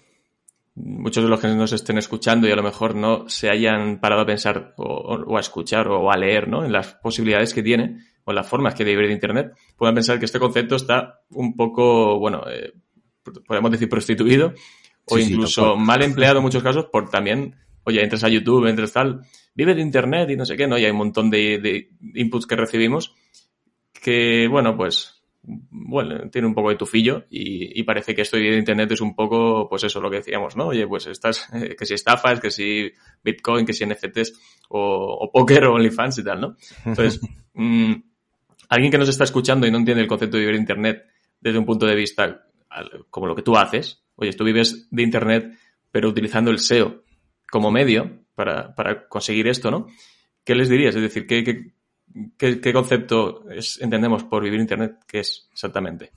muchos 0.76 1.24
de 1.24 1.30
los 1.30 1.40
que 1.40 1.48
nos 1.48 1.72
estén 1.72 1.98
escuchando 1.98 2.46
y 2.46 2.52
a 2.52 2.56
lo 2.56 2.62
mejor 2.62 2.94
no 2.94 3.28
se 3.28 3.50
hayan 3.50 3.98
parado 3.98 4.22
a 4.22 4.26
pensar 4.26 4.74
o, 4.76 5.36
a 5.36 5.40
escuchar 5.40 5.88
o 5.88 6.12
a 6.12 6.16
leer 6.16 6.46
¿no? 6.46 6.64
en 6.64 6.70
las 6.70 6.94
posibilidades 6.94 7.52
que 7.52 7.64
tiene 7.64 8.04
o 8.22 8.30
en 8.30 8.36
las 8.36 8.48
formas 8.48 8.76
que 8.76 8.84
de 8.84 8.92
vivir 8.92 9.08
de 9.08 9.14
Internet, 9.14 9.52
puedan 9.76 9.96
pensar 9.96 10.20
que 10.20 10.26
este 10.26 10.38
concepto 10.38 10.76
está 10.76 11.22
un 11.30 11.56
poco, 11.56 12.20
bueno, 12.20 12.44
eh, 12.48 12.72
podemos 13.48 13.72
decir 13.72 13.88
prostituido 13.88 14.54
o 15.10 15.18
incluso 15.18 15.76
mal 15.76 16.02
empleado 16.02 16.38
en 16.38 16.44
muchos 16.44 16.62
casos 16.62 16.86
por 16.86 17.10
también, 17.10 17.54
oye, 17.84 18.02
entras 18.02 18.24
a 18.24 18.28
YouTube, 18.28 18.66
entras 18.66 18.92
tal, 18.92 19.20
vive 19.54 19.74
de 19.74 19.82
Internet 19.82 20.30
y 20.30 20.36
no 20.36 20.44
sé 20.44 20.56
qué, 20.56 20.66
¿no? 20.66 20.78
Y 20.78 20.84
hay 20.84 20.90
un 20.90 20.98
montón 20.98 21.30
de, 21.30 21.58
de 21.58 21.90
inputs 22.14 22.46
que 22.46 22.56
recibimos 22.56 23.14
que, 23.92 24.48
bueno, 24.48 24.76
pues, 24.76 25.20
bueno, 25.42 26.28
tiene 26.30 26.46
un 26.46 26.54
poco 26.54 26.70
de 26.70 26.76
tufillo 26.76 27.24
y, 27.30 27.82
parece 27.82 28.14
que 28.14 28.22
esto 28.22 28.36
de 28.36 28.56
Internet 28.56 28.92
es 28.92 29.00
un 29.00 29.14
poco, 29.14 29.68
pues 29.68 29.84
eso, 29.84 30.00
lo 30.00 30.10
que 30.10 30.18
decíamos, 30.18 30.56
¿no? 30.56 30.68
Oye, 30.68 30.86
pues 30.86 31.06
estás, 31.06 31.48
que 31.78 31.86
si 31.86 31.94
estafas, 31.94 32.40
que 32.40 32.50
si 32.50 32.90
Bitcoin, 33.22 33.66
que 33.66 33.72
si 33.72 33.86
NFTs 33.86 34.32
o, 34.68 35.18
o 35.20 35.32
póker 35.32 35.66
o 35.66 35.74
OnlyFans 35.74 36.18
y 36.18 36.24
tal, 36.24 36.40
¿no? 36.40 36.56
Entonces, 36.84 37.20
mm, 37.54 37.92
alguien 38.68 38.90
que 38.90 38.98
nos 38.98 39.08
está 39.08 39.24
escuchando 39.24 39.66
y 39.66 39.70
no 39.70 39.78
entiende 39.78 40.02
el 40.02 40.08
concepto 40.08 40.36
de 40.36 40.42
vivir 40.42 40.56
de 40.56 40.60
Internet 40.60 41.06
desde 41.40 41.58
un 41.58 41.66
punto 41.66 41.86
de 41.86 41.94
vista 41.94 42.46
como 43.10 43.26
lo 43.26 43.34
que 43.34 43.42
tú 43.42 43.56
haces, 43.56 44.04
oye, 44.20 44.32
tú 44.32 44.44
vives 44.44 44.88
de 44.90 45.02
Internet 45.02 45.58
pero 45.90 46.08
utilizando 46.08 46.50
el 46.50 46.60
SEO 46.60 47.02
como 47.50 47.70
medio 47.72 48.24
para, 48.34 48.74
para 48.74 49.08
conseguir 49.08 49.48
esto, 49.48 49.70
¿no? 49.70 49.88
¿Qué 50.44 50.54
les 50.54 50.68
dirías? 50.68 50.94
Es 50.94 51.02
decir, 51.02 51.26
¿qué, 51.26 51.42
qué, 51.42 51.72
¿Qué, 52.36 52.72
concepto 52.72 53.44
entendemos 53.80 54.24
por 54.24 54.42
vivir 54.42 54.60
Internet? 54.60 54.96
¿Qué 55.06 55.20
es 55.20 55.48
exactamente? 55.52 56.10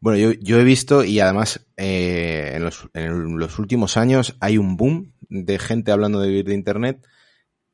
Bueno, 0.00 0.32
yo, 0.40 0.60
he 0.60 0.64
visto 0.64 1.02
y 1.02 1.18
además 1.20 1.66
eh, 1.76 2.52
en, 2.54 3.38
los, 3.38 3.58
últimos 3.58 3.96
años 3.96 4.36
hay 4.40 4.58
un 4.58 4.76
boom 4.76 5.14
de 5.28 5.58
gente 5.58 5.92
hablando 5.92 6.20
de 6.20 6.28
vivir 6.28 6.44
de 6.44 6.54
Internet 6.54 7.06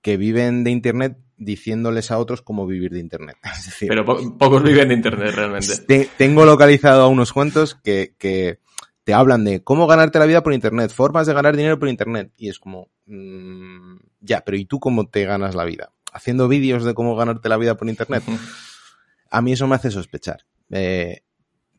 que 0.01 0.17
viven 0.17 0.65
de 0.65 0.71
Internet 0.71 1.19
diciéndoles 1.37 2.11
a 2.11 2.19
otros 2.19 2.41
cómo 2.41 2.67
vivir 2.67 2.93
de 2.93 3.01
Internet. 3.01 3.37
Pero 3.81 4.05
pocos 4.05 4.63
viven 4.63 4.89
de 4.89 4.95
Internet 4.95 5.35
realmente. 5.35 6.09
tengo 6.17 6.45
localizado 6.45 7.03
a 7.03 7.09
unos 7.09 7.33
cuantos 7.33 7.75
que, 7.75 8.59
te 9.05 9.15
hablan 9.15 9.45
de 9.45 9.63
cómo 9.63 9.87
ganarte 9.87 10.19
la 10.19 10.27
vida 10.27 10.43
por 10.43 10.53
Internet, 10.53 10.91
formas 10.91 11.27
de 11.27 11.35
ganar 11.35 11.57
dinero 11.57 11.79
por 11.79 11.89
Internet. 11.89 12.33
Y 12.37 12.49
es 12.49 12.59
como, 12.59 12.89
mm, 13.07 13.97
ya, 14.21 14.43
pero 14.43 14.57
¿y 14.57 14.65
tú 14.65 14.81
cómo 14.81 15.07
te 15.09 15.25
ganas 15.25 15.55
la 15.55 15.65
vida? 15.65 15.95
haciendo 16.15 16.49
vídeos 16.49 16.85
de 16.85 16.95
cómo 16.95 17.17
ganarte 17.17 17.49
la 17.51 17.59
vida 17.59 17.77
por 17.77 17.89
internet. 17.89 18.23
A 19.31 19.43
mí 19.43 19.53
eso 19.53 19.67
me 19.67 19.75
hace 19.75 19.91
sospechar. 19.91 20.45
Eh, 20.71 21.23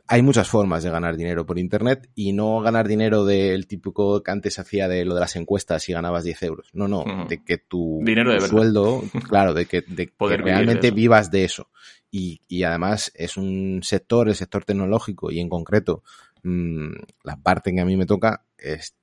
hay 0.08 0.22
muchas 0.22 0.50
formas 0.50 0.84
de 0.84 0.92
ganar 0.92 1.16
dinero 1.16 1.46
por 1.48 1.58
internet 1.58 2.10
y 2.14 2.34
no 2.34 2.60
ganar 2.60 2.88
dinero 2.88 3.26
del 3.26 3.66
típico 3.66 4.22
que 4.22 4.30
antes 4.30 4.60
hacía 4.60 4.88
de 4.88 5.04
lo 5.04 5.16
de 5.16 5.22
las 5.22 5.36
encuestas 5.36 5.88
y 5.90 5.94
ganabas 5.94 6.26
10 6.26 6.44
euros. 6.44 6.70
No, 6.74 6.88
no, 6.88 7.26
de 7.28 7.44
que 7.44 7.58
tu, 7.58 8.04
sueldo, 8.48 9.02
claro, 9.30 9.56
de 9.56 9.66
que, 9.66 9.84
realmente 10.20 10.92
vivas 10.92 11.32
de 11.32 11.46
eso. 11.46 11.70
Y, 12.12 12.40
además 12.64 13.12
es 13.16 13.36
un 13.36 13.82
sector, 13.84 14.28
el 14.30 14.36
sector 14.36 14.64
tecnológico 14.64 15.32
y 15.32 15.40
en 15.40 15.50
concreto 15.50 16.04
mm, 16.46 16.94
la 17.24 17.36
parte 17.38 17.74
que 17.74 17.82
a 17.82 17.86
mí 17.86 17.98
me 17.98 18.06
toca, 18.06 18.46
es, 18.58 18.96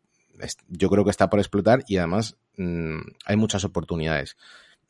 yo 0.68 0.88
creo 0.88 1.04
que 1.04 1.10
está 1.10 1.28
por 1.28 1.40
explotar 1.40 1.84
y 1.86 1.98
además 1.98 2.36
mm, 2.56 3.00
hay 3.26 3.36
muchas 3.36 3.64
oportunidades 3.64 4.36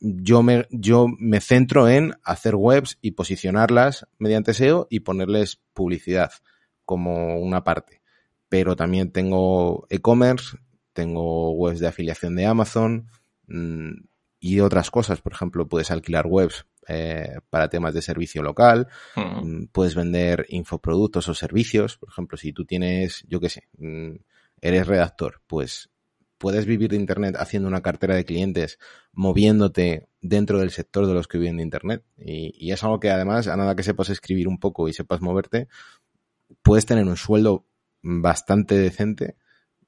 yo 0.03 0.43
me, 0.43 0.67
yo 0.69 1.07
me 1.17 1.39
centro 1.39 1.87
en 1.87 2.13
hacer 2.23 2.55
webs 2.55 2.97
y 3.01 3.11
posicionarlas 3.11 4.05
mediante 4.17 4.53
SEO 4.53 4.87
y 4.89 4.99
ponerles 4.99 5.61
publicidad 5.73 6.31
como 6.85 7.39
una 7.39 7.63
parte. 7.63 8.01
Pero 8.49 8.75
también 8.75 9.11
tengo 9.11 9.87
e-commerce, 9.89 10.57
tengo 10.91 11.51
webs 11.51 11.79
de 11.79 11.87
afiliación 11.87 12.35
de 12.35 12.45
Amazon 12.45 13.07
mm, 13.47 13.91
y 14.43 14.59
otras 14.59 14.91
cosas. 14.91 15.21
Por 15.21 15.31
ejemplo, 15.31 15.69
puedes 15.69 15.89
alquilar 15.89 16.27
webs 16.27 16.65
eh, 16.89 17.39
para 17.49 17.69
temas 17.69 17.93
de 17.93 18.01
servicio 18.01 18.43
local, 18.43 18.89
mm, 19.15 19.67
puedes 19.71 19.95
vender 19.95 20.45
infoproductos 20.49 21.29
o 21.29 21.33
servicios. 21.33 21.97
Por 21.97 22.09
ejemplo, 22.09 22.37
si 22.37 22.51
tú 22.51 22.65
tienes, 22.65 23.23
yo 23.29 23.39
qué 23.39 23.47
sé, 23.47 23.69
mm, 23.77 24.15
eres 24.59 24.85
redactor, 24.85 25.41
pues 25.47 25.89
puedes 26.37 26.65
vivir 26.65 26.89
de 26.89 26.97
Internet 26.97 27.37
haciendo 27.39 27.69
una 27.69 27.81
cartera 27.81 28.15
de 28.15 28.25
clientes, 28.25 28.79
moviéndote 29.13 30.09
dentro 30.19 30.59
del 30.59 30.71
sector 30.71 31.07
de 31.07 31.13
los 31.13 31.29
que 31.29 31.37
viven 31.37 31.55
de 31.55 31.63
Internet. 31.63 32.03
Y, 32.17 32.69
es 32.69 32.83
algo 32.83 32.99
que 32.99 33.11
además, 33.11 33.47
a 33.47 33.55
nada 33.55 33.77
que 33.77 33.83
sepas 33.83 34.09
escribir 34.09 34.49
un 34.49 34.59
poco 34.59 34.89
y 34.89 34.93
sepas 34.93 35.21
moverte, 35.21 35.69
puedes 36.61 36.85
tener 36.85 37.05
un 37.05 37.15
sueldo 37.15 37.65
bastante 38.01 38.75
decente 38.75 39.37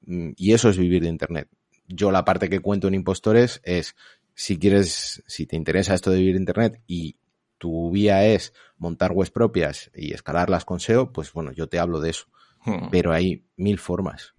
mm, 0.06 0.30
y 0.34 0.54
eso 0.54 0.70
es 0.70 0.78
vivir 0.78 1.02
de 1.02 1.10
Internet. 1.10 1.50
Yo 1.88 2.10
la 2.10 2.24
parte 2.24 2.48
que 2.48 2.60
cuento 2.60 2.88
en 2.88 2.94
Impostores 2.94 3.60
es, 3.64 3.94
si 4.36 4.58
quieres, 4.58 5.24
si 5.26 5.46
te 5.46 5.56
interesa 5.56 5.94
esto 5.94 6.10
de 6.10 6.18
vivir 6.18 6.36
Internet 6.36 6.82
y 6.86 7.16
tu 7.58 7.90
vía 7.90 8.24
es 8.26 8.52
montar 8.76 9.12
webs 9.12 9.30
propias 9.30 9.90
y 9.96 10.12
escalarlas 10.12 10.64
con 10.64 10.78
SEO, 10.78 11.10
pues 11.10 11.32
bueno, 11.32 11.50
yo 11.52 11.66
te 11.68 11.78
hablo 11.78 12.00
de 12.00 12.10
eso. 12.10 12.26
Hmm. 12.64 12.90
Pero 12.90 13.12
hay 13.12 13.44
mil 13.56 13.78
formas. 13.78 14.34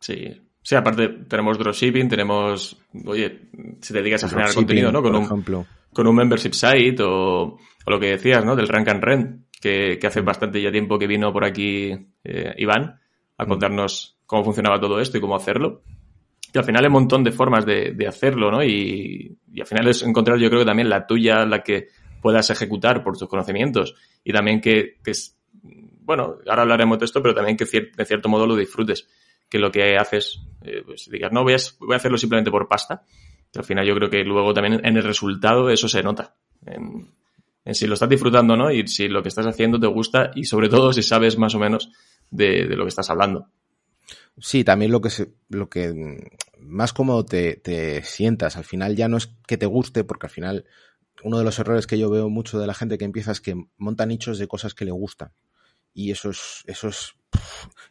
Sí, 0.00 0.40
Sí, 0.64 0.76
aparte 0.76 1.08
tenemos 1.28 1.58
dropshipping, 1.58 2.08
tenemos, 2.08 2.76
oye, 3.04 3.48
si 3.80 3.92
te 3.92 3.98
dedicas 3.98 4.22
a 4.22 4.28
generar 4.28 4.54
contenido, 4.54 4.92
¿no? 4.92 5.02
Con 5.02 5.16
un, 5.16 5.24
ejemplo. 5.24 5.66
con 5.92 6.06
un 6.06 6.14
membership 6.14 6.52
site 6.52 7.02
o, 7.02 7.56
o, 7.56 7.90
lo 7.90 7.98
que 7.98 8.10
decías, 8.10 8.44
¿no? 8.44 8.54
Del 8.54 8.68
rank 8.68 8.88
and 8.88 9.02
rent, 9.02 9.46
que, 9.60 9.98
que 10.00 10.06
hace 10.06 10.20
bastante 10.20 10.62
ya 10.62 10.70
tiempo 10.70 11.00
que 11.00 11.08
vino 11.08 11.32
por 11.32 11.44
aquí 11.44 11.90
eh, 12.22 12.54
Iván 12.58 13.00
a 13.38 13.44
mm. 13.44 13.48
contarnos 13.48 14.18
cómo 14.24 14.44
funcionaba 14.44 14.80
todo 14.80 15.00
esto 15.00 15.18
y 15.18 15.20
cómo 15.20 15.34
hacerlo. 15.34 15.82
Y 16.52 16.58
al 16.58 16.64
final 16.64 16.84
hay 16.84 16.88
un 16.88 16.92
montón 16.92 17.24
de 17.24 17.32
formas 17.32 17.64
de, 17.64 17.92
de 17.92 18.06
hacerlo, 18.06 18.50
¿no? 18.50 18.62
Y, 18.62 19.38
y, 19.52 19.60
al 19.60 19.66
final 19.66 19.88
es 19.88 20.02
encontrar, 20.02 20.38
yo 20.38 20.48
creo 20.48 20.60
que 20.60 20.66
también 20.66 20.88
la 20.88 21.06
tuya, 21.06 21.46
la 21.46 21.62
que 21.62 21.88
puedas 22.20 22.50
ejecutar 22.50 23.02
por 23.02 23.16
tus 23.16 23.28
conocimientos 23.28 23.94
y 24.22 24.32
también 24.32 24.60
que, 24.60 24.98
que 25.02 25.12
es, 25.12 25.36
bueno, 25.62 26.36
ahora 26.46 26.62
hablaremos 26.62 26.98
de 26.98 27.06
esto, 27.06 27.22
pero 27.22 27.34
también 27.34 27.56
que 27.56 27.64
de 27.64 28.04
cierto 28.04 28.28
modo 28.28 28.46
lo 28.46 28.54
disfrutes 28.54 29.08
que 29.52 29.58
lo 29.58 29.70
que 29.70 29.98
haces, 29.98 30.40
eh, 30.62 30.82
pues 30.82 31.10
digas, 31.10 31.30
no, 31.30 31.42
voy 31.42 31.52
a, 31.52 31.58
voy 31.78 31.92
a 31.92 31.96
hacerlo 31.96 32.16
simplemente 32.16 32.50
por 32.50 32.66
pasta. 32.68 33.02
al 33.54 33.64
final 33.64 33.86
yo 33.86 33.94
creo 33.94 34.08
que 34.08 34.24
luego 34.24 34.54
también 34.54 34.80
en 34.82 34.96
el 34.96 35.02
resultado 35.02 35.68
eso 35.68 35.88
se 35.88 36.02
nota. 36.02 36.34
En, 36.64 37.12
si 37.74 37.86
lo 37.86 37.92
estás 37.92 38.08
disfrutando 38.08 38.56
no 38.56 38.70
y 38.70 38.88
si 38.88 39.08
lo 39.08 39.22
que 39.22 39.28
estás 39.28 39.46
haciendo 39.46 39.78
te 39.78 39.88
gusta 39.88 40.30
y 40.34 40.44
sobre 40.44 40.70
todo 40.70 40.90
si 40.94 41.02
sabes 41.02 41.36
más 41.36 41.54
o 41.54 41.58
menos 41.58 41.90
de, 42.30 42.64
lo 42.64 42.84
que 42.84 42.88
estás 42.88 43.10
hablando. 43.10 43.50
Sí, 44.38 44.64
también 44.64 44.90
lo 44.90 45.02
que 45.02 45.10
lo 45.50 45.68
que 45.68 46.30
más 46.62 46.92
cómodo 46.92 47.24
te, 47.24 47.56
te, 47.56 48.02
sientas. 48.02 48.56
Al 48.56 48.64
final 48.64 48.96
ya 48.96 49.08
no 49.08 49.16
es 49.16 49.34
que 49.46 49.58
te 49.58 49.66
guste, 49.66 50.04
porque 50.04 50.26
al 50.26 50.32
final 50.32 50.64
uno 51.22 51.38
de 51.38 51.44
los 51.44 51.58
errores 51.58 51.86
que 51.86 51.98
yo 51.98 52.10
veo 52.10 52.28
mucho 52.28 52.58
de 52.58 52.66
la 52.66 52.74
gente 52.74 52.98
que 52.98 53.04
empieza 53.04 53.32
es 53.32 53.40
que 53.40 53.54
monta 53.76 54.06
nichos 54.06 54.38
de 54.38 54.48
cosas 54.48 54.74
que 54.74 54.84
le 54.84 54.92
gustan. 54.92 55.32
Y 55.94 56.10
eso 56.10 56.30
es, 56.30 56.64
eso 56.66 56.88
es 56.88 57.14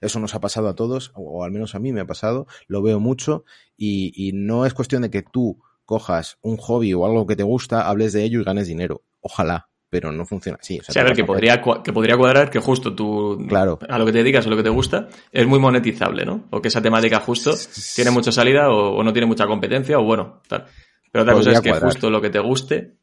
eso 0.01 0.19
nos 0.19 0.35
ha 0.35 0.39
pasado 0.39 0.67
a 0.67 0.75
todos, 0.75 1.11
o 1.15 1.43
al 1.43 1.51
menos 1.51 1.75
a 1.75 1.79
mí 1.79 1.91
me 1.91 2.01
ha 2.01 2.05
pasado, 2.05 2.47
lo 2.67 2.81
veo 2.81 2.99
mucho 2.99 3.43
y, 3.77 4.31
no 4.33 4.65
es 4.65 4.73
cuestión 4.73 5.01
de 5.01 5.09
que 5.09 5.23
tú 5.23 5.61
cojas 5.85 6.37
un 6.41 6.57
hobby 6.57 6.93
o 6.93 7.05
algo 7.05 7.27
que 7.27 7.35
te 7.35 7.43
gusta, 7.43 7.87
hables 7.87 8.13
de 8.13 8.23
ello 8.23 8.41
y 8.41 8.43
ganes 8.43 8.67
dinero. 8.67 9.03
Ojalá, 9.19 9.69
pero 9.91 10.09
no 10.13 10.25
funciona 10.25 10.57
así. 10.59 10.79
O 10.79 10.83
sea, 10.89 11.01
a 11.01 11.05
ver, 11.05 11.13
que 11.13 11.25
podría, 11.25 11.61
que 11.83 11.91
podría 11.91 12.15
cuadrar 12.15 12.49
que 12.49 12.59
justo 12.59 12.95
tú, 12.95 13.45
claro. 13.49 13.77
a 13.89 13.99
lo 13.99 14.05
que 14.05 14.13
te 14.13 14.19
dedicas 14.19 14.47
o 14.47 14.49
lo 14.49 14.55
que 14.55 14.63
te 14.63 14.69
gusta, 14.69 15.09
es 15.33 15.45
muy 15.45 15.59
monetizable, 15.59 16.25
¿no? 16.25 16.45
O 16.49 16.61
que 16.61 16.69
esa 16.69 16.81
temática 16.81 17.19
justo 17.19 17.53
tiene 17.93 18.09
mucha 18.09 18.31
salida 18.31 18.69
o, 18.69 19.03
no 19.03 19.11
tiene 19.11 19.27
mucha 19.27 19.45
competencia 19.45 19.99
o 19.99 20.03
bueno, 20.03 20.41
tal. 20.47 20.65
Pero 21.11 21.23
otra 21.23 21.33
cosa 21.33 21.51
es 21.51 21.59
que 21.59 21.73
justo 21.73 22.09
lo 22.09 22.21
que 22.21 22.29
te 22.29 22.39
guste 22.39 22.95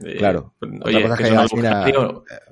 eh, 0.00 0.16
claro. 0.16 0.54
Oye, 0.84 1.04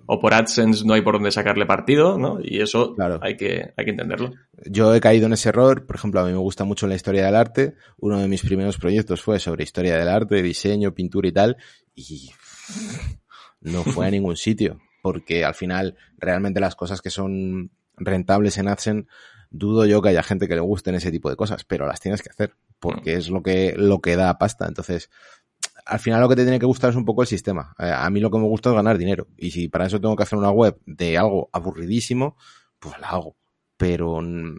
o, 0.07 0.21
por 0.21 0.35
AdSense 0.35 0.85
no 0.85 0.95
hay 0.95 1.03
por 1.03 1.15
dónde 1.15 1.31
sacarle 1.31 1.65
partido, 1.65 2.19
¿no? 2.19 2.39
Y 2.43 2.61
eso 2.61 2.93
claro. 2.97 3.21
hay, 3.23 3.37
que, 3.37 3.73
hay 3.77 3.85
que 3.85 3.91
entenderlo. 3.93 4.33
Yo 4.69 4.93
he 4.93 5.01
caído 5.01 5.27
en 5.27 5.35
ese 5.35 5.51
error. 5.51 5.87
Por 5.87 5.95
ejemplo, 5.95 6.21
a 6.21 6.25
mí 6.25 6.33
me 6.33 6.39
gusta 6.39 6.65
mucho 6.65 6.89
la 6.89 6.97
historia 6.97 7.25
del 7.25 7.37
arte. 7.37 7.75
Uno 7.99 8.19
de 8.19 8.27
mis 8.27 8.43
primeros 8.43 8.79
proyectos 8.79 9.23
fue 9.23 9.39
sobre 9.39 9.63
historia 9.63 9.97
del 9.97 10.09
arte, 10.09 10.43
diseño, 10.43 10.93
pintura 10.93 11.29
y 11.29 11.33
tal. 11.33 11.57
Y 11.95 12.33
no 13.67 13.83
fue 13.85 14.07
a 14.07 14.11
ningún 14.11 14.37
sitio. 14.37 14.81
Porque 15.03 15.45
al 15.45 15.55
final, 15.55 15.97
realmente 16.19 16.61
las 16.61 16.75
cosas 16.75 17.03
que 17.03 17.11
son 17.11 17.71
rentables 17.97 18.59
en 18.59 18.69
AdSense, 18.69 19.09
dudo 19.51 19.87
yo 19.87 20.03
que 20.03 20.09
haya 20.09 20.23
gente 20.23 20.49
que 20.49 20.55
le 20.55 20.61
gusten 20.61 20.95
ese 20.95 21.11
tipo 21.11 21.31
de 21.31 21.37
cosas, 21.37 21.65
pero 21.65 21.87
las 21.87 22.01
tienes 22.01 22.23
que 22.23 22.31
hacer. 22.31 22.57
Porque 22.81 23.15
mm. 23.15 23.19
es 23.19 23.31
lo 23.31 23.43
que, 23.43 23.75
lo 23.77 24.01
que 24.01 24.17
da 24.17 24.39
pasta. 24.39 24.67
Entonces, 24.67 25.11
al 25.85 25.99
final 25.99 26.21
lo 26.21 26.29
que 26.29 26.37
te 26.37 26.43
tiene 26.43 26.59
que 26.59 26.67
gustar 26.67 26.91
es 26.91 26.97
un 26.97 27.05
poco 27.05 27.23
el 27.23 27.29
sistema. 27.29 27.75
Eh, 27.79 27.91
a 27.91 28.09
mí 28.11 28.21
lo 28.21 28.31
que 28.31 28.39
me 28.39 28.45
gusta 28.45 28.71
es 28.71 28.77
ganar 28.77 28.99
dinero. 28.99 29.29
Y 29.37 29.51
si 29.51 29.69
para 29.69 29.87
eso 29.87 30.01
tengo 30.01 30.17
que 30.17 30.23
hacer 30.23 30.39
una 30.39 30.51
web 30.51 30.79
de 30.87 31.19
algo 31.19 31.49
aburridísimo, 31.53 32.37
pues 32.79 32.99
la 32.99 33.11
hago. 33.11 33.37
Pero 33.77 34.21
mm, 34.21 34.57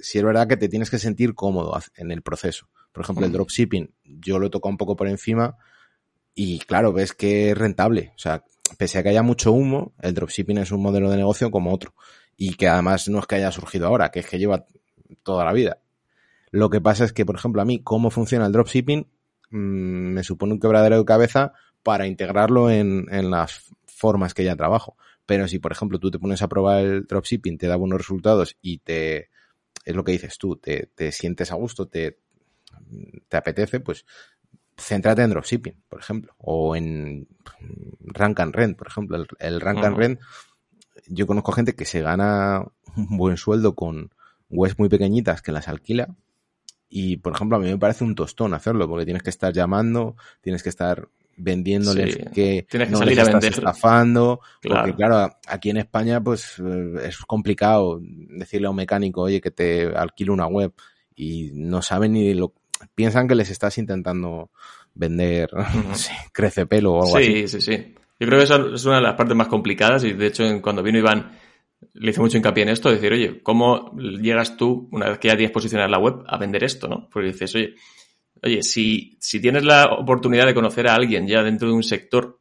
si 0.00 0.18
es 0.18 0.24
verdad 0.24 0.48
que 0.48 0.56
te 0.56 0.68
tienes 0.68 0.90
que 0.90 0.98
sentir 0.98 1.34
cómodo 1.34 1.78
en 1.96 2.10
el 2.10 2.22
proceso. 2.22 2.68
Por 2.92 3.04
ejemplo, 3.04 3.24
el 3.24 3.30
mm. 3.30 3.34
dropshipping, 3.34 3.94
yo 4.04 4.38
lo 4.38 4.46
he 4.46 4.50
tocado 4.50 4.70
un 4.70 4.76
poco 4.76 4.96
por 4.96 5.08
encima 5.08 5.56
y 6.34 6.58
claro, 6.60 6.92
ves 6.92 7.12
que 7.12 7.50
es 7.50 7.58
rentable. 7.58 8.12
O 8.16 8.18
sea, 8.18 8.44
pese 8.78 8.98
a 8.98 9.02
que 9.02 9.10
haya 9.10 9.22
mucho 9.22 9.52
humo, 9.52 9.92
el 10.00 10.14
dropshipping 10.14 10.58
es 10.58 10.72
un 10.72 10.82
modelo 10.82 11.10
de 11.10 11.16
negocio 11.16 11.50
como 11.50 11.72
otro. 11.72 11.94
Y 12.36 12.54
que 12.54 12.68
además 12.68 13.08
no 13.08 13.20
es 13.20 13.26
que 13.26 13.36
haya 13.36 13.52
surgido 13.52 13.86
ahora, 13.86 14.10
que 14.10 14.20
es 14.20 14.26
que 14.26 14.38
lleva 14.38 14.66
toda 15.22 15.44
la 15.44 15.52
vida. 15.52 15.78
Lo 16.50 16.70
que 16.70 16.80
pasa 16.80 17.04
es 17.04 17.12
que, 17.12 17.24
por 17.24 17.36
ejemplo, 17.36 17.62
a 17.62 17.64
mí, 17.64 17.80
cómo 17.82 18.10
funciona 18.10 18.46
el 18.46 18.52
dropshipping, 18.52 19.06
Mm, 19.54 20.14
me 20.14 20.24
supone 20.24 20.52
un 20.52 20.58
quebradero 20.58 20.98
de 20.98 21.04
cabeza 21.04 21.52
para 21.84 22.08
integrarlo 22.08 22.70
en, 22.70 23.06
en 23.10 23.30
las 23.30 23.72
formas 23.86 24.34
que 24.34 24.42
ya 24.42 24.56
trabajo. 24.56 24.96
Pero 25.26 25.46
si, 25.46 25.60
por 25.60 25.70
ejemplo, 25.70 26.00
tú 26.00 26.10
te 26.10 26.18
pones 26.18 26.42
a 26.42 26.48
probar 26.48 26.84
el 26.84 27.06
dropshipping, 27.06 27.56
te 27.56 27.68
da 27.68 27.76
buenos 27.76 27.98
resultados 27.98 28.56
y 28.60 28.78
te, 28.78 29.30
es 29.84 29.94
lo 29.94 30.02
que 30.02 30.10
dices 30.10 30.38
tú, 30.38 30.56
te, 30.56 30.90
te 30.94 31.12
sientes 31.12 31.52
a 31.52 31.54
gusto, 31.54 31.86
te, 31.86 32.18
te 33.28 33.36
apetece, 33.36 33.78
pues 33.78 34.04
céntrate 34.76 35.22
en 35.22 35.30
dropshipping, 35.30 35.83
por 35.94 36.00
ejemplo, 36.00 36.34
o 36.38 36.74
en 36.74 37.28
rank 38.00 38.40
and 38.40 38.52
rent, 38.52 38.76
por 38.76 38.88
ejemplo. 38.88 39.16
El, 39.16 39.28
el 39.38 39.60
rank 39.60 39.84
and 39.84 39.96
rent, 39.96 40.20
yo 41.06 41.24
conozco 41.24 41.52
gente 41.52 41.76
que 41.76 41.84
se 41.84 42.02
gana 42.02 42.64
un 42.96 43.16
buen 43.16 43.36
sueldo 43.36 43.76
con 43.76 44.10
webs 44.50 44.76
muy 44.76 44.88
pequeñitas 44.88 45.40
que 45.40 45.52
las 45.52 45.68
alquila 45.68 46.08
y, 46.88 47.18
por 47.18 47.32
ejemplo, 47.32 47.58
a 47.58 47.60
mí 47.60 47.68
me 47.68 47.78
parece 47.78 48.02
un 48.02 48.16
tostón 48.16 48.54
hacerlo, 48.54 48.88
porque 48.88 49.04
tienes 49.04 49.22
que 49.22 49.30
estar 49.30 49.52
llamando, 49.52 50.16
tienes 50.40 50.64
que 50.64 50.70
estar 50.70 51.08
vendiéndoles 51.36 52.16
que, 52.32 52.66
tienes 52.68 52.88
que 52.88 52.92
no 52.92 52.98
salir 52.98 53.20
a 53.20 53.22
estás 53.22 53.44
estafando. 53.44 54.40
Porque, 54.60 54.94
claro, 54.94 55.32
aquí 55.46 55.70
en 55.70 55.76
España, 55.76 56.20
pues 56.20 56.56
eh, 56.58 56.94
es 57.04 57.18
complicado 57.18 58.00
decirle 58.00 58.66
a 58.66 58.70
un 58.70 58.76
mecánico, 58.76 59.20
oye, 59.20 59.40
que 59.40 59.52
te 59.52 59.86
alquile 59.86 60.32
una 60.32 60.48
web. 60.48 60.72
Y 61.14 61.52
no 61.54 61.82
saben 61.82 62.14
ni 62.14 62.34
lo. 62.34 62.52
Piensan 62.96 63.28
que 63.28 63.36
les 63.36 63.50
estás 63.50 63.78
intentando 63.78 64.50
vender, 64.94 65.50
crece 66.32 66.66
pelo 66.66 66.94
o 66.94 67.02
algo 67.04 67.16
así. 67.16 67.46
Sí, 67.46 67.48
sí, 67.48 67.60
sí. 67.60 67.94
Yo 68.18 68.26
creo 68.26 68.38
que 68.38 68.44
esa 68.44 68.56
es 68.74 68.84
una 68.84 68.96
de 68.96 69.02
las 69.02 69.14
partes 69.14 69.36
más 69.36 69.48
complicadas 69.48 70.04
y 70.04 70.12
de 70.12 70.26
hecho 70.26 70.44
cuando 70.62 70.82
vino 70.82 70.98
Iván 70.98 71.32
le 71.92 72.10
hice 72.10 72.20
mucho 72.20 72.36
hincapié 72.36 72.62
en 72.62 72.70
esto, 72.70 72.90
decir, 72.90 73.12
oye, 73.12 73.42
¿cómo 73.42 73.92
llegas 73.96 74.56
tú, 74.56 74.88
una 74.92 75.10
vez 75.10 75.18
que 75.18 75.28
ya 75.28 75.36
tienes 75.36 75.52
posicionada 75.52 75.88
la 75.88 75.98
web, 75.98 76.24
a 76.26 76.38
vender 76.38 76.64
esto, 76.64 76.88
no? 76.88 77.08
Porque 77.12 77.28
dices, 77.28 77.54
oye, 77.54 77.74
oye, 78.42 78.62
si, 78.62 79.16
si 79.20 79.40
tienes 79.40 79.64
la 79.64 79.86
oportunidad 79.86 80.46
de 80.46 80.54
conocer 80.54 80.88
a 80.88 80.94
alguien 80.94 81.26
ya 81.26 81.42
dentro 81.42 81.68
de 81.68 81.74
un 81.74 81.82
sector 81.82 82.40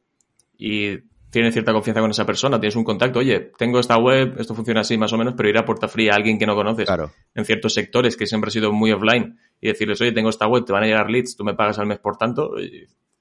y 0.58 0.98
tienes 1.30 1.54
cierta 1.54 1.74
confianza 1.74 2.02
con 2.02 2.12
esa 2.12 2.26
persona, 2.26 2.60
tienes 2.60 2.76
un 2.76 2.84
contacto, 2.84 3.20
oye, 3.20 3.52
tengo 3.58 3.80
esta 3.80 3.98
web, 3.98 4.36
esto 4.40 4.56
funciona 4.56 4.82
así 4.82 4.98
más 4.98 5.12
o 5.14 5.18
menos, 5.18 5.34
pero 5.36 5.50
ir 5.50 5.58
a 5.58 5.66
puerta 5.66 5.88
fría 5.88 6.14
a 6.14 6.16
alguien 6.16 6.38
que 6.38 6.46
no 6.46 6.56
conoces 6.56 6.88
en 7.36 7.46
ciertos 7.46 7.74
sectores 7.74 8.16
que 8.16 8.28
siempre 8.28 8.50
ha 8.50 8.52
sido 8.52 8.72
muy 8.72 8.92
offline 8.92 9.38
y 9.64 9.70
decirles, 9.70 10.02
oye, 10.02 10.12
tengo 10.12 10.30
esta 10.30 10.46
web, 10.46 10.66
te 10.66 10.74
van 10.74 10.84
a 10.84 10.88
llegar 10.88 11.10
leads, 11.10 11.38
tú 11.38 11.46
me 11.46 11.54
pagas 11.54 11.80
al 11.80 11.88
mes 11.88 11.98
por 11.98 12.18
tanto, 12.18 12.56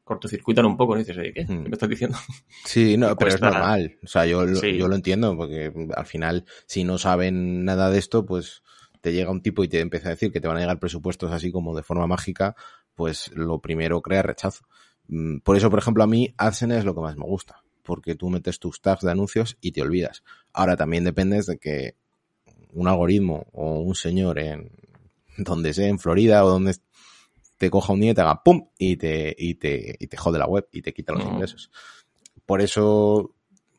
cortocircuitan 0.02 0.66
un 0.66 0.76
poco, 0.76 0.94
¿no? 0.94 0.98
dices, 0.98 1.16
¿qué? 1.16 1.46
¿Qué 1.46 1.54
me 1.54 1.70
estás 1.70 1.88
diciendo? 1.88 2.18
Sí, 2.64 2.96
no, 2.96 3.14
pero 3.16 3.30
es 3.30 3.40
normal. 3.40 3.96
O 4.02 4.08
sea, 4.08 4.26
yo, 4.26 4.44
yo 4.44 4.88
lo 4.88 4.96
entiendo, 4.96 5.36
porque 5.36 5.72
al 5.94 6.04
final, 6.04 6.44
si 6.66 6.82
no 6.82 6.98
saben 6.98 7.64
nada 7.64 7.90
de 7.90 8.00
esto, 8.00 8.26
pues 8.26 8.64
te 9.00 9.12
llega 9.12 9.30
un 9.30 9.40
tipo 9.40 9.62
y 9.62 9.68
te 9.68 9.78
empieza 9.78 10.08
a 10.08 10.10
decir 10.10 10.32
que 10.32 10.40
te 10.40 10.48
van 10.48 10.56
a 10.56 10.60
llegar 10.60 10.80
presupuestos 10.80 11.30
así 11.30 11.52
como 11.52 11.76
de 11.76 11.84
forma 11.84 12.08
mágica, 12.08 12.56
pues 12.96 13.30
lo 13.36 13.60
primero 13.60 14.02
crea 14.02 14.22
rechazo. 14.22 14.64
Mm, 15.06 15.38
por 15.38 15.56
eso, 15.56 15.70
por 15.70 15.78
ejemplo, 15.78 16.02
a 16.02 16.08
mí 16.08 16.34
AdSense 16.38 16.78
es 16.78 16.84
lo 16.84 16.96
que 16.96 17.02
más 17.02 17.16
me 17.16 17.24
gusta, 17.24 17.62
porque 17.84 18.16
tú 18.16 18.30
metes 18.30 18.58
tus 18.58 18.80
tags 18.80 19.02
de 19.02 19.12
anuncios 19.12 19.56
y 19.60 19.70
te 19.70 19.82
olvidas. 19.82 20.24
Ahora 20.52 20.76
también 20.76 21.04
dependes 21.04 21.46
de 21.46 21.58
que 21.58 21.94
un 22.72 22.88
algoritmo 22.88 23.46
o 23.52 23.78
un 23.78 23.94
señor 23.94 24.40
en 24.40 24.72
donde 25.36 25.74
sea, 25.74 25.88
en 25.88 25.98
Florida 25.98 26.44
o 26.44 26.50
donde 26.50 26.76
te 27.58 27.70
coja 27.70 27.92
un 27.92 28.00
día 28.00 28.10
y 28.10 28.14
te 28.14 28.20
haga 28.20 28.42
pum 28.42 28.68
y 28.76 28.96
te, 28.96 29.34
y 29.38 29.54
te, 29.54 29.96
y 29.98 30.06
te 30.06 30.16
jode 30.16 30.38
la 30.38 30.46
web 30.46 30.66
y 30.72 30.82
te 30.82 30.92
quita 30.92 31.12
los 31.12 31.24
ingresos. 31.24 31.70
Por 32.44 32.60
eso, 32.60 33.34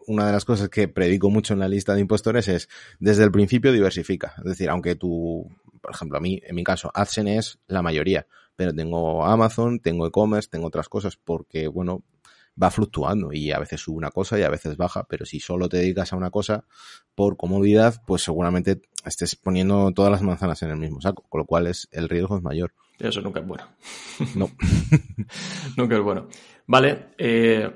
una 0.07 0.25
de 0.25 0.31
las 0.31 0.45
cosas 0.45 0.69
que 0.69 0.87
predico 0.87 1.29
mucho 1.29 1.53
en 1.53 1.59
la 1.59 1.67
lista 1.67 1.93
de 1.93 2.01
impostores 2.01 2.47
es, 2.47 2.69
desde 2.99 3.23
el 3.23 3.31
principio 3.31 3.71
diversifica. 3.71 4.35
Es 4.37 4.45
decir, 4.45 4.69
aunque 4.69 4.95
tú, 4.95 5.49
por 5.81 5.91
ejemplo, 5.91 6.17
a 6.17 6.21
mí, 6.21 6.41
en 6.45 6.55
mi 6.55 6.63
caso, 6.63 6.91
AdSense 6.93 7.37
es 7.37 7.59
la 7.67 7.81
mayoría, 7.81 8.25
pero 8.55 8.73
tengo 8.73 9.25
Amazon, 9.25 9.79
tengo 9.79 10.07
e-commerce, 10.07 10.49
tengo 10.49 10.67
otras 10.67 10.87
cosas, 10.87 11.17
porque, 11.17 11.67
bueno, 11.67 12.03
va 12.61 12.71
fluctuando 12.71 13.33
y 13.33 13.51
a 13.51 13.59
veces 13.59 13.81
sube 13.81 13.97
una 13.97 14.11
cosa 14.11 14.37
y 14.37 14.43
a 14.43 14.49
veces 14.49 14.77
baja, 14.77 15.05
pero 15.07 15.25
si 15.25 15.39
solo 15.39 15.69
te 15.69 15.77
dedicas 15.77 16.13
a 16.13 16.15
una 16.15 16.29
cosa 16.29 16.65
por 17.15 17.37
comodidad, 17.37 18.01
pues 18.05 18.23
seguramente 18.23 18.81
estés 19.05 19.35
poniendo 19.35 19.91
todas 19.91 20.11
las 20.11 20.21
manzanas 20.21 20.61
en 20.63 20.71
el 20.71 20.77
mismo 20.77 21.01
saco, 21.01 21.23
con 21.29 21.39
lo 21.39 21.45
cual 21.45 21.67
es, 21.67 21.87
el 21.91 22.09
riesgo 22.09 22.37
es 22.37 22.43
mayor. 22.43 22.73
Eso 22.99 23.21
nunca 23.21 23.39
es 23.39 23.47
bueno. 23.47 23.67
No. 24.35 24.49
nunca 25.77 25.95
es 25.95 26.01
bueno. 26.01 26.27
Vale, 26.67 27.07
eh, 27.17 27.69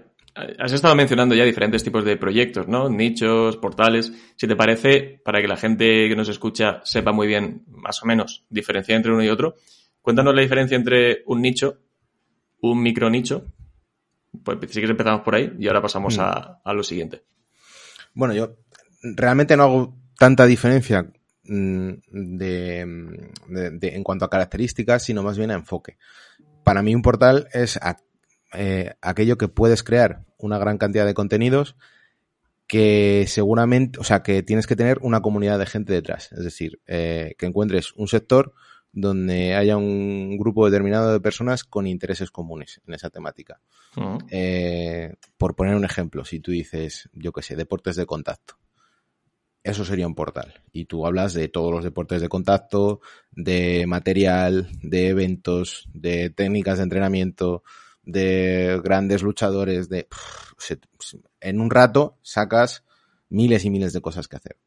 has 0.60 0.72
estado 0.72 0.96
mencionando 0.96 1.34
ya 1.36 1.44
diferentes 1.44 1.84
tipos 1.84 2.06
de 2.06 2.18
proyectos, 2.18 2.68
¿no? 2.68 2.90
Nichos, 2.90 3.58
portales. 3.58 4.14
Si 4.36 4.48
te 4.48 4.56
parece, 4.56 5.20
para 5.24 5.42
que 5.42 5.48
la 5.48 5.58
gente 5.58 6.08
que 6.08 6.16
nos 6.16 6.30
escucha 6.30 6.82
sepa 6.84 7.12
muy 7.12 7.28
bien, 7.28 7.64
más 7.68 8.02
o 8.04 8.06
menos, 8.06 8.46
diferenciar 8.50 8.98
entre 8.98 9.12
uno 9.12 9.24
y 9.24 9.30
otro, 9.30 9.56
cuéntanos 10.02 10.36
la 10.36 10.42
diferencia 10.42 10.78
entre 10.78 11.24
un 11.26 11.42
nicho, 11.42 11.80
un 12.62 12.82
micro 12.82 13.10
nicho 13.10 13.48
pues 14.44 14.58
sí 14.70 14.82
que 14.82 14.88
empezamos 14.88 15.22
por 15.22 15.36
ahí 15.36 15.54
y 15.60 15.68
ahora 15.68 15.82
pasamos 15.82 16.18
mm. 16.18 16.22
a, 16.22 16.74
lo 16.74 16.84
siguiente. 16.84 17.24
Bueno, 18.14 18.34
yo 18.34 18.58
realmente 19.02 19.56
no 19.58 19.64
hago 19.64 19.98
tanta 20.18 20.46
diferencia 20.46 21.12
mm, 21.44 21.92
de, 22.12 22.80
en 22.82 24.04
cuanto 24.04 24.26
a 24.26 24.30
características, 24.30 25.04
sino 25.04 25.24
más 25.24 25.38
bien 25.38 25.52
a 25.52 25.56
enfoque. 25.56 25.98
Para 26.64 26.82
mí 26.82 26.94
un 26.96 27.02
portal 27.02 27.48
es 27.54 27.80
eh, 28.54 28.94
aquello 29.02 29.38
que 29.38 29.48
puedes 29.48 29.84
crear 29.84 30.26
una 30.38 30.58
gran 30.58 30.78
cantidad 30.78 31.06
de 31.06 31.14
contenidos 31.14 31.76
que 32.68 33.26
seguramente, 33.28 33.98
o 34.00 34.04
sea, 34.04 34.24
que 34.24 34.44
tienes 34.44 34.68
que 34.68 34.76
tener 34.76 35.00
una 35.02 35.22
comunidad 35.22 35.58
de 35.58 35.66
gente 35.66 35.94
detrás. 35.94 36.32
Es 36.34 36.44
decir, 36.44 36.82
eh, 36.86 37.36
que 37.38 37.46
encuentres 37.46 37.94
un 37.94 38.10
sector 38.10 38.54
donde 39.00 39.54
haya 39.54 39.78
un 39.78 40.40
grupo 40.40 40.66
determinado 40.66 41.14
de 41.14 41.20
personas 41.20 41.64
con 41.64 41.86
intereses 41.86 42.32
comunes 42.32 42.82
en 42.88 42.96
esa 42.96 43.12
temática. 43.12 43.62
Eh, 44.32 45.14
por 45.38 45.56
poner 45.56 45.76
un 45.76 45.86
ejemplo, 45.86 46.26
si 46.26 46.40
tú 46.40 46.50
dices, 46.50 47.08
yo 47.14 47.32
qué 47.32 47.44
sé, 47.44 47.56
deportes 47.56 47.96
de 47.96 48.08
contacto, 48.08 48.58
eso 49.62 49.86
sería 49.86 50.08
un 50.08 50.16
portal. 50.16 50.64
Y 50.72 50.86
tú 50.86 51.06
hablas 51.06 51.36
de 51.36 51.48
todos 51.48 51.72
los 51.72 51.84
deportes 51.84 52.22
de 52.22 52.28
contacto, 52.30 53.00
de 53.30 53.86
material, 53.86 54.68
de 54.82 55.10
eventos, 55.10 55.88
de 55.94 56.32
técnicas 56.32 56.78
de 56.78 56.86
entrenamiento, 56.86 57.62
de 58.02 58.82
grandes 58.84 59.22
luchadores, 59.22 59.90
de... 59.90 60.08
en 61.40 61.62
un 61.62 61.70
rato 61.70 62.18
sacas 62.24 62.84
miles 63.30 63.64
y 63.64 63.70
miles 63.70 63.94
de 63.94 64.02
cosas 64.02 64.28
que 64.28 64.38
hacer. 64.38 64.58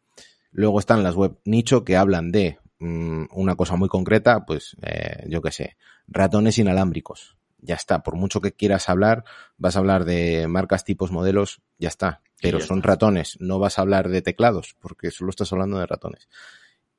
Luego 0.53 0.79
están 0.79 1.03
las 1.03 1.17
web 1.17 1.37
nicho 1.45 1.85
que 1.85 1.97
hablan 1.97 2.31
de 2.31 2.59
Mm, 2.81 3.27
una 3.33 3.57
cosa 3.57 3.77
muy 3.77 3.89
concreta, 3.89 4.47
pues 4.47 4.75
eh, 4.81 5.27
yo 5.29 5.43
qué 5.43 5.53
sé, 5.53 5.77
ratones 6.09 6.59
inalámbricos. 6.59 7.37
Ya 7.59 7.75
está, 7.75 8.03
por 8.03 8.17
mucho 8.17 8.41
que 8.41 8.53
quieras 8.53 8.89
hablar, 8.89 9.23
vas 9.59 9.77
a 9.77 9.81
hablar 9.81 10.07
de 10.07 10.49
marcas, 10.49 10.83
tipos, 10.83 11.13
modelos, 11.13 11.61
ya 11.79 11.89
está. 11.89 12.23
Pero 12.41 12.59
son 12.59 12.83
ratones, 12.83 13.37
no 13.39 13.59
vas 13.59 13.79
a 13.79 13.83
hablar 13.83 14.09
de 14.09 14.23
teclados, 14.23 14.75
porque 14.81 15.11
solo 15.11 15.29
estás 15.29 15.53
hablando 15.53 15.79
de 15.79 15.85
ratones. 15.85 16.31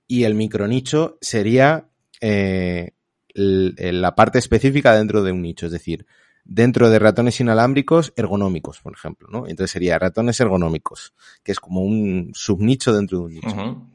Y 0.06 0.26
el 0.26 0.36
micronicho 0.36 1.18
sería 1.20 1.90
eh, 2.22 2.92
la 3.34 4.14
parte 4.14 4.38
específica 4.38 4.96
dentro 4.96 5.24
de 5.24 5.32
un 5.32 5.42
nicho, 5.42 5.66
es 5.66 5.72
decir, 5.72 6.06
dentro 6.46 6.92
de 6.92 7.00
ratones 7.00 7.40
inalámbricos 7.40 8.14
ergonómicos, 8.16 8.82
por 8.82 8.94
ejemplo, 8.94 9.30
¿no? 9.32 9.48
Entonces 9.48 9.72
sería 9.72 9.98
ratones 9.98 10.40
ergonómicos, 10.40 11.16
que 11.44 11.54
es 11.54 11.60
como 11.60 11.82
un 11.82 12.34
subnicho 12.36 12.94
dentro 12.94 13.18
de 13.18 13.24
un 13.24 13.34
nicho 13.34 13.90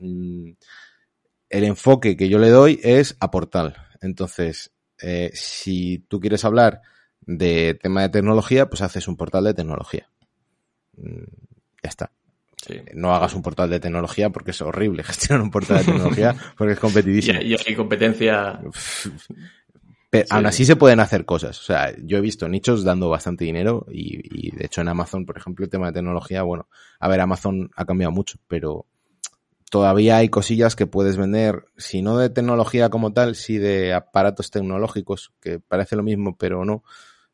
el 1.50 1.64
enfoque 1.64 2.16
que 2.16 2.28
yo 2.28 2.38
le 2.38 2.50
doy 2.50 2.80
es 2.82 3.16
a 3.20 3.30
portal. 3.30 3.76
Entonces, 4.00 4.72
eh, 5.00 5.30
si 5.34 6.04
tú 6.08 6.20
quieres 6.20 6.44
hablar 6.44 6.82
de 7.20 7.78
tema 7.80 8.02
de 8.02 8.08
tecnología, 8.08 8.68
pues 8.68 8.82
haces 8.82 9.08
un 9.08 9.16
portal 9.16 9.44
de 9.44 9.54
tecnología. 9.54 10.08
Mm, 10.96 11.24
ya 11.82 11.88
está. 11.88 12.12
No 12.94 13.14
hagas 13.14 13.34
un 13.34 13.42
portal 13.42 13.70
de 13.70 13.78
tecnología 13.78 14.30
porque 14.30 14.50
es 14.50 14.60
horrible 14.60 15.02
gestionar 15.04 15.42
un 15.42 15.50
portal 15.50 15.78
de 15.78 15.84
tecnología 15.84 16.34
porque 16.56 16.72
es 16.72 16.80
competitivísimo. 16.80 17.40
Y, 17.42 17.54
hay 17.54 17.74
competencia. 17.76 18.60
Pero 20.10 20.26
aún 20.30 20.46
así 20.46 20.64
se 20.64 20.76
pueden 20.76 21.00
hacer 21.00 21.24
cosas. 21.24 21.60
O 21.60 21.62
sea, 21.62 21.94
yo 22.02 22.18
he 22.18 22.20
visto 22.20 22.48
nichos 22.48 22.84
dando 22.84 23.08
bastante 23.08 23.44
dinero 23.44 23.86
y, 23.90 24.48
y, 24.48 24.50
de 24.50 24.66
hecho 24.66 24.80
en 24.80 24.88
Amazon, 24.88 25.26
por 25.26 25.36
ejemplo, 25.36 25.64
el 25.64 25.70
tema 25.70 25.86
de 25.86 25.92
tecnología, 25.92 26.42
bueno, 26.42 26.68
a 26.98 27.08
ver, 27.08 27.20
Amazon 27.20 27.70
ha 27.76 27.84
cambiado 27.84 28.12
mucho, 28.12 28.38
pero 28.48 28.86
todavía 29.70 30.18
hay 30.18 30.28
cosillas 30.28 30.76
que 30.76 30.86
puedes 30.86 31.16
vender, 31.16 31.66
si 31.76 32.02
no 32.02 32.18
de 32.18 32.30
tecnología 32.30 32.88
como 32.88 33.12
tal, 33.12 33.34
sí 33.34 33.58
de 33.58 33.92
aparatos 33.92 34.50
tecnológicos, 34.50 35.32
que 35.40 35.58
parece 35.60 35.96
lo 35.96 36.02
mismo, 36.02 36.36
pero 36.36 36.64
no. 36.64 36.84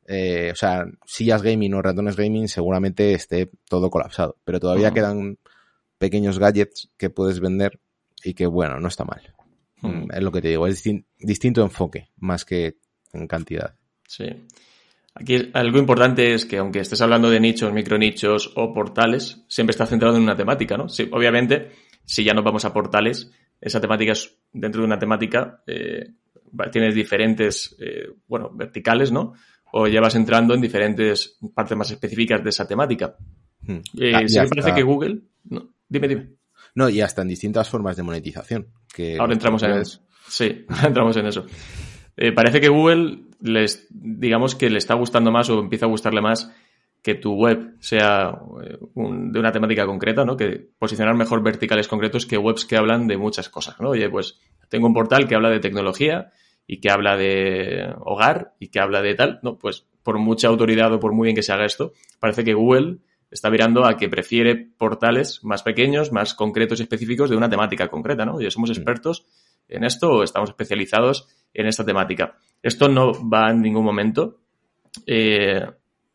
Eh, 0.06 0.50
o 0.52 0.56
sea, 0.56 0.84
sillas 1.06 1.42
gaming 1.42 1.74
o 1.74 1.82
ratones 1.82 2.16
gaming 2.16 2.48
seguramente 2.48 3.14
esté 3.14 3.50
todo 3.68 3.90
colapsado, 3.90 4.36
pero 4.44 4.58
todavía 4.58 4.92
quedan 4.92 5.38
pequeños 5.98 6.38
gadgets 6.38 6.90
que 6.96 7.10
puedes 7.10 7.40
vender 7.40 7.78
y 8.24 8.34
que, 8.34 8.46
bueno, 8.46 8.80
no 8.80 8.88
está 8.88 9.04
mal. 9.04 9.22
Mm, 9.82 10.10
es 10.12 10.22
lo 10.22 10.32
que 10.32 10.42
te 10.42 10.48
digo, 10.48 10.66
es 10.66 10.82
distinto 11.18 11.62
enfoque 11.62 12.08
más 12.16 12.44
que 12.44 12.76
en 13.12 13.26
cantidad. 13.26 13.74
Sí. 14.06 14.26
Aquí 15.14 15.50
algo 15.52 15.78
importante 15.78 16.32
es 16.32 16.46
que 16.46 16.58
aunque 16.58 16.80
estés 16.80 17.00
hablando 17.02 17.28
de 17.28 17.40
nichos, 17.40 17.72
micronichos 17.72 18.52
o 18.56 18.72
portales, 18.72 19.44
siempre 19.46 19.72
está 19.72 19.86
centrado 19.86 20.16
en 20.16 20.22
una 20.22 20.36
temática, 20.36 20.76
¿no? 20.76 20.88
Sí, 20.88 21.08
obviamente, 21.12 21.70
si 22.04 22.24
ya 22.24 22.34
nos 22.34 22.44
vamos 22.44 22.64
a 22.64 22.72
portales, 22.72 23.30
esa 23.60 23.80
temática 23.80 24.12
es 24.12 24.36
dentro 24.52 24.80
de 24.80 24.86
una 24.86 24.98
temática, 24.98 25.62
eh, 25.66 26.14
tienes 26.70 26.94
diferentes, 26.94 27.76
eh, 27.78 28.08
bueno, 28.26 28.50
verticales, 28.52 29.12
¿no? 29.12 29.34
O 29.72 29.86
ya 29.86 30.00
vas 30.00 30.14
entrando 30.16 30.54
en 30.54 30.60
diferentes 30.60 31.38
partes 31.54 31.76
más 31.76 31.90
específicas 31.90 32.42
de 32.42 32.50
esa 32.50 32.66
temática. 32.66 33.16
Hmm. 33.62 33.78
Eh, 33.98 34.12
ah, 34.14 34.20
me 34.20 34.48
parece 34.48 34.74
que 34.74 34.82
Google, 34.82 35.22
no, 35.44 35.74
dime, 35.88 36.08
dime. 36.08 36.30
No, 36.74 36.88
y 36.88 37.00
hasta 37.00 37.22
en 37.22 37.28
distintas 37.28 37.68
formas 37.68 37.96
de 37.96 38.02
monetización. 38.02 38.68
Que 38.92 39.16
Ahora 39.18 39.32
entramos 39.34 39.62
en 39.62 39.72
eso. 39.72 40.00
Sí, 40.28 40.66
entramos 40.84 41.16
en 41.16 41.26
eso. 41.26 41.46
parece 42.34 42.60
que 42.60 42.68
Google 42.68 43.20
les, 43.40 43.86
digamos 43.90 44.54
que 44.54 44.70
le 44.70 44.78
está 44.78 44.94
gustando 44.94 45.30
más 45.30 45.48
o 45.50 45.60
empieza 45.60 45.86
a 45.86 45.88
gustarle 45.88 46.20
más 46.20 46.52
que 47.02 47.16
tu 47.16 47.34
web 47.34 47.74
sea 47.80 48.38
eh, 48.64 48.78
de 48.94 49.38
una 49.38 49.52
temática 49.52 49.84
concreta, 49.86 50.24
¿no? 50.24 50.36
Que 50.36 50.70
posicionar 50.78 51.16
mejor 51.16 51.42
verticales 51.42 51.88
concretos 51.88 52.26
que 52.26 52.38
webs 52.38 52.64
que 52.64 52.76
hablan 52.76 53.08
de 53.08 53.16
muchas 53.16 53.48
cosas, 53.48 53.80
¿no? 53.80 53.90
Oye, 53.90 54.08
pues 54.08 54.38
tengo 54.68 54.86
un 54.86 54.94
portal 54.94 55.26
que 55.26 55.34
habla 55.34 55.50
de 55.50 55.60
tecnología 55.60 56.30
y 56.66 56.80
que 56.80 56.90
habla 56.90 57.16
de 57.16 57.92
hogar 57.98 58.54
y 58.60 58.68
que 58.68 58.78
habla 58.78 59.02
de 59.02 59.14
tal, 59.16 59.40
¿no? 59.42 59.58
Pues 59.58 59.86
por 60.02 60.18
mucha 60.18 60.48
autoridad 60.48 60.92
o 60.92 61.00
por 61.00 61.12
muy 61.12 61.26
bien 61.26 61.36
que 61.36 61.42
se 61.42 61.52
haga 61.52 61.64
esto, 61.64 61.92
parece 62.20 62.44
que 62.44 62.54
Google 62.54 62.98
está 63.30 63.50
mirando 63.50 63.84
a 63.84 63.96
que 63.96 64.08
prefiere 64.08 64.54
portales 64.54 65.42
más 65.42 65.62
pequeños, 65.62 66.12
más 66.12 66.34
concretos 66.34 66.78
y 66.78 66.84
específicos 66.84 67.30
de 67.30 67.36
una 67.36 67.50
temática 67.50 67.88
concreta, 67.88 68.24
¿no? 68.24 68.36
Oye, 68.36 68.50
somos 68.50 68.70
expertos 68.70 69.26
en 69.68 69.84
esto 69.84 70.10
o 70.12 70.22
estamos 70.22 70.50
especializados 70.50 71.28
en 71.52 71.66
esta 71.66 71.84
temática. 71.84 72.36
Esto 72.62 72.88
no 72.88 73.12
va 73.28 73.50
en 73.50 73.60
ningún 73.60 73.84
momento 73.84 74.38
eh, 75.06 75.66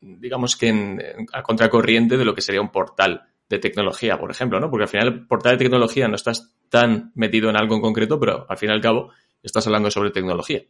digamos 0.01 0.55
que 0.55 0.67
en, 0.69 1.01
a 1.33 1.43
contracorriente 1.43 2.17
de 2.17 2.25
lo 2.25 2.33
que 2.33 2.41
sería 2.41 2.61
un 2.61 2.71
portal 2.71 3.27
de 3.49 3.59
tecnología, 3.59 4.17
por 4.17 4.29
ejemplo, 4.31 4.59
¿no? 4.59 4.69
Porque 4.69 4.83
al 4.83 4.89
final 4.89 5.07
el 5.07 5.27
portal 5.27 5.53
de 5.57 5.63
tecnología 5.63 6.07
no 6.07 6.15
estás 6.15 6.53
tan 6.69 7.11
metido 7.15 7.49
en 7.49 7.57
algo 7.57 7.75
en 7.75 7.81
concreto, 7.81 8.19
pero 8.19 8.45
al 8.49 8.57
fin 8.57 8.69
y 8.69 8.73
al 8.73 8.81
cabo 8.81 9.11
estás 9.41 9.65
hablando 9.67 9.89
sobre 9.89 10.11
tecnología. 10.11 10.63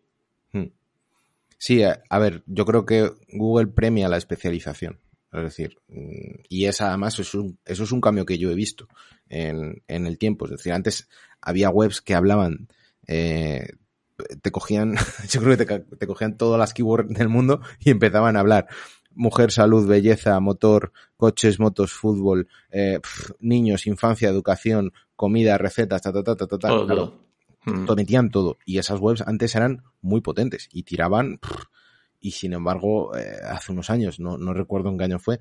Hmm. 0.51 0.67
Sí, 1.57 1.81
a, 1.83 2.19
ver, 2.19 2.43
yo 2.45 2.65
creo 2.65 2.85
que 2.85 3.11
Google 3.33 3.67
premia 3.67 4.09
la 4.09 4.17
especialización. 4.17 4.99
Es 5.33 5.41
decir, 5.41 5.77
mm, 5.87 6.41
y 6.49 6.65
esa 6.65 6.89
además 6.89 7.17
es 7.19 7.33
un, 7.33 7.57
eso 7.65 7.83
es 7.83 7.91
un 7.91 7.99
cambio 7.99 8.25
que 8.25 8.37
yo 8.37 8.51
he 8.51 8.55
visto 8.55 8.87
en, 9.27 9.81
en 9.87 10.05
el 10.05 10.19
tiempo. 10.19 10.45
Es 10.45 10.51
decir, 10.51 10.71
antes 10.71 11.09
había 11.41 11.69
webs 11.69 12.01
que 12.01 12.13
hablaban, 12.13 12.67
eh, 13.07 13.67
te 14.41 14.51
cogían, 14.51 14.95
yo 15.29 15.41
creo 15.41 15.57
que 15.57 15.65
te 15.65 16.07
cogían 16.07 16.37
todas 16.37 16.59
las 16.59 16.73
keywords 16.73 17.13
del 17.13 17.29
mundo 17.29 17.61
y 17.79 17.89
empezaban 17.89 18.35
a 18.35 18.39
hablar 18.39 18.67
mujer, 19.17 19.51
salud, 19.51 19.87
belleza, 19.87 20.39
motor, 20.39 20.93
coches, 21.17 21.59
motos, 21.59 21.91
fútbol, 21.91 22.47
eh, 22.71 22.99
niños, 23.39 23.87
infancia, 23.87 24.29
educación, 24.29 24.93
comida, 25.15 25.57
recetas, 25.57 26.01
ta, 26.01 26.13
ta, 26.13 26.23
ta, 26.23 26.35
ta, 26.35 26.47
ta, 26.47 26.57
todo, 26.57 27.19
hmm. 27.65 27.85
todo. 27.85 27.95
metían 27.95 28.29
todo. 28.29 28.57
Y 28.65 28.77
esas 28.77 28.99
webs 28.99 29.21
antes 29.21 29.55
eran 29.55 29.83
muy 30.01 30.21
potentes 30.21 30.69
y 30.71 30.83
tiraban, 30.83 31.39
y 32.19 32.31
sin 32.31 32.53
embargo, 32.53 33.15
eh, 33.17 33.37
hace 33.43 33.71
unos 33.71 33.89
años, 33.89 34.19
no, 34.19 34.37
no 34.37 34.53
recuerdo 34.53 34.89
en 34.89 34.97
qué 34.97 35.03
año 35.05 35.19
fue, 35.19 35.39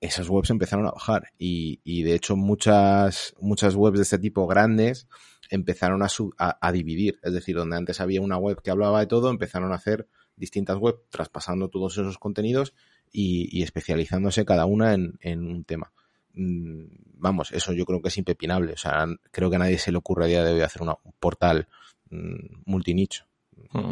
esas 0.00 0.28
webs 0.28 0.50
empezaron 0.50 0.86
a 0.86 0.92
bajar. 0.92 1.28
Y, 1.38 1.80
y 1.84 2.02
de 2.02 2.14
hecho, 2.14 2.36
muchas, 2.36 3.34
muchas 3.38 3.74
webs 3.74 3.98
de 3.98 4.02
este 4.02 4.18
tipo 4.18 4.46
grandes 4.46 5.06
empezaron 5.50 6.02
a, 6.02 6.08
a, 6.38 6.58
a, 6.66 6.72
dividir. 6.72 7.18
Es 7.22 7.34
decir, 7.34 7.56
donde 7.56 7.76
antes 7.76 8.00
había 8.00 8.22
una 8.22 8.38
web 8.38 8.62
que 8.62 8.70
hablaba 8.70 9.00
de 9.00 9.06
todo, 9.06 9.28
empezaron 9.30 9.72
a 9.72 9.76
hacer 9.76 10.08
distintas 10.36 10.78
web 10.78 10.96
traspasando 11.10 11.68
todos 11.68 11.98
esos 11.98 12.18
contenidos 12.18 12.72
y, 13.12 13.62
especializándose 13.62 14.44
cada 14.44 14.66
una 14.66 14.94
en, 14.94 15.46
un 15.46 15.64
tema. 15.64 15.92
Mm, 16.34 16.84
vamos, 17.14 17.52
eso 17.52 17.72
yo 17.72 17.84
creo 17.84 18.00
que 18.00 18.08
es 18.08 18.18
impepinable. 18.18 18.72
O 18.72 18.76
sea, 18.76 19.06
creo 19.30 19.50
que 19.50 19.56
a 19.56 19.60
nadie 19.60 19.78
se 19.78 19.92
le 19.92 19.98
ocurre 19.98 20.24
a 20.24 20.28
día 20.28 20.44
de 20.44 20.52
hoy 20.52 20.60
hacer 20.60 20.82
un 20.82 20.94
portal 21.18 21.68
mm, 22.10 22.62
multinicho. 22.66 23.24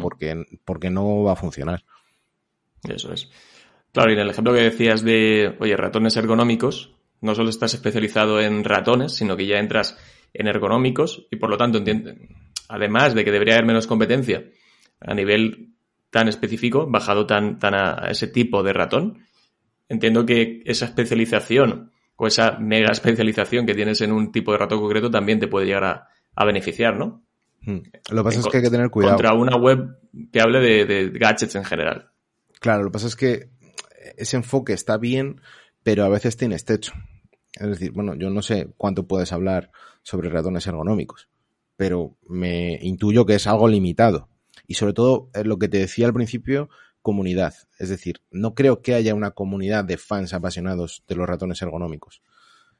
porque, 0.01 0.45
porque 0.65 0.89
no 0.89 1.23
va 1.23 1.33
a 1.33 1.37
funcionar. 1.37 1.83
Eso 2.87 3.13
es. 3.13 3.29
Claro, 3.91 4.11
y 4.11 4.13
en 4.13 4.19
el 4.19 4.29
ejemplo 4.29 4.53
que 4.53 4.61
decías 4.61 5.03
de, 5.03 5.55
oye, 5.59 5.75
ratones 5.75 6.15
ergonómicos, 6.15 6.93
no 7.21 7.35
solo 7.35 7.49
estás 7.49 7.73
especializado 7.73 8.39
en 8.39 8.63
ratones, 8.63 9.13
sino 9.15 9.35
que 9.35 9.47
ya 9.47 9.57
entras 9.57 9.97
en 10.33 10.47
ergonómicos 10.47 11.27
y 11.31 11.37
por 11.37 11.49
lo 11.49 11.57
tanto, 11.57 11.83
además 12.67 13.13
de 13.13 13.25
que 13.25 13.31
debería 13.31 13.55
haber 13.55 13.65
menos 13.65 13.87
competencia 13.87 14.43
a 15.01 15.13
nivel 15.13 15.73
tan 16.09 16.27
específico, 16.27 16.87
bajado 16.89 17.25
tan, 17.25 17.59
tan 17.59 17.73
a 17.75 18.09
ese 18.09 18.27
tipo 18.27 18.63
de 18.63 18.73
ratón, 18.73 19.25
entiendo 19.87 20.25
que 20.25 20.61
esa 20.65 20.85
especialización 20.85 21.91
o 22.15 22.27
esa 22.27 22.57
mega 22.59 22.91
especialización 22.91 23.65
que 23.65 23.73
tienes 23.73 24.01
en 24.01 24.11
un 24.11 24.31
tipo 24.31 24.51
de 24.51 24.57
ratón 24.57 24.79
concreto 24.79 25.09
también 25.09 25.39
te 25.39 25.47
puede 25.47 25.65
llegar 25.65 25.83
a, 26.35 26.45
beneficiar, 26.45 26.97
¿no? 26.97 27.23
Hmm. 27.61 27.79
Lo 28.11 28.17
que 28.17 28.23
pasa 28.23 28.39
es 28.39 28.47
que 28.47 28.57
hay 28.57 28.63
que 28.63 28.69
tener 28.69 28.89
cuidado. 28.89 29.15
Contra 29.15 29.33
una 29.33 29.57
web 29.57 29.97
que 30.31 30.39
hable 30.39 30.59
de, 30.59 30.85
de 30.85 31.09
gadgets 31.09 31.55
en 31.55 31.65
general. 31.65 32.11
Claro, 32.59 32.83
lo 32.83 32.89
que 32.89 32.93
pasa 32.93 33.07
es 33.07 33.15
que 33.15 33.49
ese 34.17 34.37
enfoque 34.37 34.73
está 34.73 34.97
bien, 34.97 35.41
pero 35.83 36.03
a 36.03 36.09
veces 36.09 36.37
tienes 36.37 36.65
techo. 36.65 36.93
Es 37.53 37.67
decir, 37.67 37.91
bueno, 37.91 38.15
yo 38.15 38.29
no 38.29 38.41
sé 38.41 38.69
cuánto 38.77 39.07
puedes 39.07 39.31
hablar 39.31 39.71
sobre 40.01 40.29
ratones 40.29 40.67
ergonómicos, 40.67 41.29
pero 41.75 42.17
me 42.27 42.79
intuyo 42.81 43.25
que 43.25 43.35
es 43.35 43.47
algo 43.47 43.67
limitado. 43.67 44.29
Y 44.69 44.75
sobre 44.75 44.93
todo, 44.93 45.31
lo 45.43 45.57
que 45.57 45.67
te 45.67 45.79
decía 45.79 46.05
al 46.05 46.13
principio, 46.13 46.69
comunidad. 47.01 47.55
Es 47.79 47.89
decir, 47.89 48.21
no 48.29 48.53
creo 48.53 48.83
que 48.83 48.93
haya 48.93 49.15
una 49.15 49.31
comunidad 49.31 49.83
de 49.83 49.97
fans 49.97 50.31
apasionados 50.31 51.03
de 51.07 51.15
los 51.15 51.27
ratones 51.27 51.59
ergonómicos. 51.63 52.21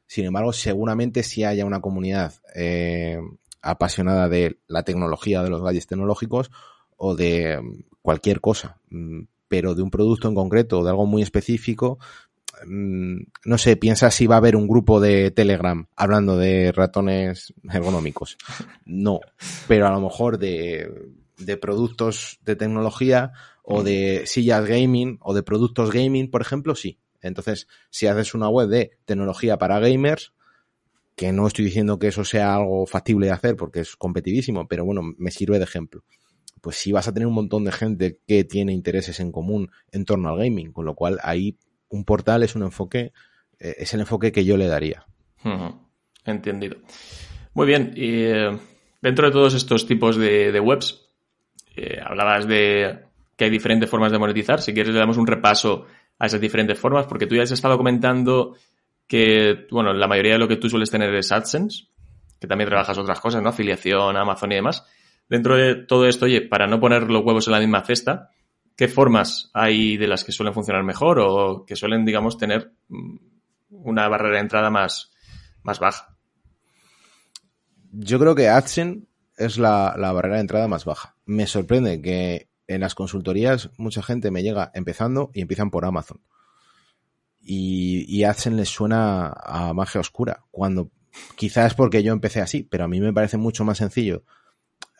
Sin 0.05 0.25
embargo, 0.25 0.53
seguramente 0.53 1.23
sí 1.23 1.43
haya 1.43 1.65
una 1.65 1.81
comunidad 1.81 2.35
eh, 2.53 3.17
apasionada 3.63 4.29
de 4.29 4.59
la 4.67 4.83
tecnología, 4.83 5.41
de 5.41 5.49
los 5.49 5.63
gadgets 5.63 5.87
tecnológicos 5.87 6.51
o 6.95 7.15
de 7.15 7.59
mm, 7.59 7.83
cualquier 8.03 8.39
cosa. 8.39 8.77
Mm, 8.91 9.21
pero 9.47 9.73
de 9.73 9.81
un 9.81 9.89
producto 9.89 10.27
en 10.27 10.35
concreto 10.35 10.81
o 10.81 10.83
de 10.83 10.91
algo 10.91 11.07
muy 11.07 11.23
específico, 11.23 11.97
Mm, 12.65 13.21
no 13.45 13.57
sé, 13.57 13.77
piensa 13.77 14.11
si 14.11 14.27
va 14.27 14.35
a 14.35 14.39
haber 14.39 14.55
un 14.55 14.67
grupo 14.67 14.99
de 14.99 15.31
Telegram 15.31 15.87
hablando 15.95 16.37
de 16.37 16.71
ratones 16.71 17.53
ergonómicos. 17.71 18.37
No, 18.85 19.19
pero 19.67 19.87
a 19.87 19.91
lo 19.91 20.01
mejor 20.01 20.37
de, 20.37 20.91
de 21.39 21.57
productos 21.57 22.39
de 22.43 22.55
tecnología 22.55 23.31
o 23.63 23.83
de 23.83 24.23
sillas 24.25 24.65
gaming 24.65 25.17
o 25.21 25.33
de 25.33 25.43
productos 25.43 25.91
gaming, 25.91 26.29
por 26.29 26.41
ejemplo, 26.41 26.75
sí. 26.75 26.99
Entonces, 27.21 27.67
si 27.89 28.07
haces 28.07 28.33
una 28.33 28.49
web 28.49 28.69
de 28.69 28.91
tecnología 29.05 29.57
para 29.57 29.79
gamers, 29.79 30.33
que 31.15 31.33
no 31.33 31.47
estoy 31.47 31.65
diciendo 31.65 31.99
que 31.99 32.07
eso 32.07 32.23
sea 32.23 32.55
algo 32.55 32.85
factible 32.85 33.25
de 33.25 33.33
hacer 33.33 33.55
porque 33.57 33.81
es 33.81 33.95
competitivísimo, 33.95 34.67
pero 34.67 34.85
bueno, 34.85 35.01
me 35.17 35.31
sirve 35.31 35.57
de 35.57 35.65
ejemplo. 35.65 36.03
Pues 36.61 36.77
sí 36.77 36.91
vas 36.91 37.07
a 37.07 37.13
tener 37.13 37.27
un 37.27 37.33
montón 37.33 37.65
de 37.65 37.71
gente 37.71 38.19
que 38.25 38.43
tiene 38.43 38.73
intereses 38.73 39.19
en 39.19 39.31
común 39.31 39.69
en 39.91 40.05
torno 40.05 40.29
al 40.29 40.37
gaming, 40.37 40.71
con 40.71 40.85
lo 40.85 40.95
cual 40.95 41.19
ahí 41.23 41.57
un 41.89 42.05
portal 42.05 42.43
es 42.43 42.55
un 42.55 42.63
enfoque, 42.63 43.11
eh, 43.59 43.75
es 43.79 43.93
el 43.93 43.99
enfoque 43.99 44.31
que 44.31 44.45
yo 44.45 44.55
le 44.55 44.67
daría. 44.67 45.05
Entendido. 46.25 46.77
Muy 47.53 47.67
bien. 47.67 47.93
Y, 47.95 48.23
eh, 48.23 48.57
dentro 49.01 49.27
de 49.27 49.31
todos 49.31 49.53
estos 49.53 49.87
tipos 49.87 50.17
de, 50.17 50.57
webs, 50.59 51.08
eh, 51.75 51.99
hablabas 52.03 52.47
de 52.47 52.99
que 53.35 53.45
hay 53.45 53.49
diferentes 53.49 53.89
formas 53.89 54.11
de 54.11 54.19
monetizar. 54.19 54.61
Si 54.61 54.73
quieres, 54.73 54.93
le 54.93 54.99
damos 54.99 55.17
un 55.17 55.27
repaso 55.27 55.85
a 56.17 56.25
esas 56.25 56.41
diferentes 56.41 56.77
formas, 56.77 57.05
porque 57.07 57.25
tú 57.25 57.35
ya 57.35 57.43
has 57.43 57.51
estado 57.51 57.77
comentando 57.77 58.55
que, 59.07 59.67
bueno, 59.71 59.93
la 59.93 60.07
mayoría 60.07 60.33
de 60.33 60.39
lo 60.39 60.47
que 60.47 60.57
tú 60.57 60.69
sueles 60.69 60.91
tener 60.91 61.13
es 61.15 61.31
AdSense, 61.31 61.85
que 62.39 62.47
también 62.47 62.69
trabajas 62.69 62.97
otras 62.97 63.19
cosas, 63.19 63.41
¿no? 63.41 63.49
Afiliación, 63.49 64.17
Amazon 64.17 64.51
y 64.51 64.55
demás. 64.55 64.85
Dentro 65.29 65.55
de 65.55 65.75
todo 65.75 66.07
esto, 66.07 66.25
oye, 66.25 66.41
para 66.41 66.67
no 66.67 66.79
poner 66.79 67.03
los 67.03 67.23
huevos 67.23 67.47
en 67.47 67.53
la 67.53 67.59
misma 67.59 67.83
cesta, 67.83 68.29
¿Qué 68.79 68.87
formas 68.87 69.51
hay 69.53 69.97
de 69.97 70.07
las 70.07 70.23
que 70.23 70.31
suelen 70.31 70.53
funcionar 70.53 70.85
mejor 70.85 71.19
o 71.19 71.65
que 71.65 71.75
suelen, 71.75 72.05
digamos, 72.05 72.37
tener 72.37 72.71
mm, 72.87 73.17
una 73.71 74.07
barrera 74.07 74.35
de 74.35 74.39
entrada 74.39 74.69
más, 74.69 75.11
más 75.63 75.79
baja? 75.79 76.15
Yo 77.91 78.19
creo 78.19 78.35
que 78.35 78.47
AdSense 78.47 79.05
es 79.39 79.57
la, 79.57 79.95
barrera 79.97 80.35
de 80.35 80.41
entrada 80.41 80.67
más 80.67 80.85
baja. 80.85 81.15
Me 81.25 81.47
sorprende 81.47 82.01
que 82.01 82.49
en 82.67 82.81
las 82.81 82.93
consultorías 82.93 83.71
mucha 83.77 84.03
gente 84.03 84.29
me 84.29 84.43
llega 84.43 84.69
empezando 84.75 85.31
y 85.33 85.41
empiezan 85.41 85.71
por 85.71 85.85
Amazon. 85.85 86.21
Y, 87.41 88.05
y 88.07 88.25
AdSense 88.25 88.57
les 88.57 88.69
suena 88.69 89.29
a 89.29 89.73
magia 89.73 90.01
oscura. 90.01 90.43
Cuando 90.51 90.91
quizás 91.35 91.73
porque 91.73 92.03
yo 92.03 92.13
empecé 92.13 92.41
así, 92.41 92.63
pero 92.63 92.83
a 92.83 92.87
mí 92.87 92.99
me 92.99 93.13
parece 93.13 93.37
mucho 93.37 93.63
más 93.63 93.79
sencillo 93.79 94.23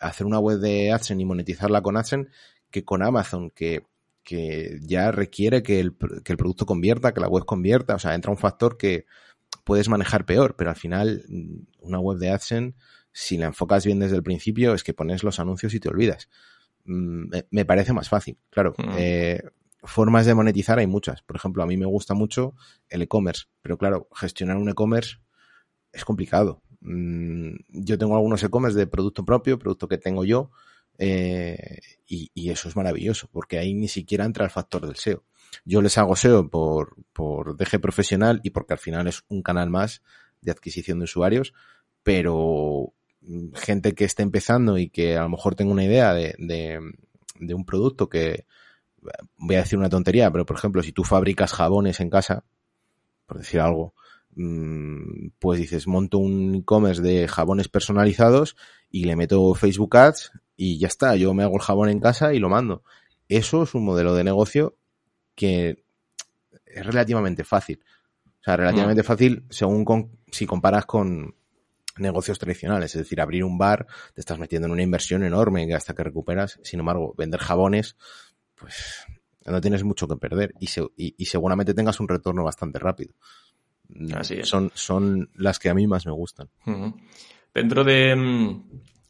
hacer 0.00 0.26
una 0.26 0.38
web 0.38 0.58
de 0.58 0.90
AdSense 0.90 1.22
y 1.22 1.26
monetizarla 1.26 1.82
con 1.82 1.96
AdSense 1.96 2.30
que 2.70 2.84
con 2.84 3.02
Amazon, 3.02 3.50
que, 3.50 3.84
que 4.22 4.78
ya 4.82 5.12
requiere 5.12 5.62
que 5.62 5.80
el, 5.80 5.96
que 6.24 6.32
el, 6.32 6.38
producto 6.38 6.64
convierta, 6.66 7.12
que 7.12 7.20
la 7.20 7.28
web 7.28 7.44
convierta. 7.44 7.94
O 7.94 7.98
sea, 7.98 8.14
entra 8.14 8.30
un 8.30 8.38
factor 8.38 8.78
que 8.78 9.06
puedes 9.64 9.88
manejar 9.88 10.24
peor, 10.24 10.56
pero 10.56 10.70
al 10.70 10.76
final 10.76 11.24
mm, 11.28 11.58
una 11.80 12.00
web 12.00 12.18
de 12.18 12.30
AdSense, 12.30 12.76
si 13.12 13.36
la 13.36 13.46
enfocas 13.46 13.84
bien 13.84 13.98
desde 13.98 14.16
el 14.16 14.22
principio, 14.22 14.74
es 14.74 14.82
que 14.82 14.94
pones 14.94 15.22
los 15.22 15.40
anuncios 15.40 15.74
y 15.74 15.80
te 15.80 15.88
olvidas. 15.88 16.28
Mm, 16.84 17.30
me, 17.50 17.64
parece 17.64 17.92
más 17.92 18.08
fácil. 18.08 18.38
Claro, 18.50 18.74
mm. 18.78 18.90
eh, 18.96 19.42
formas 19.82 20.26
de 20.26 20.34
monetizar 20.34 20.78
hay 20.78 20.86
muchas. 20.86 21.22
Por 21.22 21.36
ejemplo, 21.36 21.62
a 21.62 21.66
mí 21.66 21.76
me 21.76 21.86
gusta 21.86 22.14
mucho 22.14 22.54
el 22.88 23.02
e-commerce, 23.02 23.44
pero 23.62 23.78
claro, 23.78 24.08
gestionar 24.14 24.56
un 24.56 24.68
e-commerce 24.68 25.18
es 25.92 26.04
complicado. 26.04 26.62
yo 26.80 27.98
tengo 27.98 28.14
algunos 28.14 28.42
e-commerce 28.42 28.78
de 28.78 28.86
producto 28.86 29.24
propio, 29.24 29.58
producto 29.58 29.88
que 29.88 29.98
tengo 29.98 30.24
yo, 30.24 30.50
eh, 31.02 31.80
y, 32.06 32.50
eso 32.50 32.68
es 32.68 32.76
maravilloso, 32.76 33.28
porque 33.32 33.58
ahí 33.58 33.72
ni 33.72 33.88
siquiera 33.88 34.24
entra 34.26 34.44
el 34.44 34.50
factor 34.50 34.86
del 34.86 34.96
SEO. 34.96 35.24
Yo 35.64 35.80
les 35.80 35.96
hago 35.96 36.14
SEO 36.14 36.48
por, 36.50 36.94
por 37.12 37.56
DG 37.56 37.80
profesional 37.80 38.40
y 38.44 38.50
porque 38.50 38.74
al 38.74 38.78
final 38.78 39.06
es 39.08 39.22
un 39.28 39.42
canal 39.42 39.70
más 39.70 40.02
de 40.42 40.50
adquisición 40.50 40.98
de 40.98 41.04
usuarios, 41.04 41.54
pero 42.02 42.92
mm, 42.92 42.99
gente 43.54 43.94
que 43.94 44.04
esté 44.04 44.22
empezando 44.22 44.78
y 44.78 44.88
que 44.88 45.16
a 45.16 45.22
lo 45.22 45.28
mejor 45.28 45.54
tenga 45.54 45.72
una 45.72 45.84
idea 45.84 46.14
de, 46.14 46.34
de, 46.38 47.54
un 47.54 47.64
producto 47.64 48.08
que, 48.08 48.46
voy 49.36 49.56
a 49.56 49.60
decir 49.60 49.78
una 49.78 49.88
tontería, 49.88 50.30
pero 50.30 50.46
por 50.46 50.56
ejemplo, 50.56 50.82
si 50.82 50.92
tú 50.92 51.04
fabricas 51.04 51.52
jabones 51.52 52.00
en 52.00 52.10
casa, 52.10 52.44
por 53.26 53.38
decir 53.38 53.60
algo, 53.60 53.94
mm, 54.34 55.28
pues 55.38 55.60
dices, 55.60 55.86
monto 55.86 56.18
un 56.18 56.56
e-commerce 56.56 57.02
de 57.02 57.28
jabones 57.28 57.68
personalizados 57.68 58.56
y 58.90 59.04
le 59.04 59.16
meto 59.16 59.54
Facebook 59.54 59.96
Ads 59.96 60.32
y 60.56 60.78
ya 60.78 60.88
está, 60.88 61.16
yo 61.16 61.32
me 61.34 61.42
hago 61.42 61.56
el 61.56 61.62
jabón 61.62 61.88
en 61.88 62.00
casa 62.00 62.34
y 62.34 62.38
lo 62.38 62.48
mando. 62.48 62.82
Eso 63.28 63.62
es 63.62 63.74
un 63.74 63.84
modelo 63.84 64.14
de 64.14 64.24
negocio 64.24 64.76
que 65.34 65.84
es 66.66 66.86
relativamente 66.86 67.44
fácil. 67.44 67.82
O 68.40 68.42
sea, 68.42 68.56
relativamente 68.56 69.02
mm. 69.02 69.06
fácil 69.06 69.44
según 69.50 70.18
si 70.30 70.46
comparas 70.46 70.86
con 70.86 71.34
negocios 71.98 72.38
tradicionales. 72.38 72.94
Es 72.94 73.02
decir, 73.02 73.20
abrir 73.20 73.44
un 73.44 73.58
bar, 73.58 73.86
te 74.14 74.20
estás 74.20 74.38
metiendo 74.38 74.66
en 74.66 74.72
una 74.72 74.82
inversión 74.82 75.22
enorme 75.22 75.72
hasta 75.74 75.94
que 75.94 76.04
recuperas. 76.04 76.58
Sin 76.62 76.80
embargo, 76.80 77.14
vender 77.16 77.40
jabones, 77.40 77.96
pues 78.54 79.06
no 79.46 79.60
tienes 79.60 79.84
mucho 79.84 80.06
que 80.06 80.16
perder 80.16 80.52
y, 80.60 80.68
y, 80.96 81.24
seguramente 81.26 81.74
tengas 81.74 82.00
un 82.00 82.08
retorno 82.08 82.44
bastante 82.44 82.78
rápido. 82.78 83.14
Así 84.14 84.42
Son, 84.44 84.70
son 84.74 85.30
las 85.34 85.58
que 85.58 85.68
a 85.68 85.74
mí 85.74 85.86
más 85.86 86.06
me 86.06 86.12
gustan. 86.12 86.48
Dentro 87.52 87.82
de, 87.82 88.14
mm, 88.14 88.64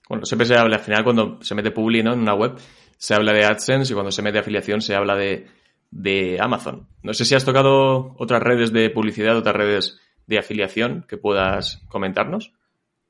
bueno, 0.09 0.25
siempre 0.25 0.47
se 0.47 0.57
habla, 0.57 0.77
al 0.77 0.83
final 0.83 1.05
cuando 1.05 1.39
se 1.43 1.55
mete 1.55 1.71
Publi 1.71 2.01
en 2.01 2.09
una 2.09 2.35
web, 2.35 2.57
se 2.97 3.15
habla 3.15 3.33
de 3.33 3.45
AdSense 3.45 3.93
y 3.93 3.95
cuando 3.95 4.11
se 4.11 4.23
mete 4.23 4.39
afiliación 4.39 4.81
se 4.81 4.95
habla 4.95 5.17
de, 5.17 5.47
de 5.91 6.39
Amazon. 6.41 6.89
No 7.03 7.13
sé 7.13 7.25
si 7.25 7.35
has 7.35 7.45
tocado 7.45 8.15
otras 8.19 8.43
redes 8.43 8.73
de 8.73 8.89
publicidad, 8.91 9.37
otras 9.37 9.57
redes 9.57 10.01
de 10.27 10.39
afiliación 10.39 11.05
que 11.09 11.19
puedas 11.19 11.83
comentarnos. 11.89 12.53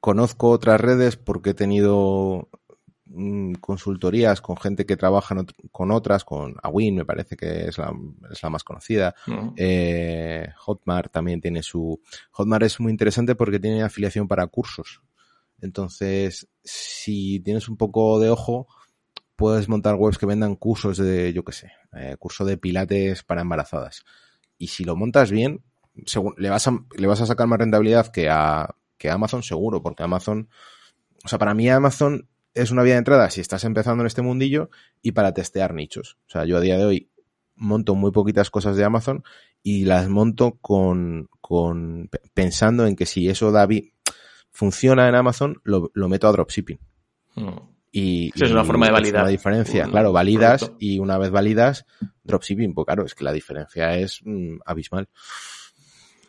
Conozco 0.00 0.50
otras 0.50 0.80
redes 0.80 1.16
porque 1.16 1.50
he 1.50 1.54
tenido 1.54 2.48
mm, 3.04 3.54
consultorías 3.54 4.40
con 4.40 4.56
gente 4.56 4.86
que 4.86 4.96
trabaja 4.96 5.36
con 5.70 5.90
otras, 5.90 6.24
con 6.24 6.54
Awin 6.62 6.96
me 6.96 7.04
parece 7.04 7.36
que 7.36 7.68
es 7.68 7.76
la, 7.76 7.92
es 8.30 8.42
la 8.42 8.50
más 8.50 8.64
conocida. 8.64 9.14
Eh, 9.56 10.48
Hotmart 10.56 11.12
también 11.12 11.40
tiene 11.40 11.62
su... 11.62 12.00
Hotmart 12.30 12.64
es 12.64 12.80
muy 12.80 12.90
interesante 12.90 13.34
porque 13.34 13.60
tiene 13.60 13.82
afiliación 13.82 14.26
para 14.26 14.46
cursos. 14.46 15.02
Entonces, 15.60 16.48
si 16.64 17.40
tienes 17.40 17.68
un 17.68 17.76
poco 17.76 18.18
de 18.18 18.30
ojo, 18.30 18.68
puedes 19.36 19.68
montar 19.68 19.96
webs 19.96 20.18
que 20.18 20.26
vendan 20.26 20.56
cursos 20.56 20.96
de, 20.96 21.32
yo 21.32 21.44
qué 21.44 21.52
sé, 21.52 21.72
eh, 21.94 22.16
curso 22.18 22.44
de 22.44 22.56
pilates 22.56 23.22
para 23.22 23.42
embarazadas. 23.42 24.04
Y 24.56 24.68
si 24.68 24.84
lo 24.84 24.96
montas 24.96 25.30
bien, 25.30 25.62
le, 26.36 26.50
vas 26.50 26.68
a, 26.68 26.78
le 26.96 27.06
vas 27.06 27.20
a 27.20 27.26
sacar 27.26 27.46
más 27.46 27.58
rentabilidad 27.58 28.08
que 28.08 28.30
a, 28.30 28.74
que 29.00 29.10
Amazon 29.10 29.42
seguro, 29.42 29.82
porque 29.82 30.02
Amazon, 30.02 30.50
o 31.24 31.28
sea, 31.28 31.38
para 31.38 31.54
mí 31.54 31.68
Amazon 31.70 32.28
es 32.52 32.70
una 32.70 32.82
vía 32.82 32.92
de 32.94 32.98
entrada 32.98 33.30
si 33.30 33.40
estás 33.40 33.64
empezando 33.64 34.02
en 34.02 34.06
este 34.06 34.20
mundillo 34.20 34.68
y 35.00 35.12
para 35.12 35.32
testear 35.32 35.72
nichos. 35.72 36.18
O 36.26 36.30
sea, 36.30 36.44
yo 36.44 36.58
a 36.58 36.60
día 36.60 36.76
de 36.76 36.84
hoy 36.84 37.10
monto 37.56 37.94
muy 37.94 38.12
poquitas 38.12 38.50
cosas 38.50 38.76
de 38.76 38.84
Amazon 38.84 39.24
y 39.62 39.86
las 39.86 40.08
monto 40.08 40.58
con, 40.60 41.30
con 41.40 42.10
pensando 42.34 42.86
en 42.86 42.94
que 42.94 43.06
si 43.06 43.28
eso 43.28 43.50
da 43.50 43.66
funciona 44.50 45.08
en 45.08 45.14
Amazon, 45.14 45.60
lo, 45.64 45.90
lo 45.94 46.08
meto 46.10 46.28
a 46.28 46.32
dropshipping. 46.32 46.78
Mm. 47.36 47.48
Y, 47.92 48.30
es 48.34 48.50
una 48.50 48.64
forma 48.64 48.86
de 48.86 48.92
validar. 48.92 49.24
La 49.24 49.30
diferencia, 49.30 49.86
claro, 49.86 50.12
validas 50.12 50.72
y 50.78 50.98
una 50.98 51.16
vez 51.16 51.30
validas, 51.30 51.86
dropshipping, 52.22 52.74
pues 52.74 52.84
claro, 52.84 53.04
es 53.04 53.14
que 53.14 53.24
la 53.24 53.32
diferencia 53.32 53.96
es 53.96 54.20
mm, 54.24 54.58
abismal. 54.66 55.08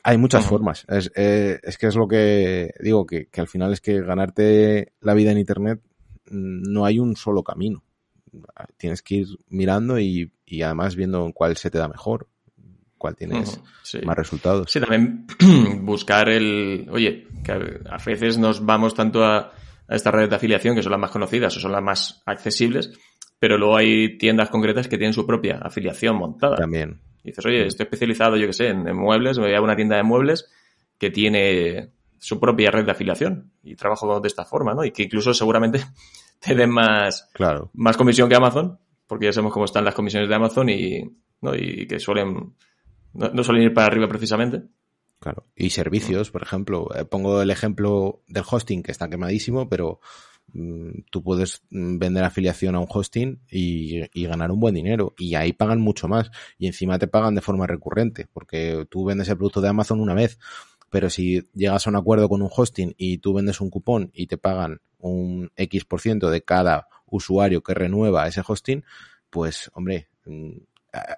Hay 0.03 0.17
muchas 0.17 0.45
formas. 0.45 0.85
Es, 0.87 1.11
eh, 1.15 1.59
es, 1.63 1.77
que 1.77 1.87
es 1.87 1.95
lo 1.95 2.07
que 2.07 2.73
digo, 2.79 3.05
que, 3.05 3.27
que, 3.27 3.41
al 3.41 3.47
final 3.47 3.71
es 3.73 3.81
que 3.81 4.01
ganarte 4.01 4.93
la 4.99 5.13
vida 5.13 5.31
en 5.31 5.37
Internet 5.37 5.81
mm, 6.29 6.71
no 6.71 6.85
hay 6.85 6.99
un 6.99 7.15
solo 7.15 7.43
camino. 7.43 7.83
Tienes 8.77 9.01
que 9.01 9.15
ir 9.15 9.27
mirando 9.49 9.99
y, 9.99 10.31
y 10.45 10.61
además 10.61 10.95
viendo 10.95 11.31
cuál 11.33 11.57
se 11.57 11.69
te 11.69 11.77
da 11.77 11.87
mejor, 11.87 12.27
cuál 12.97 13.15
tienes 13.15 13.59
más 14.03 14.15
resultados. 14.15 14.71
Sí, 14.71 14.79
también 14.79 15.27
buscar 15.81 16.29
el... 16.29 16.87
Oye, 16.91 17.27
que 17.43 17.51
a 17.51 17.97
veces 18.05 18.37
nos 18.37 18.65
vamos 18.65 18.93
tanto 18.93 19.23
a, 19.23 19.51
a 19.87 19.95
estas 19.95 20.13
redes 20.13 20.29
de 20.29 20.35
afiliación, 20.37 20.75
que 20.75 20.83
son 20.83 20.91
las 20.91 21.01
más 21.01 21.11
conocidas 21.11 21.57
o 21.57 21.59
son 21.59 21.73
las 21.73 21.83
más 21.83 22.23
accesibles, 22.25 22.91
pero 23.39 23.57
luego 23.57 23.75
hay 23.75 24.17
tiendas 24.17 24.49
concretas 24.49 24.87
que 24.87 24.97
tienen 24.97 25.13
su 25.13 25.25
propia 25.25 25.59
afiliación 25.61 26.15
montada. 26.15 26.55
También. 26.55 27.01
Y 27.23 27.29
dices, 27.29 27.45
oye, 27.45 27.67
estoy 27.67 27.85
especializado, 27.85 28.35
yo 28.37 28.47
qué 28.47 28.53
sé, 28.53 28.67
en, 28.67 28.95
muebles, 28.95 29.37
me 29.37 29.45
voy 29.45 29.55
a 29.55 29.61
una 29.61 29.75
tienda 29.75 29.97
de 29.97 30.03
muebles 30.03 30.49
que 30.97 31.11
tiene 31.11 31.91
su 32.17 32.39
propia 32.39 32.71
red 32.71 32.85
de 32.85 32.91
afiliación 32.91 33.51
y 33.63 33.75
trabajo 33.75 34.19
de 34.19 34.27
esta 34.27 34.45
forma, 34.45 34.73
¿no? 34.73 34.85
Y 34.85 34.91
que 34.91 35.03
incluso 35.03 35.33
seguramente 35.33 35.83
te 36.39 36.55
den 36.55 36.69
más, 36.69 37.29
claro. 37.33 37.71
más 37.73 37.97
comisión 37.97 38.29
que 38.29 38.35
Amazon, 38.35 38.79
porque 39.07 39.25
ya 39.25 39.33
sabemos 39.33 39.53
cómo 39.53 39.65
están 39.65 39.85
las 39.85 39.95
comisiones 39.95 40.29
de 40.29 40.35
Amazon 40.35 40.69
y, 40.69 41.03
¿no? 41.41 41.55
y 41.55 41.87
que 41.87 41.99
suelen, 41.99 42.53
no, 43.13 43.43
suelen 43.43 43.63
ir 43.63 43.73
para 43.73 43.87
arriba 43.87 44.07
precisamente. 44.07 44.63
Claro. 45.19 45.45
Y 45.55 45.69
servicios, 45.69 46.31
por 46.31 46.41
ejemplo. 46.41 46.87
Eh, 46.95 47.05
pongo 47.05 47.43
el 47.43 47.51
ejemplo 47.51 48.23
del 48.27 48.43
hosting 48.49 48.81
que 48.81 48.91
está 48.91 49.07
quemadísimo, 49.07 49.69
pero 49.69 49.99
tú 51.09 51.23
puedes 51.23 51.63
mm, 51.69 51.97
vender 51.97 52.23
afiliación 52.23 52.75
a 52.75 52.79
un 52.79 52.87
hosting 52.89 53.41
y, 53.49 54.01
ganar 54.25 54.51
un 54.51 54.59
buen 54.59 54.75
dinero. 54.75 55.13
Y 55.17 55.35
ahí 55.35 55.53
pagan 55.53 55.79
mucho 55.79 56.07
más. 56.07 56.31
Y 56.57 56.67
encima 56.67 56.99
te 56.99 57.07
pagan 57.07 57.35
de 57.35 57.41
forma 57.41 57.67
recurrente, 57.67 58.27
porque 58.33 58.85
tú 58.89 59.05
vendes 59.05 59.29
el 59.29 59.37
producto 59.37 59.61
de 59.61 59.69
Amazon 59.69 59.99
una 59.99 60.13
vez. 60.13 60.39
Pero 60.89 61.09
si 61.09 61.47
llegas 61.53 61.87
a 61.87 61.89
un 61.89 61.95
acuerdo 61.95 62.27
con 62.27 62.41
un 62.41 62.49
hosting 62.53 62.93
y 62.97 63.19
tú 63.19 63.33
vendes 63.33 63.61
un 63.61 63.69
cupón 63.69 64.11
y 64.13 64.27
te 64.27 64.37
pagan 64.37 64.81
un 64.99 65.51
X 65.55 65.85
por 65.85 66.01
ciento 66.01 66.29
de 66.29 66.43
cada 66.43 66.87
usuario 67.05 67.63
que 67.63 67.73
renueva 67.73 68.27
ese 68.27 68.41
hosting, 68.45 68.83
pues 69.29 69.71
hombre, 69.73 70.09
mm, 70.25 70.57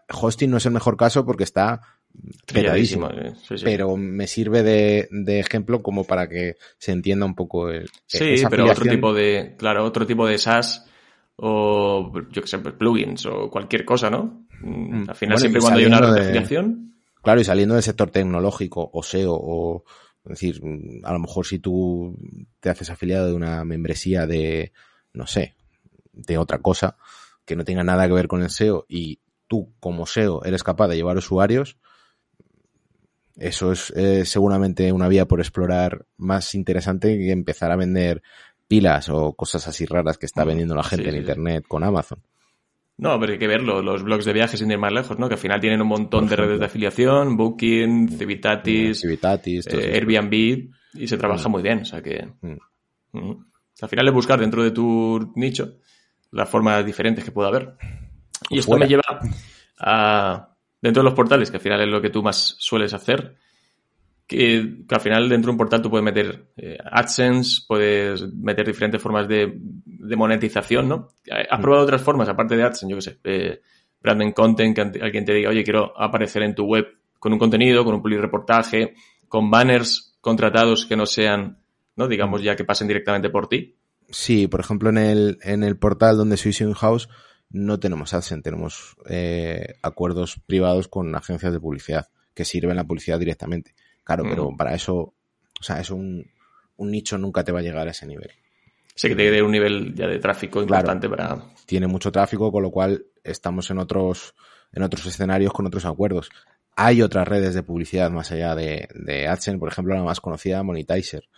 hosting 0.09 0.51
no 0.51 0.57
es 0.57 0.65
el 0.65 0.73
mejor 0.73 0.95
caso 0.95 1.25
porque 1.25 1.43
está 1.43 1.81
petadísimo. 2.45 3.09
Pero 3.63 3.95
me 3.97 4.27
sirve 4.27 4.63
de, 4.63 5.07
de, 5.11 5.39
ejemplo 5.39 5.81
como 5.81 6.03
para 6.03 6.27
que 6.27 6.55
se 6.77 6.91
entienda 6.91 7.25
un 7.25 7.35
poco 7.35 7.69
el. 7.69 7.89
Sí, 8.05 8.43
pero 8.49 8.69
otro 8.69 8.85
tipo 8.85 9.13
de. 9.13 9.55
Claro, 9.57 9.83
otro 9.83 10.05
tipo 10.05 10.27
de 10.27 10.37
SaaS 10.37 10.85
o 11.35 12.11
yo 12.31 12.41
que 12.41 12.47
sé, 12.47 12.59
plugins 12.59 13.25
o 13.25 13.49
cualquier 13.49 13.85
cosa, 13.85 14.09
¿no? 14.09 14.45
Mm, 14.61 15.09
al 15.09 15.15
final, 15.15 15.39
siempre 15.39 15.61
cuando 15.61 15.79
hay 15.79 15.85
una 15.85 15.97
afiliación. 15.97 16.93
Claro, 17.21 17.41
y 17.41 17.43
saliendo 17.43 17.75
del 17.75 17.83
sector 17.83 18.09
tecnológico 18.11 18.89
o 18.93 19.03
SEO 19.03 19.33
o. 19.33 19.83
Es 20.25 20.39
decir, 20.39 20.61
a 21.03 21.11
lo 21.11 21.19
mejor 21.19 21.45
si 21.45 21.59
tú 21.59 22.17
te 22.61 22.69
haces 22.69 22.89
afiliado 22.89 23.27
de 23.27 23.33
una 23.33 23.65
membresía 23.65 24.25
de, 24.25 24.71
no 25.11 25.27
sé, 25.27 25.53
de 26.13 26.37
otra 26.37 26.59
cosa 26.59 26.95
que 27.43 27.57
no 27.57 27.65
tenga 27.65 27.83
nada 27.83 28.07
que 28.07 28.13
ver 28.13 28.29
con 28.29 28.41
el 28.41 28.49
SEO 28.49 28.85
y 28.87 29.19
tú 29.47 29.73
como 29.81 30.05
SEO 30.05 30.45
eres 30.45 30.63
capaz 30.63 30.87
de 30.87 30.95
llevar 30.95 31.17
usuarios, 31.17 31.77
eso 33.35 33.71
es 33.71 33.91
eh, 33.95 34.25
seguramente 34.25 34.91
una 34.91 35.07
vía 35.07 35.25
por 35.25 35.39
explorar 35.39 36.05
más 36.17 36.53
interesante 36.55 37.17
que 37.17 37.31
empezar 37.31 37.71
a 37.71 37.75
vender 37.75 38.21
pilas 38.67 39.09
o 39.09 39.33
cosas 39.33 39.67
así 39.67 39.85
raras 39.85 40.17
que 40.17 40.25
está 40.25 40.45
mm, 40.45 40.47
vendiendo 40.47 40.75
la 40.75 40.83
gente 40.83 41.09
en 41.09 41.15
internet 41.15 41.65
con 41.67 41.83
Amazon. 41.83 42.19
No, 42.97 43.19
pero 43.19 43.33
hay 43.33 43.39
que 43.39 43.47
verlo, 43.47 43.81
los 43.81 44.03
blogs 44.03 44.25
de 44.25 44.33
viajes 44.33 44.59
sin 44.59 44.71
ir 44.71 44.77
más 44.77 44.93
lejos, 44.93 45.17
¿no? 45.17 45.27
Que 45.27 45.33
al 45.33 45.39
final 45.39 45.59
tienen 45.59 45.81
un 45.81 45.87
montón 45.87 46.27
de 46.27 46.35
redes 46.35 46.59
de 46.59 46.65
afiliación, 46.65 47.35
Booking, 47.35 48.09
Civitatis, 48.09 49.01
Civitatis 49.01 49.65
eh, 49.67 49.95
Airbnb, 49.95 50.69
y 50.93 51.07
se 51.07 51.17
trabaja 51.17 51.49
mm. 51.49 51.51
muy 51.51 51.63
bien, 51.63 51.79
o 51.79 51.85
sea 51.85 52.01
que... 52.01 52.27
Mm. 52.41 53.31
Al 53.81 53.89
final 53.89 54.07
es 54.07 54.13
buscar 54.13 54.39
dentro 54.39 54.63
de 54.63 54.71
tu 54.71 55.33
nicho 55.35 55.77
las 56.31 56.49
formas 56.49 56.85
diferentes 56.85 57.23
que 57.23 57.31
pueda 57.31 57.49
haber. 57.49 57.75
Y 58.49 58.59
esto 58.59 58.77
me 58.77 58.87
lleva 58.87 59.03
a, 59.79 60.52
dentro 60.83 61.01
de 61.01 61.05
los 61.05 61.13
portales, 61.13 61.49
que 61.49 61.57
al 61.57 61.63
final 61.63 61.79
es 61.79 61.87
lo 61.87 62.01
que 62.01 62.09
tú 62.09 62.21
más 62.21 62.57
sueles 62.59 62.93
hacer, 62.93 63.37
que, 64.27 64.83
al 64.89 64.99
final 64.99 65.29
dentro 65.29 65.47
de 65.47 65.51
un 65.53 65.57
portal 65.57 65.81
tú 65.81 65.89
puedes 65.89 66.03
meter 66.03 66.51
eh, 66.57 66.77
AdSense, 66.83 67.61
puedes 67.65 68.33
meter 68.33 68.67
diferentes 68.67 69.01
formas 69.01 69.25
de, 69.29 69.61
monetización, 70.17 70.89
¿no? 70.89 71.07
¿Has 71.49 71.61
probado 71.61 71.85
otras 71.85 72.01
formas 72.01 72.27
aparte 72.27 72.57
de 72.57 72.63
AdSense? 72.63 72.89
Yo 72.89 72.97
qué 72.97 73.01
sé, 73.01 73.19
eh, 73.23 73.61
branding 74.01 74.33
content, 74.33 74.75
que 74.75 74.81
alguien 75.01 75.23
te 75.23 75.33
diga, 75.33 75.49
oye, 75.51 75.63
quiero 75.63 75.97
aparecer 75.97 76.43
en 76.43 76.53
tu 76.53 76.65
web 76.65 76.85
con 77.17 77.31
un 77.31 77.39
contenido, 77.39 77.85
con 77.85 77.95
un 77.95 78.21
reportaje, 78.21 78.93
con 79.29 79.49
banners 79.49 80.17
contratados 80.19 80.85
que 80.85 80.97
no 80.97 81.05
sean, 81.05 81.59
¿no? 81.95 82.09
Digamos 82.09 82.43
ya 82.43 82.57
que 82.57 82.65
pasen 82.65 82.89
directamente 82.89 83.29
por 83.29 83.47
ti. 83.47 83.77
Sí, 84.09 84.47
por 84.49 84.59
ejemplo, 84.59 84.89
en 84.89 84.97
el, 84.97 85.39
en 85.43 85.63
el 85.63 85.77
portal 85.77 86.17
donde 86.17 86.35
soy 86.35 86.53
in 86.59 86.73
house 86.73 87.07
no 87.53 87.79
tenemos 87.79 88.13
AdSense, 88.13 88.41
tenemos 88.41 88.95
eh, 89.07 89.75
acuerdos 89.83 90.41
privados 90.45 90.87
con 90.87 91.15
agencias 91.15 91.53
de 91.53 91.59
publicidad 91.59 92.07
que 92.33 92.45
sirven 92.45 92.75
la 92.75 92.83
publicidad 92.83 93.19
directamente. 93.19 93.75
Claro, 94.03 94.23
pero 94.27 94.51
para 94.57 94.73
eso, 94.73 94.95
o 94.97 95.63
sea, 95.63 95.79
es 95.79 95.91
un, 95.91 96.29
un, 96.75 96.91
nicho 96.91 97.17
nunca 97.17 97.43
te 97.43 97.51
va 97.51 97.59
a 97.59 97.61
llegar 97.61 97.87
a 97.87 97.91
ese 97.91 98.07
nivel. 98.07 98.31
Sí, 98.95 99.07
que 99.07 99.15
tiene 99.15 99.41
un 99.41 99.51
nivel 99.51 99.93
ya 99.95 100.07
de 100.07 100.19
tráfico 100.19 100.61
importante 100.61 101.07
para. 101.07 101.41
Tiene 101.65 101.87
mucho 101.87 102.11
tráfico, 102.11 102.51
con 102.51 102.63
lo 102.63 102.71
cual 102.71 103.05
estamos 103.23 103.69
en 103.69 103.77
otros, 103.77 104.33
en 104.73 104.83
otros 104.83 105.05
escenarios 105.05 105.53
con 105.53 105.67
otros 105.67 105.85
acuerdos. 105.85 106.29
Hay 106.75 107.03
otras 107.03 107.27
redes 107.27 107.53
de 107.53 107.61
publicidad 107.61 108.09
más 108.09 108.31
allá 108.31 108.55
de, 108.55 108.89
de 108.95 109.27
AdSense, 109.27 109.59
por 109.59 109.69
ejemplo, 109.69 109.95
la 109.95 110.03
más 110.03 110.19
conocida, 110.19 110.63
Monetizer. 110.63 111.29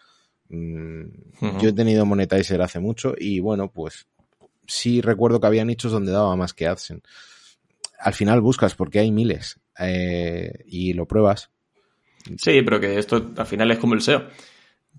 Mm, 0.47 1.03
yo 1.61 1.69
he 1.69 1.73
tenido 1.73 2.05
Monetizer 2.05 2.61
hace 2.61 2.79
mucho 2.79 3.13
y 3.17 3.41
bueno, 3.41 3.69
pues 3.69 4.07
sí 4.67 5.01
recuerdo 5.01 5.39
que 5.39 5.47
había 5.47 5.65
nichos 5.65 5.91
donde 5.91 6.11
daba 6.11 6.35
más 6.35 6.53
que 6.53 6.67
AdSense. 6.67 7.03
Al 7.99 8.13
final 8.13 8.41
buscas 8.41 8.75
porque 8.75 8.99
hay 8.99 9.11
miles 9.11 9.59
eh, 9.79 10.63
y 10.65 10.93
lo 10.93 11.05
pruebas. 11.05 11.49
Sí, 12.37 12.61
pero 12.61 12.79
que 12.79 12.97
esto 12.97 13.31
al 13.37 13.45
final 13.45 13.71
es 13.71 13.77
como 13.77 13.93
el 13.93 14.01
SEO. 14.01 14.27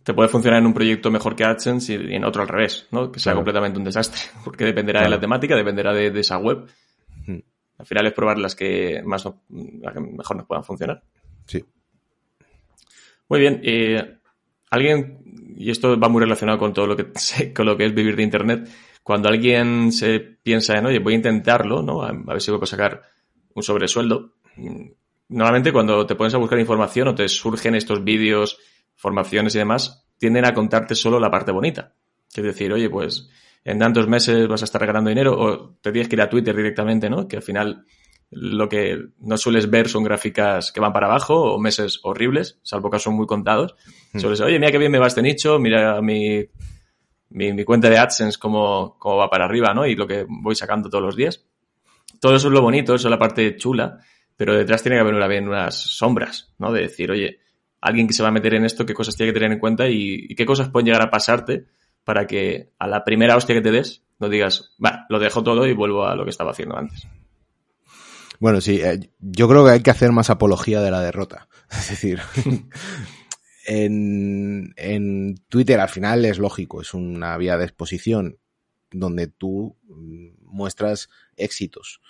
Te 0.03 0.15
puede 0.15 0.29
funcionar 0.29 0.61
en 0.61 0.67
un 0.67 0.75
proyecto 0.75 1.11
mejor 1.11 1.35
que 1.35 1.45
AdSense 1.45 1.95
y 1.95 2.15
en 2.15 2.25
otro 2.25 2.43
al 2.43 2.49
revés, 2.49 2.87
¿no? 2.93 3.11
Que 3.11 3.19
sea 3.19 3.35
completamente 3.35 3.79
un 3.79 3.85
desastre, 3.85 4.21
porque 4.45 4.65
dependerá 4.65 5.03
de 5.03 5.09
la 5.09 5.21
temática, 5.21 5.57
dependerá 5.57 5.93
de, 5.93 6.19
esa 6.19 6.39
web. 6.39 6.67
Al 7.79 7.85
final 7.85 8.07
es 8.07 8.13
probar 8.15 8.39
las 8.39 8.55
que 8.55 9.03
más 9.05 9.29
mejor 9.49 10.37
nos 10.37 10.47
puedan 10.47 10.65
funcionar. 10.65 11.03
Sí. 11.45 11.63
Muy 13.29 13.41
bien. 13.41 13.61
Eh, 13.63 14.19
alguien, 14.71 15.19
y 15.57 15.71
esto 15.71 15.99
va 15.99 16.09
muy 16.09 16.23
relacionado 16.23 16.59
con 16.59 16.73
todo 16.73 16.87
lo 16.87 16.97
que 16.97 17.13
con 17.55 17.67
lo 17.67 17.77
que 17.77 17.87
es 17.87 17.95
vivir 17.95 18.17
de 18.17 18.23
internet, 18.23 18.69
cuando 19.07 19.29
alguien 19.29 19.93
se 19.93 20.19
piensa 20.19 20.77
en, 20.77 20.87
oye, 20.87 20.99
voy 20.99 21.13
a 21.13 21.17
intentarlo, 21.19 21.81
¿no? 21.81 22.03
A, 22.03 22.11
ver 22.11 22.43
si 22.43 22.51
puedo 22.51 22.67
sacar 22.67 23.03
un 23.55 23.63
sobresueldo. 23.63 24.33
Normalmente 25.29 25.73
cuando 25.73 26.05
te 26.05 26.17
pones 26.17 26.35
a 26.35 26.39
buscar 26.39 26.59
información 26.59 27.07
o 27.07 27.15
te 27.15 27.29
surgen 27.29 27.77
estos 27.77 28.03
vídeos, 28.03 28.59
formaciones 28.97 29.55
y 29.55 29.59
demás, 29.59 30.09
tienden 30.19 30.45
a 30.45 30.53
contarte 30.53 30.97
solo 30.97 31.21
la 31.21 31.31
parte 31.31 31.53
bonita. 31.53 31.95
Es 32.35 32.43
decir, 32.43 32.73
oye, 32.73 32.91
pues 32.91 33.31
en 33.65 33.79
tantos 33.79 34.09
meses 34.09 34.49
vas 34.49 34.63
a 34.63 34.65
estar 34.65 34.81
regalando 34.81 35.09
dinero 35.09 35.39
o 35.39 35.77
te 35.81 35.93
tienes 35.93 36.09
que 36.09 36.17
ir 36.17 36.23
a 36.23 36.29
Twitter 36.29 36.57
directamente, 36.57 37.09
¿no? 37.09 37.29
Que 37.29 37.37
al 37.37 37.43
final 37.43 37.85
lo 38.31 38.69
que 38.69 38.99
no 39.21 39.39
sueles 39.39 39.71
ver 39.71 39.89
son 39.89 40.03
gráficas 40.03 40.73
que 40.73 40.81
van 40.81 40.93
para 40.93 41.07
abajo 41.07 41.55
o 41.55 41.61
meses 41.61 42.01
horribles, 42.03 42.59
salvo 42.65 42.91
que 42.91 42.99
son 42.99 43.15
muy 43.15 43.27
contados. 43.27 43.77
Mm. 44.15 44.19
Sueles, 44.19 44.41
oye, 44.41 44.59
mira 44.59 44.73
qué 44.73 44.79
bien 44.79 44.91
me 44.91 44.99
va 44.99 45.07
este 45.07 45.23
nicho, 45.23 45.61
mira 45.61 46.03
mi 46.03 46.45
mi, 47.31 47.65
cuenta 47.65 47.91
de 47.91 47.99
AdSense 47.99 48.39
cómo, 48.39 48.97
cómo 48.99 49.17
va 49.17 49.31
para 49.31 49.45
arriba, 49.45 49.75
¿no? 49.75 49.87
Y 49.87 49.95
lo 49.95 50.07
que 50.07 50.27
voy 50.29 50.55
sacando 50.55 50.89
todos 50.89 51.05
los 51.05 51.17
días. 51.17 51.45
Todo 52.21 52.37
eso 52.37 52.49
es 52.49 52.53
lo 52.53 52.63
bonito, 52.63 52.95
eso 52.95 53.09
es 53.09 53.11
la 53.11 53.19
parte 53.19 53.57
chula, 53.57 53.99
pero 54.37 54.57
detrás 54.57 54.83
tiene 54.83 54.97
que 54.97 55.01
haber 55.01 55.15
una, 55.15 55.27
unas 55.27 55.75
sombras, 55.75 56.53
¿no? 56.59 56.73
De 56.73 56.83
decir, 56.83 57.11
oye, 57.11 57.41
alguien 57.81 58.07
que 58.07 58.15
se 58.15 58.23
va 58.23 58.29
a 58.31 58.33
meter 58.33 58.55
en 58.55 58.65
esto, 58.65 58.87
qué 58.87 58.95
cosas 58.95 59.17
tiene 59.17 59.33
que 59.33 59.39
tener 59.39 59.53
en 59.53 59.59
cuenta 59.59 59.89
y, 59.89 60.35
qué 60.35 60.47
cosas 60.47 60.69
pueden 60.69 60.87
llegar 60.87 61.03
a 61.03 61.11
pasarte 61.11 61.67
para 62.05 62.27
que 62.27 62.71
a 62.79 62.87
la 62.87 63.05
primera 63.05 63.37
hostia 63.37 63.55
que 63.55 63.61
te 63.61 63.71
des 63.71 64.03
no 64.19 64.29
digas, 64.29 64.73
va, 64.83 65.07
lo 65.09 65.19
dejo 65.19 65.43
todo 65.43 65.67
y 65.67 65.75
vuelvo 65.75 66.07
a 66.07 66.15
lo 66.15 66.25
que 66.25 66.31
estaba 66.31 66.53
haciendo 66.53 66.77
antes. 66.77 67.07
Bueno, 68.39 68.61
sí, 68.61 68.81
eh, 68.83 69.11
yo 69.21 69.49
creo 69.49 69.65
que 69.65 69.73
hay 69.73 69.83
que 69.83 69.91
hacer 69.91 70.13
más 70.13 70.31
apología 70.31 70.81
de 70.81 70.91
la 70.91 71.01
derrota. 71.01 71.49
Es 71.71 71.91
decir, 71.91 72.21
en, 73.67 74.73
en 74.77 75.37
Twitter 75.49 75.81
al 75.81 75.89
final 75.89 76.25
es 76.25 76.39
lógico, 76.39 76.81
es 76.81 76.95
una 76.95 77.37
vía 77.37 77.59
de 77.59 77.65
exposición 77.65 78.39
donde 78.91 79.27
tú 79.27 79.77
mm, 79.89 80.29
muestras 80.43 81.09
éxitos. 81.37 82.01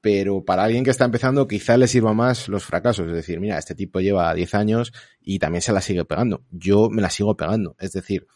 Pero 0.00 0.44
para 0.44 0.64
alguien 0.64 0.84
que 0.84 0.90
está 0.90 1.06
empezando, 1.06 1.48
quizá 1.48 1.78
le 1.78 1.88
sirva 1.88 2.12
más 2.12 2.48
los 2.48 2.64
fracasos. 2.64 3.08
Es 3.08 3.14
decir, 3.14 3.40
mira, 3.40 3.58
este 3.58 3.74
tipo 3.74 4.00
lleva 4.00 4.34
10 4.34 4.54
años 4.54 4.92
y 5.22 5.38
también 5.38 5.62
se 5.62 5.72
la 5.72 5.80
sigue 5.80 6.04
pegando. 6.04 6.44
Yo 6.50 6.90
me 6.90 7.00
la 7.00 7.08
sigo 7.08 7.38
pegando. 7.38 7.74
Es 7.78 7.92
decir, 7.92 8.26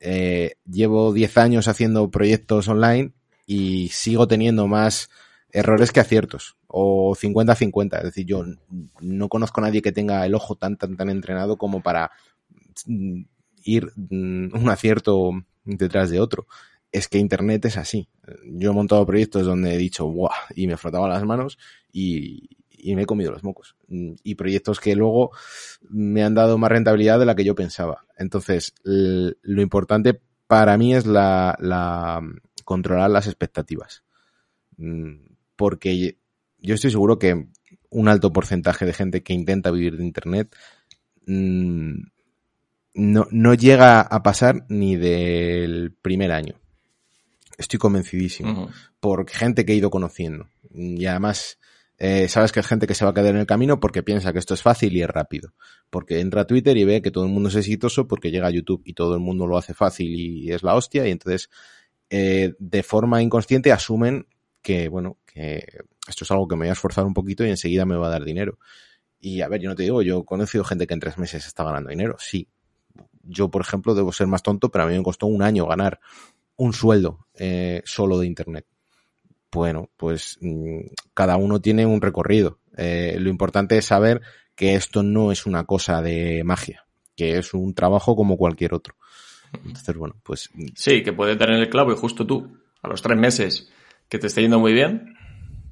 eh, 0.00 0.54
llevo 0.64 1.12
10 1.12 1.36
años 1.36 1.68
haciendo 1.68 2.10
proyectos 2.10 2.68
online 2.68 3.12
y 3.46 3.90
sigo 3.90 4.26
teniendo 4.26 4.66
más 4.66 5.10
errores 5.54 5.92
que 5.92 6.00
aciertos. 6.00 6.56
O 6.66 7.14
50-50. 7.14 7.98
Es 7.98 8.04
decir, 8.04 8.26
yo 8.26 8.44
no 9.00 9.28
conozco 9.28 9.60
a 9.60 9.64
nadie 9.64 9.80
que 9.80 9.92
tenga 9.92 10.26
el 10.26 10.34
ojo 10.34 10.56
tan, 10.56 10.76
tan, 10.76 10.96
tan 10.96 11.08
entrenado 11.08 11.56
como 11.56 11.80
para 11.80 12.10
mm, 12.86 13.22
ir 13.64 13.92
mm, 13.94 14.54
un 14.54 14.68
acierto 14.68 15.30
detrás 15.64 16.10
de 16.10 16.20
otro. 16.20 16.46
Es 16.90 17.08
que 17.08 17.18
Internet 17.18 17.64
es 17.64 17.76
así. 17.76 18.08
Yo 18.44 18.72
he 18.72 18.74
montado 18.74 19.06
proyectos 19.06 19.46
donde 19.46 19.74
he 19.74 19.78
dicho, 19.78 20.04
¡guau! 20.06 20.32
Y 20.54 20.66
me 20.66 20.76
frotaba 20.76 21.08
las 21.08 21.24
manos 21.24 21.56
y, 21.92 22.48
me 22.94 23.02
he 23.02 23.06
comido 23.06 23.32
los 23.32 23.44
mocos. 23.44 23.76
Y 23.88 24.34
proyectos 24.34 24.78
que 24.78 24.94
luego 24.94 25.30
me 25.88 26.22
han 26.22 26.34
dado 26.34 26.58
más 26.58 26.70
rentabilidad 26.70 27.18
de 27.18 27.26
la 27.26 27.34
que 27.34 27.44
yo 27.44 27.54
pensaba. 27.54 28.04
Entonces, 28.18 28.74
lo 28.82 29.62
importante 29.62 30.20
para 30.46 30.76
mí 30.76 30.94
es 30.94 31.06
la, 31.06 31.56
la 31.60 32.20
controlar 32.64 33.10
las 33.10 33.26
expectativas. 33.26 34.04
Porque 35.56 36.18
yo 36.58 36.74
estoy 36.74 36.90
seguro 36.90 37.18
que 37.18 37.46
un 37.90 38.08
alto 38.08 38.32
porcentaje 38.32 38.84
de 38.86 38.92
gente 38.92 39.22
que 39.22 39.32
intenta 39.32 39.70
vivir 39.70 39.96
de 39.96 40.04
Internet 40.04 40.54
mm, 41.26 41.94
no, 42.94 43.26
no 43.30 43.54
llega 43.54 44.00
a 44.00 44.22
pasar 44.22 44.66
ni 44.68 44.96
del 44.96 45.94
primer 46.00 46.32
año. 46.32 46.54
Estoy 47.58 47.78
convencidísimo. 47.78 48.70
Por 49.00 49.28
gente 49.28 49.64
que 49.64 49.72
he 49.72 49.76
ido 49.76 49.90
conociendo. 49.90 50.48
Y 50.72 51.06
además, 51.06 51.58
eh, 51.98 52.28
sabes 52.28 52.50
que 52.50 52.60
hay 52.60 52.64
gente 52.64 52.86
que 52.86 52.94
se 52.94 53.04
va 53.04 53.12
a 53.12 53.14
quedar 53.14 53.34
en 53.34 53.40
el 53.40 53.46
camino 53.46 53.78
porque 53.78 54.02
piensa 54.02 54.32
que 54.32 54.38
esto 54.38 54.54
es 54.54 54.62
fácil 54.62 54.96
y 54.96 55.02
es 55.02 55.08
rápido. 55.08 55.52
Porque 55.90 56.20
entra 56.20 56.42
a 56.42 56.46
Twitter 56.46 56.76
y 56.76 56.84
ve 56.84 57.02
que 57.02 57.10
todo 57.10 57.24
el 57.24 57.30
mundo 57.30 57.48
es 57.48 57.54
exitoso 57.56 58.08
porque 58.08 58.30
llega 58.30 58.48
a 58.48 58.50
YouTube 58.50 58.82
y 58.84 58.94
todo 58.94 59.14
el 59.14 59.20
mundo 59.20 59.46
lo 59.46 59.56
hace 59.56 59.74
fácil 59.74 60.08
y 60.14 60.52
es 60.52 60.62
la 60.62 60.74
hostia. 60.74 61.06
Y 61.06 61.10
entonces, 61.12 61.50
eh, 62.10 62.54
de 62.58 62.82
forma 62.82 63.22
inconsciente, 63.22 63.72
asumen 63.72 64.26
que, 64.62 64.88
bueno, 64.88 65.18
esto 65.34 66.24
es 66.24 66.30
algo 66.30 66.46
que 66.46 66.56
me 66.56 66.60
voy 66.60 66.68
a 66.68 66.72
esforzar 66.72 67.04
un 67.04 67.14
poquito 67.14 67.44
y 67.44 67.50
enseguida 67.50 67.84
me 67.84 67.96
va 67.96 68.06
a 68.06 68.10
dar 68.10 68.24
dinero. 68.24 68.58
Y 69.18 69.40
a 69.40 69.48
ver, 69.48 69.60
yo 69.60 69.68
no 69.68 69.74
te 69.74 69.82
digo, 69.84 70.02
yo 70.02 70.20
he 70.20 70.24
conocido 70.24 70.64
gente 70.64 70.86
que 70.86 70.94
en 70.94 71.00
tres 71.00 71.18
meses 71.18 71.46
está 71.46 71.64
ganando 71.64 71.90
dinero, 71.90 72.16
sí, 72.18 72.48
yo, 73.26 73.50
por 73.50 73.62
ejemplo, 73.62 73.94
debo 73.94 74.12
ser 74.12 74.26
más 74.26 74.42
tonto, 74.42 74.70
pero 74.70 74.84
a 74.84 74.86
mí 74.86 74.96
me 74.96 75.02
costó 75.02 75.26
un 75.26 75.42
año 75.42 75.66
ganar 75.66 76.00
un 76.56 76.72
sueldo 76.72 77.26
eh, 77.34 77.82
solo 77.84 78.18
de 78.18 78.26
Internet. 78.26 78.66
Bueno, 79.50 79.90
pues 79.96 80.38
mm, 80.40 80.80
cada 81.14 81.36
uno 81.36 81.60
tiene 81.60 81.86
un 81.86 82.00
recorrido. 82.00 82.58
Eh, 82.76 83.16
lo 83.18 83.30
importante 83.30 83.78
es 83.78 83.86
saber 83.86 84.20
que 84.54 84.74
esto 84.74 85.02
no 85.02 85.32
es 85.32 85.46
una 85.46 85.64
cosa 85.64 86.02
de 86.02 86.42
magia, 86.44 86.86
que 87.16 87.38
es 87.38 87.54
un 87.54 87.74
trabajo 87.74 88.16
como 88.16 88.36
cualquier 88.36 88.74
otro. 88.74 88.96
Entonces, 89.64 89.96
bueno, 89.96 90.16
pues... 90.22 90.50
Mm, 90.54 90.66
sí, 90.74 91.02
que 91.02 91.12
puede 91.12 91.36
tener 91.36 91.60
el 91.60 91.70
clavo 91.70 91.92
y 91.92 91.96
justo 91.96 92.26
tú, 92.26 92.58
a 92.82 92.88
los 92.88 93.02
tres 93.02 93.18
meses 93.18 93.70
que 94.08 94.18
te 94.18 94.26
esté 94.26 94.42
yendo 94.42 94.58
muy 94.58 94.72
bien, 94.72 95.14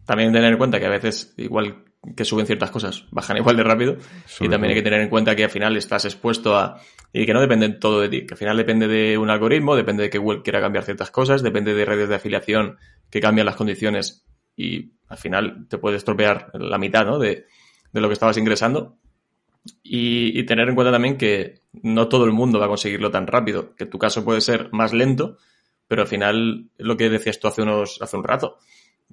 también 0.05 0.32
tener 0.32 0.53
en 0.53 0.59
cuenta 0.59 0.78
que 0.78 0.86
a 0.86 0.90
veces 0.90 1.34
igual 1.36 1.84
que 2.16 2.24
suben 2.24 2.46
ciertas 2.46 2.70
cosas, 2.70 3.07
bajan 3.11 3.36
igual 3.38 3.57
de 3.57 3.62
rápido. 3.62 3.96
y 4.40 4.48
también 4.48 4.70
hay 4.70 4.74
que 4.74 4.82
tener 4.82 5.00
en 5.00 5.09
cuenta 5.09 5.36
que 5.36 5.44
al 5.44 5.50
final 5.50 5.76
estás 5.76 6.05
expuesto 6.05 6.57
a. 6.57 6.80
y 7.12 7.26
que 7.26 7.32
no 7.32 7.40
depende 7.40 7.68
todo 7.70 8.00
de 8.00 8.09
ti, 8.09 8.26
que 8.26 8.34
al 8.34 8.38
final 8.38 8.57
depende 8.57 8.88
de 8.88 9.16
un 9.18 9.30
algoritmo, 9.30 9.76
depende 9.76 10.05
de 10.05 10.11
que 10.11 10.18
Google 10.18 10.42
quiera 10.42 10.61
cambiar 10.61 10.84
ciertas 10.84 11.11
cosas, 11.11 11.42
depende 11.42 11.74
de 11.74 11.84
redes 11.84 12.09
de 12.09 12.14
afiliación 12.16 12.78
que 13.11 13.20
cambian 13.20 13.46
las 13.46 13.57
condiciones 13.57 14.24
y 14.57 14.92
al 15.09 15.18
final 15.18 15.66
te 15.68 15.78
puede 15.78 15.96
estropear 15.96 16.50
la 16.55 16.78
mitad 16.78 17.07
¿no? 17.07 17.18
de, 17.18 17.46
de 17.92 18.00
lo 18.00 18.09
que 18.09 18.14
estabas 18.14 18.36
ingresando. 18.38 18.96
Y, 19.84 20.36
y, 20.36 20.44
tener 20.44 20.68
en 20.68 20.74
cuenta 20.74 20.90
también 20.90 21.16
que 21.16 21.62
no 21.72 22.09
todo 22.09 22.24
el 22.24 22.32
mundo 22.32 22.59
va 22.59 22.64
a 22.64 22.68
conseguirlo 22.68 23.12
tan 23.12 23.28
rápido, 23.28 23.76
que 23.76 23.86
tu 23.86 23.96
caso 23.96 24.24
puede 24.24 24.40
ser 24.40 24.70
más 24.72 24.92
lento, 24.92 25.38
pero 25.86 26.03
al 26.03 26.09
final 26.09 26.70
lo 26.78 26.96
que 26.96 27.09
decías 27.09 27.38
tú 27.38 27.46
hace, 27.46 27.62
unos, 27.62 28.03
hace 28.03 28.16
un 28.16 28.24
rato. 28.24 28.59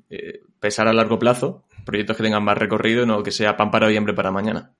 Eh, 0.10 0.41
pesar 0.60 0.88
a 0.88 0.93
largo 0.93 1.20
plazo 1.20 1.66
proyectos 1.89 2.18
que 2.18 2.24
tengan 2.24 2.43
más 2.43 2.58
recorrido, 2.58 3.06
no 3.06 3.24
que 3.24 3.32
sea 3.32 3.58
pan 3.58 3.72
para 3.72 3.88
hoy 3.88 4.00
para 4.14 4.32
mañana. 4.32 4.74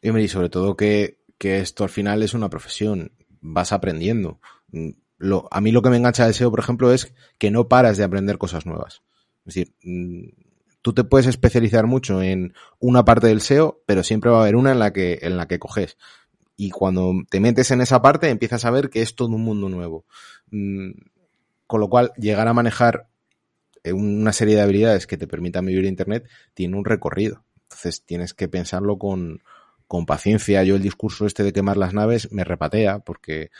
Y, 0.00 0.28
sobre 0.28 0.48
todo 0.48 0.76
que, 0.76 1.18
esto 1.40 1.84
al 1.84 1.90
final 1.90 2.22
es 2.22 2.34
una 2.34 2.48
profesión, 2.48 3.12
vas 3.40 3.72
aprendiendo. 3.72 4.40
Mm, 4.70 4.90
lo, 5.18 5.48
a 5.50 5.60
mí 5.60 5.72
lo 5.72 5.82
que 5.82 5.90
me 5.90 5.96
engancha 5.96 6.26
de 6.26 6.32
SEO, 6.32 6.50
por 6.50 6.60
ejemplo, 6.60 6.92
es 6.92 7.12
que 7.38 7.50
no 7.50 7.68
paras 7.68 7.96
de 7.96 8.04
aprender 8.04 8.38
cosas 8.38 8.66
nuevas. 8.66 9.02
Es 9.46 9.54
decir, 9.54 9.74
mm, 9.82 10.28
tú 10.80 10.92
te 10.92 11.04
puedes 11.04 11.26
especializar 11.26 11.86
mucho 11.86 12.22
en 12.22 12.54
una 12.78 13.04
parte 13.04 13.26
del 13.26 13.40
SEO, 13.40 13.82
pero 13.86 14.04
siempre 14.04 14.30
va 14.30 14.38
a 14.38 14.42
haber 14.42 14.56
una 14.56 14.72
en 14.72 14.78
la 14.78 14.92
que, 14.92 15.18
en 15.22 15.36
la 15.36 15.48
que 15.48 15.58
coges. 15.58 15.96
Y 16.56 16.70
cuando 16.70 17.12
te 17.28 17.40
metes 17.40 17.70
en 17.70 17.80
esa 17.80 18.00
parte, 18.00 18.28
empiezas 18.28 18.64
a 18.64 18.70
ver 18.70 18.90
que 18.90 19.02
es 19.02 19.16
todo 19.16 19.28
un 19.28 19.42
mundo 19.42 19.68
nuevo. 19.68 20.04
Mm, 20.50 20.92
con 21.66 21.80
lo 21.80 21.88
cual, 21.88 22.12
llegar 22.16 22.48
a 22.48 22.54
manejar 22.54 23.09
una 23.84 24.32
serie 24.32 24.56
de 24.56 24.62
habilidades 24.62 25.06
que 25.06 25.16
te 25.16 25.26
permitan 25.26 25.66
vivir 25.66 25.84
Internet 25.84 26.28
tiene 26.54 26.76
un 26.76 26.84
recorrido. 26.84 27.44
Entonces 27.62 28.04
tienes 28.04 28.34
que 28.34 28.48
pensarlo 28.48 28.98
con, 28.98 29.42
con 29.86 30.06
paciencia. 30.06 30.62
Yo 30.64 30.76
el 30.76 30.82
discurso 30.82 31.26
este 31.26 31.42
de 31.42 31.52
quemar 31.52 31.76
las 31.76 31.94
naves 31.94 32.30
me 32.32 32.44
repatea 32.44 32.98
porque 33.00 33.50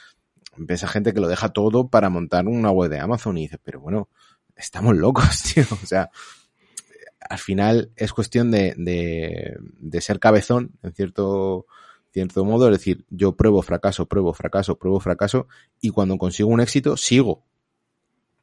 ves 0.57 0.85
gente 0.87 1.15
que 1.15 1.21
lo 1.21 1.29
deja 1.29 1.51
todo 1.51 1.89
para 1.89 2.11
montar 2.11 2.47
una 2.47 2.71
web 2.71 2.91
de 2.91 2.99
Amazon 2.99 3.39
y 3.39 3.43
dice, 3.43 3.59
pero 3.63 3.81
bueno, 3.81 4.09
estamos 4.57 4.97
locos, 4.97 5.43
tío. 5.55 5.65
O 5.83 5.87
sea, 5.87 6.11
al 7.21 7.39
final 7.39 7.93
es 7.97 8.13
cuestión 8.13 8.51
de, 8.51 8.75
de, 8.77 9.57
de 9.61 10.01
ser 10.01 10.19
cabezón, 10.19 10.73
en 10.83 10.93
cierto, 10.93 11.67
cierto 12.13 12.45
modo. 12.45 12.67
Es 12.67 12.79
decir, 12.79 13.05
yo 13.11 13.37
pruebo 13.37 13.63
fracaso, 13.63 14.07
pruebo 14.07 14.35
fracaso, 14.35 14.79
pruebo 14.79 15.01
fracaso 15.01 15.47
y 15.81 15.91
cuando 15.91 16.19
consigo 16.19 16.51
un 16.51 16.61
éxito, 16.61 16.97
sigo 16.97 17.45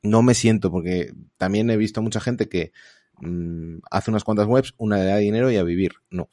no 0.03 0.21
me 0.21 0.33
siento, 0.33 0.71
porque 0.71 1.13
también 1.37 1.69
he 1.69 1.77
visto 1.77 2.01
mucha 2.01 2.19
gente 2.19 2.49
que 2.49 2.71
mm, 3.19 3.79
hace 3.91 4.11
unas 4.11 4.23
cuantas 4.23 4.47
webs, 4.47 4.73
una 4.77 4.97
le 4.97 5.05
da 5.05 5.17
dinero 5.17 5.51
y 5.51 5.57
a 5.57 5.63
vivir. 5.63 5.93
No. 6.09 6.29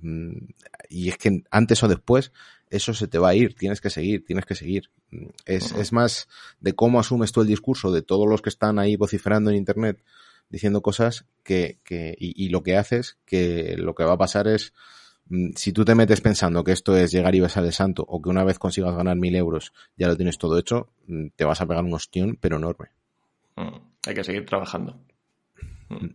Mm, 0.00 0.48
y 0.88 1.08
es 1.08 1.18
que 1.18 1.42
antes 1.50 1.82
o 1.82 1.88
después 1.88 2.32
eso 2.70 2.94
se 2.94 3.08
te 3.08 3.18
va 3.18 3.30
a 3.30 3.34
ir, 3.34 3.54
tienes 3.54 3.80
que 3.80 3.90
seguir, 3.90 4.24
tienes 4.24 4.44
que 4.44 4.54
seguir. 4.54 4.90
Mm, 5.10 5.26
es, 5.46 5.72
es 5.72 5.92
más 5.92 6.28
de 6.60 6.74
cómo 6.74 7.00
asumes 7.00 7.32
tú 7.32 7.40
el 7.42 7.46
discurso 7.46 7.92
de 7.92 8.02
todos 8.02 8.28
los 8.28 8.42
que 8.42 8.50
están 8.50 8.78
ahí 8.78 8.96
vociferando 8.96 9.50
en 9.50 9.56
Internet 9.56 10.02
diciendo 10.50 10.82
cosas 10.82 11.24
que, 11.42 11.80
que 11.84 12.14
y, 12.18 12.44
y, 12.44 12.48
lo 12.50 12.62
que 12.62 12.76
haces, 12.76 13.18
que 13.24 13.76
lo 13.78 13.94
que 13.94 14.04
va 14.04 14.12
a 14.12 14.18
pasar 14.18 14.46
es, 14.46 14.72
si 15.56 15.72
tú 15.72 15.84
te 15.84 15.94
metes 15.94 16.20
pensando 16.20 16.64
que 16.64 16.72
esto 16.72 16.96
es 16.96 17.10
llegar 17.10 17.34
y 17.34 17.40
besar 17.40 17.64
el 17.64 17.72
santo 17.72 18.04
o 18.06 18.20
que 18.20 18.28
una 18.28 18.44
vez 18.44 18.58
consigas 18.58 18.94
ganar 18.94 19.16
mil 19.16 19.34
euros 19.34 19.72
ya 19.96 20.06
lo 20.06 20.16
tienes 20.16 20.38
todo 20.38 20.58
hecho, 20.58 20.90
te 21.36 21.44
vas 21.44 21.60
a 21.60 21.66
pegar 21.66 21.84
un 21.84 21.94
ostión, 21.94 22.38
pero 22.40 22.56
enorme. 22.56 22.90
Mm, 23.56 23.76
hay 24.06 24.14
que 24.14 24.24
seguir 24.24 24.46
trabajando. 24.46 25.00
Mm. 25.88 26.06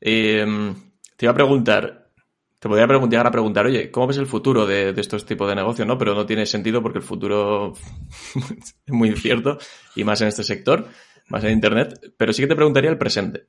Em, 0.00 0.74
te 1.16 1.26
iba 1.26 1.32
a 1.32 1.34
preguntar, 1.34 2.10
te 2.58 2.68
podría 2.68 2.86
preguntar 2.86 3.26
a 3.26 3.30
preguntar, 3.30 3.66
oye, 3.66 3.90
¿cómo 3.90 4.06
ves 4.06 4.18
el 4.18 4.26
futuro 4.26 4.66
de, 4.66 4.90
estos 4.96 5.24
tipos 5.26 5.48
de 5.48 5.54
negocios? 5.54 5.86
¿no? 5.86 5.98
Pero 5.98 6.14
no 6.14 6.26
tiene 6.26 6.46
sentido 6.46 6.82
porque 6.82 6.98
el 6.98 7.04
futuro 7.04 7.72
es 8.34 8.92
muy 8.92 9.08
incierto 9.08 9.58
y 9.94 10.04
más 10.04 10.20
en 10.20 10.28
este 10.28 10.44
sector, 10.44 10.86
más 11.28 11.44
en 11.44 11.52
Internet. 11.52 12.14
Pero 12.16 12.32
sí 12.32 12.42
que 12.42 12.48
te 12.48 12.56
preguntaría 12.56 12.90
el 12.90 12.98
presente. 12.98 13.48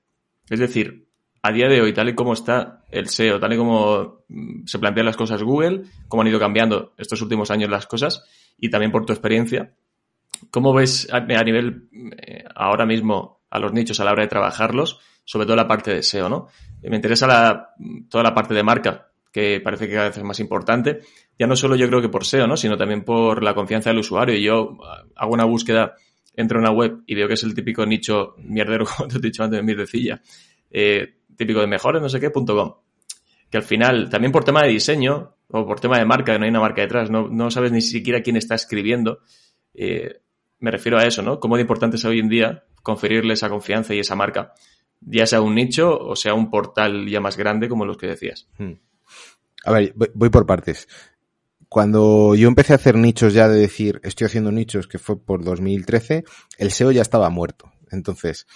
Es 0.49 0.59
decir, 0.59 1.09
a 1.41 1.51
día 1.51 1.67
de 1.67 1.81
hoy, 1.81 1.93
tal 1.93 2.09
y 2.09 2.15
como 2.15 2.33
está 2.33 2.83
el 2.89 3.07
SEO, 3.07 3.39
tal 3.39 3.53
y 3.53 3.57
como 3.57 4.25
mm, 4.27 4.65
se 4.65 4.79
plantean 4.79 5.05
las 5.05 5.17
cosas 5.17 5.43
Google, 5.43 5.83
cómo 6.07 6.21
han 6.21 6.27
ido 6.29 6.39
cambiando 6.39 6.93
estos 6.97 7.21
últimos 7.21 7.51
años 7.51 7.69
las 7.69 7.87
cosas 7.87 8.25
y 8.57 8.69
también 8.69 8.91
por 8.91 9.05
tu 9.05 9.13
experiencia, 9.13 9.75
¿Cómo 10.51 10.73
ves 10.73 11.07
a, 11.11 11.19
nivel 11.21 11.89
eh, 12.17 12.43
ahora 12.55 12.85
mismo 12.85 13.41
a 13.49 13.59
los 13.59 13.73
nichos 13.73 13.99
a 13.99 14.05
la 14.05 14.11
hora 14.11 14.23
de 14.23 14.29
trabajarlos? 14.29 14.99
Sobre 15.23 15.45
todo 15.45 15.55
la 15.55 15.67
parte 15.67 15.93
de 15.93 16.03
SEO, 16.03 16.29
¿no? 16.29 16.47
Me 16.81 16.95
interesa 16.95 17.73
toda 18.09 18.23
la 18.23 18.33
parte 18.33 18.53
de 18.53 18.63
marca, 18.63 19.11
que 19.31 19.59
parece 19.61 19.87
que 19.87 19.93
cada 19.93 20.07
vez 20.07 20.17
es 20.17 20.23
más 20.23 20.39
importante. 20.39 21.01
Ya 21.37 21.47
no 21.47 21.55
solo 21.55 21.75
yo 21.75 21.87
creo 21.87 22.01
que 22.01 22.09
por 22.09 22.25
SEO, 22.25 22.47
¿no? 22.47 22.55
Sino 22.55 22.77
también 22.77 23.03
por 23.03 23.43
la 23.43 23.53
confianza 23.53 23.89
del 23.89 23.99
usuario. 23.99 24.35
Y 24.35 24.43
yo 24.43 24.77
ah, 24.83 25.03
hago 25.15 25.33
una 25.33 25.45
búsqueda, 25.45 25.95
entro 26.33 26.59
a 26.59 26.61
una 26.61 26.71
web 26.71 27.03
y 27.05 27.15
veo 27.15 27.27
que 27.27 27.33
es 27.33 27.43
el 27.43 27.53
típico 27.53 27.85
nicho 27.85 28.35
mierdero, 28.37 28.85
como 28.97 29.09
te 29.09 29.17
he 29.17 29.21
dicho 29.21 29.43
antes, 29.43 29.57
de 29.57 29.63
mierdecilla. 29.63 30.21
Eh, 30.71 31.17
típico 31.35 31.59
de 31.59 31.67
mejores, 31.67 32.01
no 32.01 32.09
sé 32.09 32.19
qué, 32.19 32.29
punto 32.29 32.55
com. 32.55 32.73
Que 33.49 33.57
al 33.57 33.63
final, 33.63 34.09
también 34.09 34.31
por 34.31 34.43
tema 34.43 34.63
de 34.63 34.69
diseño 34.69 35.35
o 35.49 35.65
por 35.65 35.79
tema 35.79 35.97
de 35.97 36.05
marca, 36.05 36.33
que 36.33 36.39
no 36.39 36.45
hay 36.45 36.49
una 36.49 36.59
marca 36.59 36.81
detrás, 36.81 37.09
no, 37.09 37.27
no 37.27 37.49
sabes 37.51 37.71
ni 37.71 37.81
siquiera 37.81 38.21
quién 38.21 38.35
está 38.35 38.55
escribiendo. 38.55 39.19
Eh, 39.73 40.21
me 40.59 40.71
refiero 40.71 40.97
a 40.97 41.05
eso, 41.05 41.21
¿no? 41.21 41.39
Cómo 41.39 41.55
de 41.55 41.61
importante 41.61 41.97
es 41.97 42.05
hoy 42.05 42.19
en 42.19 42.29
día 42.29 42.63
conferirle 42.83 43.33
esa 43.33 43.49
confianza 43.49 43.93
y 43.93 43.99
esa 43.99 44.15
marca, 44.15 44.53
ya 45.01 45.25
sea 45.25 45.41
un 45.41 45.55
nicho 45.55 45.97
o 45.97 46.15
sea 46.15 46.33
un 46.33 46.49
portal 46.49 47.07
ya 47.07 47.19
más 47.19 47.37
grande 47.37 47.69
como 47.69 47.85
los 47.85 47.97
que 47.97 48.07
decías. 48.07 48.47
Hmm. 48.57 48.73
A 49.65 49.71
ver, 49.71 49.93
voy 50.13 50.29
por 50.29 50.45
partes. 50.45 50.87
cuando 51.69 52.35
yo 52.35 52.47
empecé 52.47 52.73
a 52.73 52.77
hacer 52.77 52.95
nichos 52.95 53.33
ya 53.33 53.49
de 53.49 53.59
decir, 53.59 53.99
estoy 54.03 54.25
haciendo 54.25 54.51
nichos, 54.51 54.87
que 54.87 54.99
fue 54.99 55.19
por 55.19 55.43
2013, 55.43 56.23
el 56.57 56.71
SEO 56.71 56.91
ya 56.91 57.01
estaba 57.01 57.29
muerto. 57.29 57.73
Entonces, 57.91 58.47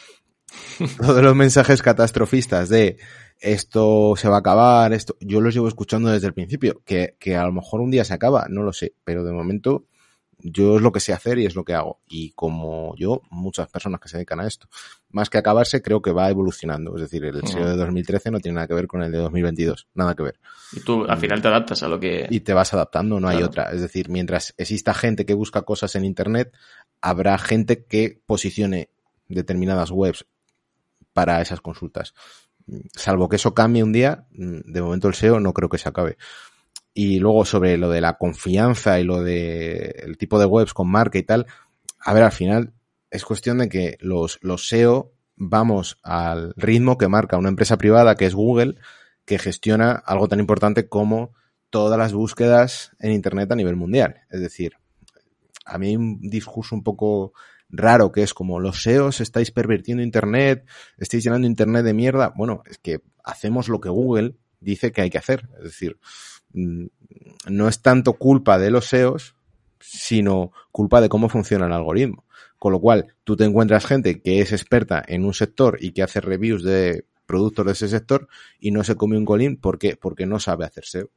todos 0.98 1.22
los 1.22 1.36
mensajes 1.36 1.82
catastrofistas 1.82 2.70
de 2.70 2.98
esto 3.40 4.14
se 4.16 4.30
va 4.30 4.38
a 4.38 4.40
acabar, 4.40 4.94
esto, 4.94 5.18
yo 5.20 5.42
los 5.42 5.54
llevo 5.54 5.68
escuchando 5.68 6.10
desde 6.10 6.28
el 6.28 6.34
principio, 6.34 6.82
que, 6.86 7.18
que 7.20 7.36
a 7.36 7.46
lo 7.46 7.52
mejor 7.52 7.82
un 7.82 7.92
día 7.92 8.06
se 8.06 8.14
acaba, 8.14 8.46
no 8.50 8.64
lo 8.64 8.72
sé, 8.72 8.94
pero 9.04 9.24
de 9.24 9.34
momento 9.34 9.88
yo 10.44 10.76
es 10.78 10.82
lo 10.82 10.92
que 10.92 11.00
sé 11.00 11.14
hacer 11.14 11.40
y 11.40 11.46
es 11.46 11.56
lo 11.56 11.64
que 11.64 11.74
hago. 11.74 12.00
Y 12.08 12.32
como 12.32 12.96
yo, 12.96 13.22
muchas 13.30 13.70
personas 13.70 14.00
que 14.00 14.10
se 14.10 14.18
dedican 14.18 14.40
a 14.40 14.48
esto. 14.48 14.68
Más 15.10 15.30
que 15.30 15.38
acabarse, 15.38 15.82
creo 15.82 16.02
que 16.02 16.12
va 16.12 16.30
evolucionando. 16.30 16.96
Es 16.96 17.02
decir, 17.02 17.24
el 17.26 17.46
SEO 17.48 17.68
de 17.68 17.76
2013 17.76 18.32
no 18.32 18.40
tiene 18.40 18.56
nada 18.56 18.68
que 18.68 18.74
ver 18.74 18.88
con 18.88 19.04
el 19.04 19.12
de 19.12 19.18
2022. 19.20 19.88
Nada 19.94 20.16
que 20.16 20.24
ver. 20.24 20.40
Y 20.74 20.80
tú 20.82 21.06
al 21.06 21.18
final 21.18 21.42
te 21.42 21.48
adaptas 21.48 21.84
a 21.84 21.88
lo 21.88 22.00
que... 22.00 22.28
Y 22.30 22.42
te 22.42 22.54
vas 22.54 22.74
adaptando, 22.74 23.20
no 23.20 23.28
hay 23.28 23.44
otra. 23.44 23.72
Es 23.72 23.82
decir, 23.82 24.10
mientras 24.10 24.54
exista 24.58 24.94
gente 24.94 25.26
que 25.26 25.34
busca 25.34 25.64
cosas 25.64 25.96
en 25.96 26.06
Internet, 26.06 26.54
habrá 27.02 27.38
gente 27.38 27.86
que 27.86 28.22
posicione 28.26 28.90
determinadas 29.28 29.92
webs 29.92 30.26
para 31.14 31.42
esas 31.42 31.62
consultas. 31.62 32.14
Salvo 32.94 33.28
que 33.28 33.36
eso 33.36 33.54
cambie 33.54 33.84
un 33.84 33.92
día, 33.92 34.28
de 34.30 34.82
momento 34.82 35.08
el 35.08 35.16
SEO 35.16 35.40
no 35.40 35.54
creo 35.54 35.70
que 35.70 35.78
se 35.78 35.90
acabe. 35.90 36.18
Y 36.94 37.20
luego 37.20 37.46
sobre 37.46 37.78
lo 37.78 37.90
de 37.90 38.02
la 38.02 38.18
confianza 38.18 39.00
y 39.00 39.04
lo 39.04 39.24
de 39.24 39.96
el 40.04 40.18
tipo 40.18 40.40
de 40.40 40.46
webs 40.46 40.74
con 40.74 40.90
marca 40.90 41.18
y 41.18 41.24
tal, 41.24 41.48
a 42.00 42.14
ver, 42.14 42.24
al 42.24 42.32
final 42.32 42.74
es 43.10 43.24
cuestión 43.24 43.60
de 43.60 43.70
que 43.70 43.98
los, 44.02 44.40
los 44.42 44.68
SEO 44.68 45.14
vamos 45.36 45.98
al 46.04 46.54
ritmo 46.56 46.98
que 46.98 47.08
marca 47.08 47.38
una 47.38 47.50
empresa 47.50 47.78
privada 47.78 48.16
que 48.16 48.26
es 48.26 48.36
Google, 48.36 48.76
que 49.26 49.40
gestiona 49.40 49.92
algo 49.92 50.28
tan 50.28 50.40
importante 50.40 50.88
como 50.88 51.34
todas 51.70 51.98
las 51.98 52.14
búsquedas 52.14 52.92
en 53.00 53.12
Internet 53.12 53.52
a 53.52 53.56
nivel 53.56 53.76
mundial. 53.76 54.22
Es 54.30 54.42
decir, 54.42 54.74
a 55.66 55.78
mí 55.78 55.96
un 55.96 56.20
discurso 56.22 56.76
un 56.76 56.84
poco 56.84 57.34
raro 57.70 58.12
que 58.12 58.24
es 58.24 58.34
como 58.34 58.60
los 58.60 58.84
SEOs 58.84 59.22
estáis 59.22 59.52
pervirtiendo 59.52 60.04
Internet, 60.04 60.68
estáis 60.98 61.24
llenando 61.24 61.48
Internet 61.48 61.86
de 61.86 61.94
mierda. 61.94 62.34
Bueno, 62.36 62.62
es 62.66 62.78
que 62.78 63.02
hacemos 63.24 63.70
lo 63.70 63.80
que 63.80 63.90
Google 63.90 64.36
dice 64.60 64.92
que 64.92 65.02
hay 65.02 65.10
que 65.10 65.18
hacer. 65.18 65.50
Es 65.58 65.64
decir, 65.64 65.98
no 66.54 67.68
es 67.68 67.82
tanto 67.82 68.14
culpa 68.14 68.58
de 68.58 68.72
los 68.72 68.86
SEOs, 68.86 69.36
sino 69.80 70.52
culpa 70.72 71.02
de 71.02 71.10
cómo 71.10 71.30
funciona 71.30 71.66
el 71.66 71.74
algoritmo. 71.74 72.26
Con 72.58 72.72
lo 72.72 72.80
cual, 72.80 73.08
tú 73.24 73.36
te 73.36 73.44
encuentras 73.44 73.86
gente 73.86 74.22
que 74.22 74.40
es 74.40 74.52
experta 74.52 75.04
en 75.08 75.26
un 75.26 75.34
sector 75.34 75.78
y 75.82 75.92
que 75.92 76.04
hace 76.04 76.22
reviews 76.22 76.64
de 76.64 77.06
productos 77.26 77.66
de 77.66 77.72
ese 77.72 77.88
sector 77.88 78.28
y 78.60 78.72
no 78.72 78.84
se 78.84 78.96
come 78.96 79.18
un 79.18 79.26
colín 79.26 79.58
porque, 79.58 79.96
porque 79.96 80.26
no 80.26 80.40
sabe 80.40 80.66
hacer 80.66 80.86
SEO. 80.86 81.10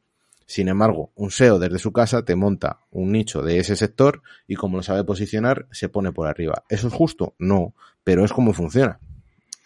Sin 0.47 0.69
embargo, 0.69 1.11
un 1.15 1.31
SEO 1.31 1.59
desde 1.59 1.79
su 1.79 1.93
casa 1.93 2.25
te 2.25 2.37
monta 2.37 2.81
un 2.91 3.13
nicho 3.13 3.43
de 3.43 3.59
ese 3.59 3.77
sector 3.77 4.23
y 4.47 4.57
como 4.57 4.77
lo 4.77 4.83
sabe 4.83 5.05
posicionar, 5.05 5.67
se 5.71 5.89
pone 5.89 6.13
por 6.13 6.29
arriba. 6.29 6.65
¿Eso 6.69 6.89
es 6.89 6.95
justo? 6.95 7.35
No, 7.39 7.75
pero 8.05 8.25
es 8.25 8.33
como 8.33 8.53
funciona. 8.53 8.99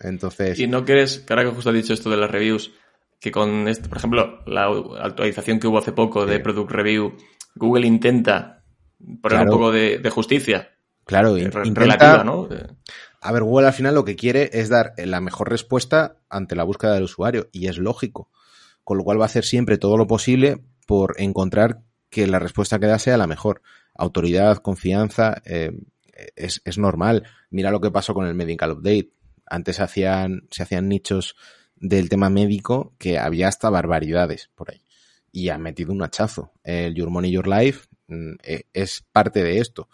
Entonces. 0.01 0.59
¿Y 0.59 0.69
no 0.69 0.85
crees, 0.85 1.19
que 1.19 1.35
que 1.35 1.47
justo 1.47 1.71
has 1.71 1.77
dicho 1.77 1.93
esto 1.93 2.11
de 2.11 2.17
las 2.17 2.31
reviews, 2.31 2.73
que 3.21 3.31
con, 3.31 3.69
este, 3.69 3.89
por 3.89 3.99
ejemplo, 3.99 4.41
la 4.47 4.67
actualización 5.03 5.59
que 5.59 5.67
hubo 5.67 5.79
hace 5.79 5.93
poco 5.93 6.27
de 6.27 6.41
Product 6.41 6.71
Review, 6.71 7.17
Google 7.55 7.87
intenta 7.87 8.63
poner 9.21 9.41
un 9.41 9.49
poco 9.49 9.73
de, 9.73 10.11
justicia. 10.11 10.71
Claro, 11.05 11.37
eh, 11.37 11.51
relativa, 11.51 12.23
¿no? 12.23 12.49
A 13.21 13.33
ver, 13.33 13.43
Google 13.43 13.67
al 13.67 13.73
final 13.73 13.95
lo 13.95 14.05
que 14.05 14.17
quiere 14.17 14.51
es 14.53 14.69
dar 14.69 14.93
la 14.97 15.21
mejor 15.21 15.51
respuesta 15.51 16.17
ante 16.29 16.55
la 16.55 16.65
búsqueda 16.65 16.95
del 16.95 17.05
usuario 17.05 17.49
y 17.53 17.67
es 17.67 17.79
lógico. 17.79 18.31
Con 18.85 18.99
lo 18.99 19.05
cual 19.05 19.19
va 19.19 19.25
a 19.25 19.27
hacer 19.27 19.45
siempre 19.45 19.79
todo 19.79 19.97
lo 19.97 20.07
posible 20.07 20.63
por 20.87 21.15
encontrar 21.19 21.81
que 22.11 22.27
la 22.27 22.39
respuesta 22.39 22.79
que 22.79 22.87
da 22.87 22.99
sea 22.99 23.17
la 23.17 23.27
mejor. 23.27 23.63
Autoridad, 23.95 24.59
confianza, 24.59 25.43
eh, 25.45 25.73
es, 26.37 26.63
es 26.65 26.79
normal. 26.79 27.25
Mira 27.51 27.71
lo 27.71 27.81
que 27.81 27.91
pasó 27.91 28.15
con 28.15 28.27
el 28.27 28.35
Medical 28.35 28.73
Update. 28.73 29.11
Antes 29.47 29.81
hacían, 29.81 30.47
se 30.51 30.63
hacían 30.63 30.89
nichos 30.89 31.35
del 31.81 32.09
tema 32.09 32.31
médico 32.31 32.95
que 32.99 33.19
había 33.19 33.49
hasta 33.49 33.71
barbaridades 33.71 34.51
por 34.55 34.71
ahí. 34.71 34.83
Y 35.31 35.51
ha 35.51 35.59
metido 35.59 35.93
un 35.93 36.03
hachazo. 36.03 36.53
El 36.65 36.95
Your 36.95 37.11
Money, 37.11 37.31
Your 37.31 37.49
Life 37.49 37.89
mm, 38.09 38.33
e, 38.43 38.67
es 38.73 39.05
parte 39.13 39.43
de 39.43 39.59
esto. 39.59 39.89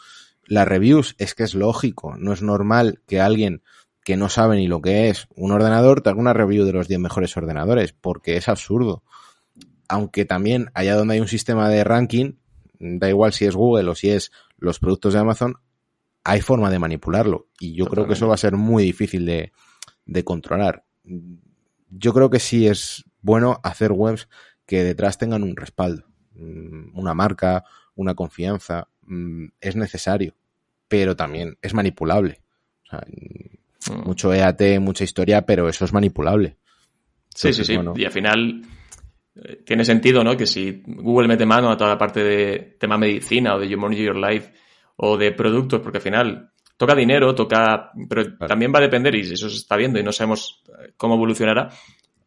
Las 0.46 0.68
reviews 0.68 1.14
es 1.18 1.34
que 1.34 1.42
es 1.42 1.54
lógico. 1.54 2.16
No 2.16 2.32
es 2.32 2.42
normal 2.42 3.00
que 3.06 3.20
alguien 3.20 3.62
que 4.04 4.16
no 4.16 4.28
sabe 4.28 4.56
ni 4.56 4.68
lo 4.68 4.82
que 4.82 5.08
es 5.08 5.26
un 5.34 5.50
ordenador 5.50 6.02
te 6.02 6.10
haga 6.10 6.20
una 6.20 6.34
review 6.34 6.66
de 6.66 6.74
los 6.74 6.88
10 6.88 7.00
mejores 7.00 7.36
ordenadores, 7.36 7.92
porque 7.92 8.36
es 8.36 8.48
absurdo. 8.48 9.02
Aunque 9.88 10.26
también 10.26 10.70
allá 10.74 10.94
donde 10.94 11.14
hay 11.14 11.20
un 11.20 11.28
sistema 11.28 11.68
de 11.70 11.84
ranking, 11.84 12.34
da 12.78 13.08
igual 13.08 13.32
si 13.32 13.46
es 13.46 13.56
Google 13.56 13.90
o 13.90 13.94
si 13.94 14.10
es 14.10 14.30
los 14.58 14.78
productos 14.78 15.14
de 15.14 15.20
Amazon, 15.20 15.56
hay 16.22 16.42
forma 16.42 16.70
de 16.70 16.78
manipularlo. 16.78 17.48
Y 17.58 17.74
yo 17.74 17.86
creo 17.86 18.06
que 18.06 18.12
eso 18.12 18.28
va 18.28 18.34
a 18.34 18.38
ser 18.38 18.56
muy 18.56 18.84
difícil 18.84 19.24
de, 19.24 19.52
de 20.04 20.24
controlar 20.24 20.84
yo 21.96 22.12
creo 22.12 22.30
que 22.30 22.40
sí 22.40 22.66
es 22.66 23.04
bueno 23.20 23.60
hacer 23.62 23.92
webs 23.92 24.28
que 24.66 24.82
detrás 24.82 25.18
tengan 25.18 25.42
un 25.42 25.56
respaldo, 25.56 26.04
mm, 26.34 26.98
una 26.98 27.14
marca, 27.14 27.64
una 27.94 28.14
confianza, 28.14 28.88
mm, 29.02 29.46
es 29.60 29.76
necesario, 29.76 30.34
pero 30.88 31.16
también 31.16 31.56
es 31.62 31.74
manipulable. 31.74 32.40
Mm. 32.90 34.06
Mucho 34.06 34.32
EAT, 34.32 34.80
mucha 34.80 35.04
historia, 35.04 35.44
pero 35.44 35.68
eso 35.68 35.84
es 35.84 35.92
manipulable. 35.92 36.56
sí, 37.34 37.52
sí, 37.52 37.64
sí. 37.64 37.78
Y 37.96 38.04
al 38.04 38.12
final 38.12 38.62
eh, 39.34 39.62
tiene 39.66 39.84
sentido, 39.84 40.22
¿no? 40.22 40.36
Que 40.36 40.46
si 40.46 40.82
Google 40.86 41.28
mete 41.28 41.44
mano 41.44 41.70
a 41.70 41.76
toda 41.76 41.90
la 41.90 41.98
parte 41.98 42.22
de 42.22 42.76
tema 42.78 42.96
medicina 42.96 43.56
o 43.56 43.58
de 43.58 43.68
Your 43.68 43.80
Money, 43.80 44.02
Your 44.02 44.16
Life 44.16 44.52
o 44.96 45.16
de 45.16 45.32
productos, 45.32 45.80
porque 45.80 45.98
al 45.98 46.02
final 46.02 46.52
toca 46.84 46.94
dinero, 46.94 47.34
toca, 47.34 47.92
pero 48.08 48.36
también 48.36 48.72
va 48.72 48.78
a 48.78 48.82
depender, 48.82 49.14
y 49.14 49.20
eso 49.20 49.48
se 49.48 49.56
está 49.56 49.76
viendo 49.76 49.98
y 49.98 50.02
no 50.02 50.12
sabemos 50.12 50.62
eh, 50.68 50.92
cómo 50.96 51.14
evolucionará, 51.14 51.70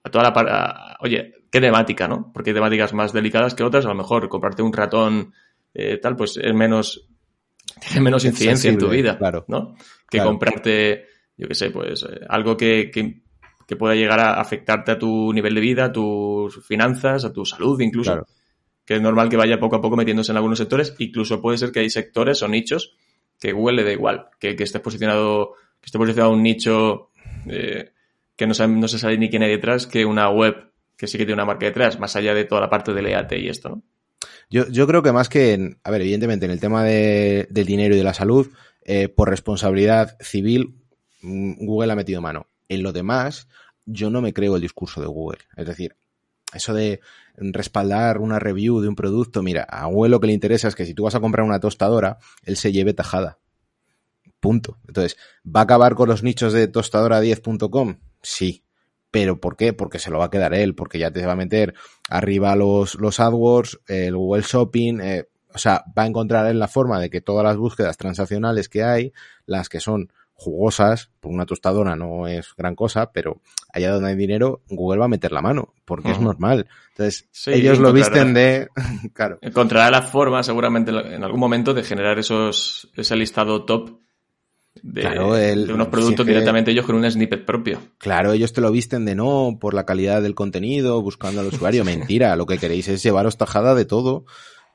a 0.03 0.09
toda 0.09 0.31
la 0.31 0.97
oye, 1.01 1.33
qué 1.51 1.61
temática, 1.61 2.07
¿no? 2.07 2.31
Porque 2.33 2.49
hay 2.49 2.55
temáticas 2.55 2.93
más 2.93 3.13
delicadas 3.13 3.53
que 3.53 3.63
otras, 3.63 3.85
a 3.85 3.89
lo 3.89 3.95
mejor 3.95 4.27
comprarte 4.29 4.63
un 4.63 4.73
ratón 4.73 5.33
eh, 5.73 5.97
tal, 5.97 6.15
pues 6.15 6.37
es 6.37 6.53
menos, 6.53 7.07
tiene 7.87 8.01
menos 8.01 8.25
incidencia 8.25 8.71
en 8.71 8.79
tu 8.79 8.89
vida, 8.89 9.17
claro, 9.17 9.45
¿no? 9.47 9.75
Que 10.09 10.19
comprarte, 10.19 11.05
yo 11.37 11.47
qué 11.47 11.55
sé, 11.55 11.69
pues 11.69 12.03
eh, 12.03 12.21
algo 12.27 12.57
que, 12.57 12.89
que, 12.91 13.21
que, 13.67 13.75
pueda 13.75 13.93
llegar 13.93 14.19
a 14.19 14.39
afectarte 14.41 14.93
a 14.93 14.97
tu 14.97 15.31
nivel 15.33 15.53
de 15.53 15.61
vida, 15.61 15.85
a 15.85 15.91
tus 15.91 16.65
finanzas, 16.65 17.25
a 17.25 17.31
tu 17.31 17.45
salud 17.45 17.79
incluso. 17.81 18.25
Que 18.85 18.95
es 18.95 19.01
normal 19.01 19.27
que 19.27 19.35
vaya 19.35 19.59
poco 19.59 19.75
a 19.75 19.81
poco 19.81 19.97
metiéndose 19.97 20.31
en 20.31 20.37
algunos 20.37 20.57
sectores, 20.57 20.95
incluso 20.97 21.41
puede 21.41 21.57
ser 21.57 21.73
que 21.73 21.81
hay 21.81 21.89
sectores 21.89 22.41
o 22.41 22.47
nichos 22.47 22.95
que 23.39 23.51
Google 23.51 23.77
le 23.77 23.83
da 23.83 23.91
igual, 23.91 24.27
que, 24.39 24.55
que 24.55 24.63
esté 24.63 24.79
posicionado, 24.79 25.53
que 25.79 25.85
esté 25.85 25.97
posicionado 25.97 26.33
un 26.33 26.43
nicho 26.43 27.11
eh, 27.47 27.91
que 28.35 28.47
no, 28.47 28.53
no 28.67 28.87
se 28.87 28.99
sabe 28.99 29.17
ni 29.17 29.29
quién 29.29 29.43
hay 29.43 29.51
detrás, 29.51 29.87
que 29.87 30.05
una 30.05 30.29
web 30.29 30.71
que 30.95 31.07
sí 31.07 31.17
que 31.17 31.25
tiene 31.25 31.35
una 31.35 31.45
marca 31.45 31.65
detrás, 31.65 31.99
más 31.99 32.15
allá 32.15 32.33
de 32.33 32.45
toda 32.45 32.61
la 32.61 32.69
parte 32.69 32.93
del 32.93 33.05
EAT 33.05 33.33
y 33.33 33.49
esto, 33.49 33.69
¿no? 33.69 33.83
Yo, 34.49 34.67
yo 34.69 34.87
creo 34.87 35.03
que 35.03 35.11
más 35.11 35.29
que, 35.29 35.53
en, 35.53 35.79
a 35.83 35.91
ver, 35.91 36.01
evidentemente 36.01 36.45
en 36.45 36.51
el 36.51 36.59
tema 36.59 36.83
de, 36.83 37.47
del 37.49 37.65
dinero 37.65 37.93
y 37.93 37.97
de 37.97 38.03
la 38.03 38.13
salud, 38.13 38.49
eh, 38.83 39.09
por 39.09 39.29
responsabilidad 39.29 40.17
civil, 40.21 40.75
mm, 41.21 41.65
Google 41.65 41.91
ha 41.91 41.95
metido 41.95 42.21
mano. 42.21 42.47
En 42.69 42.81
lo 42.81 42.93
demás, 42.93 43.47
yo 43.85 44.09
no 44.09 44.21
me 44.21 44.33
creo 44.33 44.55
el 44.55 44.61
discurso 44.61 45.01
de 45.01 45.07
Google. 45.07 45.39
Es 45.57 45.65
decir, 45.65 45.97
eso 46.53 46.73
de 46.73 47.01
respaldar 47.35 48.19
una 48.19 48.39
review 48.39 48.79
de 48.81 48.87
un 48.87 48.95
producto, 48.95 49.43
mira, 49.43 49.63
a 49.63 49.85
Google 49.85 50.11
lo 50.11 50.19
que 50.19 50.27
le 50.27 50.33
interesa 50.33 50.67
es 50.67 50.75
que 50.75 50.85
si 50.85 50.93
tú 50.93 51.03
vas 51.03 51.15
a 51.15 51.19
comprar 51.19 51.45
una 51.45 51.59
tostadora, 51.59 52.17
él 52.43 52.57
se 52.57 52.71
lleve 52.71 52.93
tajada. 52.93 53.37
Punto. 54.39 54.77
Entonces, 54.87 55.17
¿va 55.45 55.61
a 55.61 55.63
acabar 55.63 55.95
con 55.95 56.09
los 56.09 56.23
nichos 56.23 56.53
de 56.53 56.71
tostadora10.com? 56.71 57.97
Sí. 58.21 58.63
¿Pero 59.09 59.39
por 59.39 59.55
qué? 59.55 59.73
Porque 59.73 59.99
se 59.99 60.11
lo 60.11 60.19
va 60.19 60.25
a 60.25 60.29
quedar 60.29 60.53
él, 60.53 60.75
porque 60.75 60.99
ya 60.99 61.11
te 61.11 61.25
va 61.25 61.33
a 61.33 61.37
meter 61.37 61.73
arriba 62.09 62.55
los, 62.55 62.95
los 62.95 63.19
AdWords, 63.19 63.79
el 63.87 64.15
Google 64.15 64.43
Shopping, 64.43 64.99
eh, 65.01 65.29
o 65.53 65.57
sea, 65.57 65.85
va 65.97 66.03
a 66.03 66.07
encontrar 66.07 66.47
en 66.47 66.59
la 66.59 66.67
forma 66.67 66.99
de 66.99 67.09
que 67.09 67.21
todas 67.21 67.43
las 67.43 67.57
búsquedas 67.57 67.97
transaccionales 67.97 68.69
que 68.69 68.83
hay, 68.83 69.13
las 69.45 69.69
que 69.69 69.79
son 69.79 70.11
jugosas, 70.37 71.09
por 71.19 71.31
una 71.31 71.45
tostadora 71.45 71.95
no 71.95 72.27
es 72.27 72.53
gran 72.55 72.75
cosa, 72.75 73.11
pero 73.11 73.41
allá 73.73 73.91
donde 73.91 74.09
hay 74.09 74.15
dinero, 74.15 74.61
Google 74.69 74.99
va 74.99 75.05
a 75.05 75.09
meter 75.09 75.31
la 75.31 75.41
mano, 75.41 75.73
porque 75.83 76.11
es 76.11 76.19
normal. 76.21 76.67
Entonces, 76.91 77.27
ellos 77.47 77.79
lo 77.79 77.91
visten 77.91 78.33
de, 78.33 78.69
claro. 79.13 79.39
Encontrará 79.41 79.89
la 79.89 80.03
forma, 80.03 80.43
seguramente, 80.43 80.91
en 80.91 81.23
algún 81.23 81.39
momento, 81.39 81.73
de 81.73 81.83
generar 81.83 82.19
esos, 82.19 82.89
ese 82.95 83.15
listado 83.15 83.65
top 83.65 83.99
de, 84.83 85.67
unos 85.73 85.87
productos 85.87 86.25
directamente 86.25 86.71
ellos 86.71 86.85
con 86.85 86.95
un 86.95 87.09
snippet 87.09 87.45
propio. 87.45 87.79
Claro, 87.97 88.33
ellos 88.33 88.53
te 88.53 88.61
lo 88.61 88.71
visten 88.71 89.05
de 89.05 89.15
no 89.15 89.57
por 89.59 89.73
la 89.73 89.85
calidad 89.85 90.21
del 90.21 90.35
contenido, 90.35 91.01
buscando 91.01 91.41
al 91.41 91.47
usuario. 91.47 91.83
Mentira, 91.85 92.35
lo 92.35 92.45
que 92.45 92.59
queréis 92.59 92.87
es 92.87 93.01
llevaros 93.01 93.37
tajada 93.37 93.75
de 93.75 93.85
todo, 93.85 94.25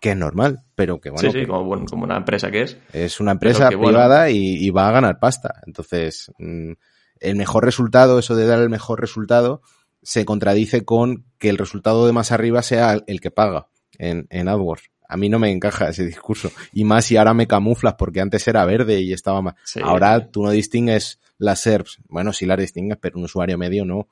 que 0.03 0.11
es 0.11 0.16
normal, 0.16 0.64
pero 0.74 1.00
que 1.00 1.11
bueno. 1.11 1.30
Sí, 1.30 1.40
sí, 1.40 1.46
como, 1.46 1.70
una 2.03 2.16
empresa 2.16 2.50
que 2.50 2.62
es. 2.62 2.76
Es 2.92 3.20
una 3.20 3.30
empresa 3.30 3.68
privada 3.68 4.30
y, 4.30 4.68
va 4.70 4.88
a 4.88 4.92
ganar 4.92 5.20
pasta. 5.20 5.62
Entonces, 5.64 6.32
mm, 6.40 6.72
el 7.20 7.36
mejor 7.36 7.64
resultado, 7.64 8.18
eso 8.18 8.34
de 8.34 8.44
dar 8.44 8.59
el 8.59 8.68
mejor 8.68 9.00
resultado, 9.00 9.62
se 10.03 10.24
contradice 10.24 10.84
con 10.84 11.24
que 11.38 11.50
el 11.50 11.57
resultado 11.57 12.05
de 12.05 12.12
más 12.12 12.32
arriba 12.32 12.62
sea 12.62 12.98
el 13.07 13.20
que 13.20 13.30
paga 13.30 13.68
en, 13.96 14.26
en 14.30 14.48
AdWords. 14.48 14.90
a 15.09 15.16
mí 15.16 15.28
no 15.28 15.38
me 15.38 15.53
encaja 15.53 15.90
ese 15.90 16.05
discurso. 16.05 16.50
Y 16.72 16.82
más 16.82 17.05
si 17.05 17.16
ahora 17.16 17.32
me 17.32 17.46
camuflas 17.46 17.94
porque 17.94 18.20
antes 18.20 18.48
era 18.48 18.64
verde 18.64 19.00
y 19.00 19.12
estaba 19.12 19.40
más. 19.40 19.55
Ahora 19.84 20.32
tú 20.32 20.42
no 20.42 20.50
distingues 20.50 21.20
las 21.38 21.61
SERPs. 21.61 22.00
Bueno, 22.09 22.32
sí 22.32 22.44
las 22.44 22.59
distingues, 22.59 22.98
pero 23.00 23.18
un 23.18 23.26
usuario 23.26 23.57
medio 23.57 23.84
no. 23.84 24.09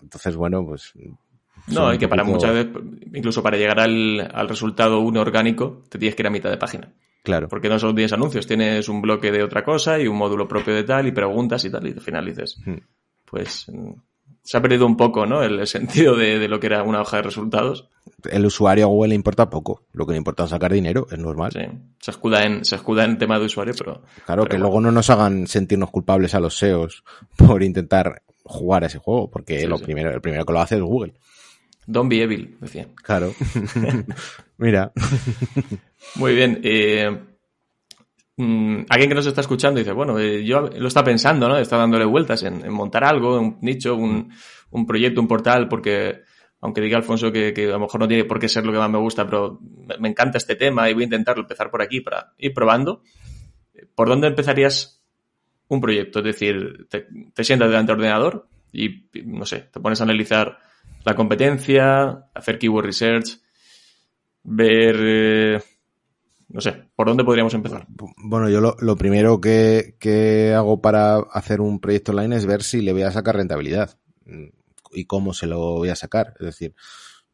Entonces, 0.00 0.36
bueno, 0.36 0.64
pues 0.64 0.94
no, 1.68 1.92
y 1.92 1.98
que 1.98 2.08
para 2.08 2.24
muchas 2.24 2.52
veces, 2.52 2.72
incluso 3.12 3.42
para 3.42 3.56
llegar 3.56 3.80
al, 3.80 4.30
al, 4.32 4.48
resultado 4.48 5.00
uno 5.00 5.20
orgánico, 5.20 5.82
te 5.88 5.98
tienes 5.98 6.14
que 6.14 6.22
ir 6.22 6.26
a 6.26 6.30
mitad 6.30 6.50
de 6.50 6.56
página. 6.56 6.92
Claro. 7.22 7.48
Porque 7.48 7.68
no 7.68 7.78
solo 7.78 7.94
tienes 7.94 8.12
anuncios, 8.12 8.46
tienes 8.46 8.88
un 8.88 9.00
bloque 9.00 9.30
de 9.30 9.42
otra 9.42 9.64
cosa 9.64 9.98
y 10.00 10.08
un 10.08 10.16
módulo 10.16 10.48
propio 10.48 10.74
de 10.74 10.82
tal 10.82 11.06
y 11.06 11.12
preguntas 11.12 11.64
y 11.64 11.70
tal, 11.70 11.86
y 11.86 11.92
al 11.92 12.00
final 12.00 12.26
dices, 12.26 12.58
hmm. 12.64 12.78
pues 13.24 13.66
se 14.42 14.56
ha 14.56 14.60
perdido 14.60 14.86
un 14.86 14.96
poco, 14.96 15.24
¿no? 15.24 15.42
El, 15.42 15.66
sentido 15.66 16.16
de, 16.16 16.38
de, 16.38 16.48
lo 16.48 16.58
que 16.58 16.66
era 16.66 16.82
una 16.82 17.00
hoja 17.00 17.18
de 17.18 17.22
resultados. 17.22 17.88
El 18.28 18.44
usuario 18.44 18.84
a 18.84 18.88
Google 18.88 19.10
le 19.10 19.14
importa 19.14 19.48
poco. 19.48 19.82
Lo 19.92 20.04
que 20.04 20.12
le 20.12 20.18
importa 20.18 20.44
es 20.44 20.50
sacar 20.50 20.72
dinero, 20.72 21.06
es 21.10 21.18
normal. 21.18 21.52
Sí. 21.52 21.60
Se 22.00 22.10
escuda 22.10 22.44
en, 22.44 22.64
se 22.64 22.74
escuda 22.76 23.04
en 23.04 23.18
tema 23.18 23.38
de 23.38 23.46
usuario, 23.46 23.74
pero. 23.78 24.02
Claro, 24.26 24.46
que 24.46 24.58
luego 24.58 24.80
no 24.80 24.90
nos 24.90 25.10
hagan 25.10 25.46
sentirnos 25.46 25.90
culpables 25.90 26.34
a 26.34 26.40
los 26.40 26.56
SEOs 26.56 27.04
por 27.36 27.62
intentar 27.62 28.22
jugar 28.44 28.82
a 28.82 28.86
ese 28.86 28.98
juego, 28.98 29.30
porque 29.30 29.66
lo 29.66 29.78
primero, 29.78 30.10
el 30.10 30.20
primero 30.20 30.44
que 30.44 30.52
lo 30.52 30.60
hace 30.60 30.74
es 30.76 30.82
Google. 30.82 31.14
Don't 31.86 32.08
be 32.08 32.22
evil, 32.22 32.56
decía. 32.60 32.88
Claro. 33.02 33.32
Mira. 34.58 34.92
Muy 36.14 36.34
bien. 36.34 36.60
Eh, 36.62 37.10
mm, 38.36 38.82
alguien 38.88 39.08
que 39.08 39.14
nos 39.14 39.26
está 39.26 39.40
escuchando 39.40 39.78
dice, 39.78 39.92
bueno, 39.92 40.18
eh, 40.18 40.44
yo 40.44 40.60
lo 40.60 40.88
está 40.88 41.02
pensando, 41.02 41.48
¿no? 41.48 41.58
Está 41.58 41.76
dándole 41.76 42.04
vueltas 42.04 42.42
en, 42.44 42.70
montar 42.72 43.04
algo, 43.04 43.40
un 43.40 43.58
nicho, 43.62 43.96
un, 43.96 44.30
proyecto, 44.86 45.20
un 45.20 45.28
portal, 45.28 45.68
porque 45.68 46.22
aunque 46.60 46.80
diga 46.80 46.96
Alfonso 46.96 47.32
que, 47.32 47.52
a 47.56 47.72
lo 47.72 47.80
mejor 47.80 48.00
no 48.00 48.08
tiene 48.08 48.24
por 48.24 48.38
qué 48.38 48.48
ser 48.48 48.64
lo 48.64 48.72
que 48.72 48.78
más 48.78 48.90
me 48.90 48.98
gusta, 48.98 49.24
pero 49.24 49.58
me, 49.98 50.08
encanta 50.08 50.38
este 50.38 50.54
tema 50.54 50.88
y 50.88 50.94
voy 50.94 51.02
a 51.02 51.06
intentarlo 51.06 51.42
empezar 51.42 51.70
por 51.70 51.82
aquí 51.82 52.00
para 52.00 52.32
ir 52.38 52.54
probando. 52.54 53.02
¿Por 53.96 54.08
dónde 54.08 54.28
empezarías 54.28 55.02
un 55.66 55.80
proyecto? 55.80 56.20
Es 56.20 56.26
decir, 56.26 56.86
te, 56.88 57.08
te 57.34 57.42
sientas 57.42 57.68
delante 57.68 57.90
del 57.90 57.98
ordenador 57.98 58.46
y, 58.72 59.08
no 59.24 59.44
sé, 59.44 59.68
te 59.72 59.80
pones 59.80 60.00
a 60.00 60.04
analizar 60.04 60.58
la 61.04 61.14
competencia, 61.14 62.28
hacer 62.34 62.58
keyword 62.58 62.86
research, 62.86 63.40
ver, 64.44 64.96
eh, 65.00 65.60
no 66.48 66.60
sé, 66.60 66.84
¿por 66.94 67.08
dónde 67.08 67.24
podríamos 67.24 67.54
empezar? 67.54 67.86
Bueno, 67.88 68.48
yo 68.48 68.60
lo, 68.78 68.96
primero 68.96 69.40
que, 69.40 69.96
que, 69.98 70.52
hago 70.54 70.80
para 70.80 71.16
hacer 71.16 71.60
un 71.60 71.80
proyecto 71.80 72.12
online 72.12 72.36
es 72.36 72.46
ver 72.46 72.62
si 72.62 72.82
le 72.82 72.92
voy 72.92 73.02
a 73.02 73.10
sacar 73.10 73.36
rentabilidad 73.36 73.98
mm, 74.26 74.48
y 74.92 75.04
cómo 75.06 75.34
se 75.34 75.46
lo 75.46 75.58
voy 75.76 75.88
a 75.88 75.96
sacar. 75.96 76.34
Es 76.38 76.46
decir, 76.46 76.74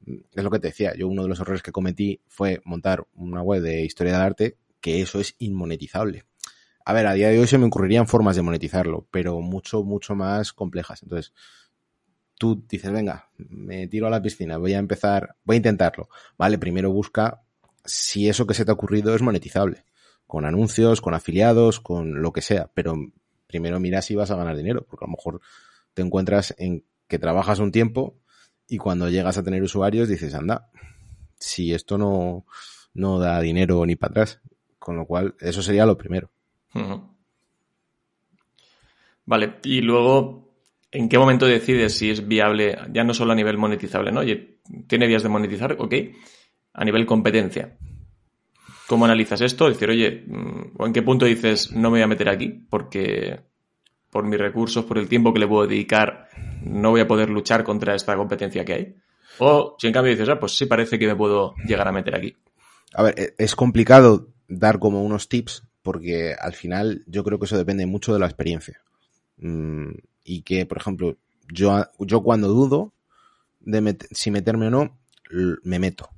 es 0.06 0.44
lo 0.44 0.50
que 0.50 0.58
te 0.58 0.68
decía, 0.68 0.94
yo 0.96 1.08
uno 1.08 1.22
de 1.22 1.28
los 1.28 1.40
errores 1.40 1.62
que 1.62 1.72
cometí 1.72 2.20
fue 2.28 2.60
montar 2.64 3.06
una 3.14 3.42
web 3.42 3.62
de 3.62 3.84
historia 3.84 4.14
del 4.14 4.22
arte, 4.22 4.56
que 4.80 5.00
eso 5.00 5.20
es 5.20 5.34
inmonetizable. 5.38 6.24
A 6.84 6.94
ver, 6.94 7.06
a 7.06 7.12
día 7.12 7.28
de 7.28 7.38
hoy 7.38 7.46
se 7.46 7.58
me 7.58 7.66
ocurrirían 7.66 8.06
formas 8.06 8.36
de 8.36 8.42
monetizarlo, 8.42 9.06
pero 9.10 9.40
mucho, 9.40 9.82
mucho 9.82 10.14
más 10.14 10.52
complejas. 10.54 11.02
Entonces, 11.02 11.34
tú 12.38 12.64
dices, 12.68 12.90
venga, 12.90 13.28
me 13.36 13.88
tiro 13.88 14.06
a 14.06 14.10
la 14.10 14.22
piscina, 14.22 14.56
voy 14.56 14.74
a 14.74 14.78
empezar, 14.78 15.36
voy 15.44 15.54
a 15.54 15.58
intentarlo. 15.58 16.08
Vale, 16.36 16.58
primero 16.58 16.90
busca 16.90 17.42
si 17.84 18.28
eso 18.28 18.46
que 18.46 18.54
se 18.54 18.64
te 18.64 18.70
ha 18.70 18.74
ocurrido 18.74 19.14
es 19.14 19.22
monetizable, 19.22 19.84
con 20.26 20.44
anuncios, 20.44 21.00
con 21.00 21.14
afiliados, 21.14 21.80
con 21.80 22.22
lo 22.22 22.32
que 22.32 22.42
sea, 22.42 22.70
pero 22.72 22.94
primero 23.46 23.80
mira 23.80 24.02
si 24.02 24.14
vas 24.14 24.30
a 24.30 24.36
ganar 24.36 24.56
dinero, 24.56 24.86
porque 24.88 25.04
a 25.04 25.08
lo 25.08 25.16
mejor 25.16 25.40
te 25.94 26.02
encuentras 26.02 26.54
en 26.58 26.84
que 27.08 27.18
trabajas 27.18 27.58
un 27.58 27.72
tiempo 27.72 28.16
y 28.68 28.78
cuando 28.78 29.08
llegas 29.08 29.38
a 29.38 29.42
tener 29.42 29.62
usuarios 29.62 30.08
dices, 30.08 30.34
anda, 30.34 30.70
si 31.38 31.72
esto 31.72 31.98
no, 31.98 32.44
no 32.94 33.18
da 33.18 33.40
dinero 33.40 33.84
ni 33.86 33.96
para 33.96 34.10
atrás. 34.10 34.40
Con 34.78 34.96
lo 34.96 35.06
cual, 35.06 35.34
eso 35.40 35.62
sería 35.62 35.86
lo 35.86 35.98
primero. 35.98 36.30
Vale, 39.24 39.56
y 39.64 39.80
luego 39.80 40.47
¿En 40.90 41.08
qué 41.08 41.18
momento 41.18 41.46
decides 41.46 41.96
si 41.96 42.10
es 42.10 42.26
viable, 42.26 42.78
ya 42.92 43.04
no 43.04 43.12
solo 43.12 43.32
a 43.32 43.36
nivel 43.36 43.58
monetizable, 43.58 44.10
¿no? 44.10 44.20
Oye, 44.20 44.60
tiene 44.86 45.06
vías 45.06 45.22
de 45.22 45.28
monetizar, 45.28 45.76
ok, 45.78 45.94
a 46.72 46.84
nivel 46.84 47.04
competencia. 47.04 47.76
¿Cómo 48.86 49.04
analizas 49.04 49.42
esto? 49.42 49.68
Decir, 49.68 49.90
oye, 49.90 50.24
mm, 50.26 50.76
¿o 50.78 50.86
en 50.86 50.92
qué 50.94 51.02
punto 51.02 51.26
dices 51.26 51.72
no 51.72 51.90
me 51.90 51.98
voy 51.98 52.02
a 52.02 52.06
meter 52.06 52.30
aquí? 52.30 52.48
Porque 52.48 53.40
por 54.10 54.24
mis 54.24 54.38
recursos, 54.38 54.84
por 54.86 54.96
el 54.96 55.08
tiempo 55.08 55.34
que 55.34 55.40
le 55.40 55.46
puedo 55.46 55.66
dedicar, 55.66 56.28
no 56.62 56.90
voy 56.90 57.02
a 57.02 57.08
poder 57.08 57.28
luchar 57.28 57.64
contra 57.64 57.94
esta 57.94 58.16
competencia 58.16 58.64
que 58.64 58.72
hay. 58.72 58.96
O 59.38 59.76
si 59.78 59.88
en 59.88 59.92
cambio 59.92 60.12
dices, 60.12 60.28
ah, 60.30 60.40
pues 60.40 60.56
sí 60.56 60.64
parece 60.64 60.98
que 60.98 61.06
me 61.06 61.16
puedo 61.16 61.54
llegar 61.66 61.86
a 61.86 61.92
meter 61.92 62.14
aquí. 62.14 62.34
A 62.94 63.02
ver, 63.02 63.14
e-, 63.18 63.34
es 63.36 63.54
complicado 63.54 64.28
dar 64.48 64.78
como 64.78 65.02
unos 65.02 65.28
tips 65.28 65.64
porque 65.82 66.34
al 66.38 66.54
final 66.54 67.04
yo 67.06 67.24
creo 67.24 67.38
que 67.38 67.44
eso 67.44 67.58
depende 67.58 67.86
mucho 67.86 68.12
de 68.12 68.18
la 68.18 68.26
experiencia. 68.26 68.80
Mm, 69.36 69.90
y 70.28 70.42
que, 70.42 70.66
por 70.66 70.76
ejemplo, 70.76 71.16
yo, 71.50 71.86
yo 71.98 72.22
cuando 72.22 72.48
dudo 72.48 72.92
de 73.60 73.96
si 74.10 74.30
meterme 74.30 74.66
o 74.66 74.70
no, 74.70 74.98
me 75.62 75.78
meto. 75.78 76.10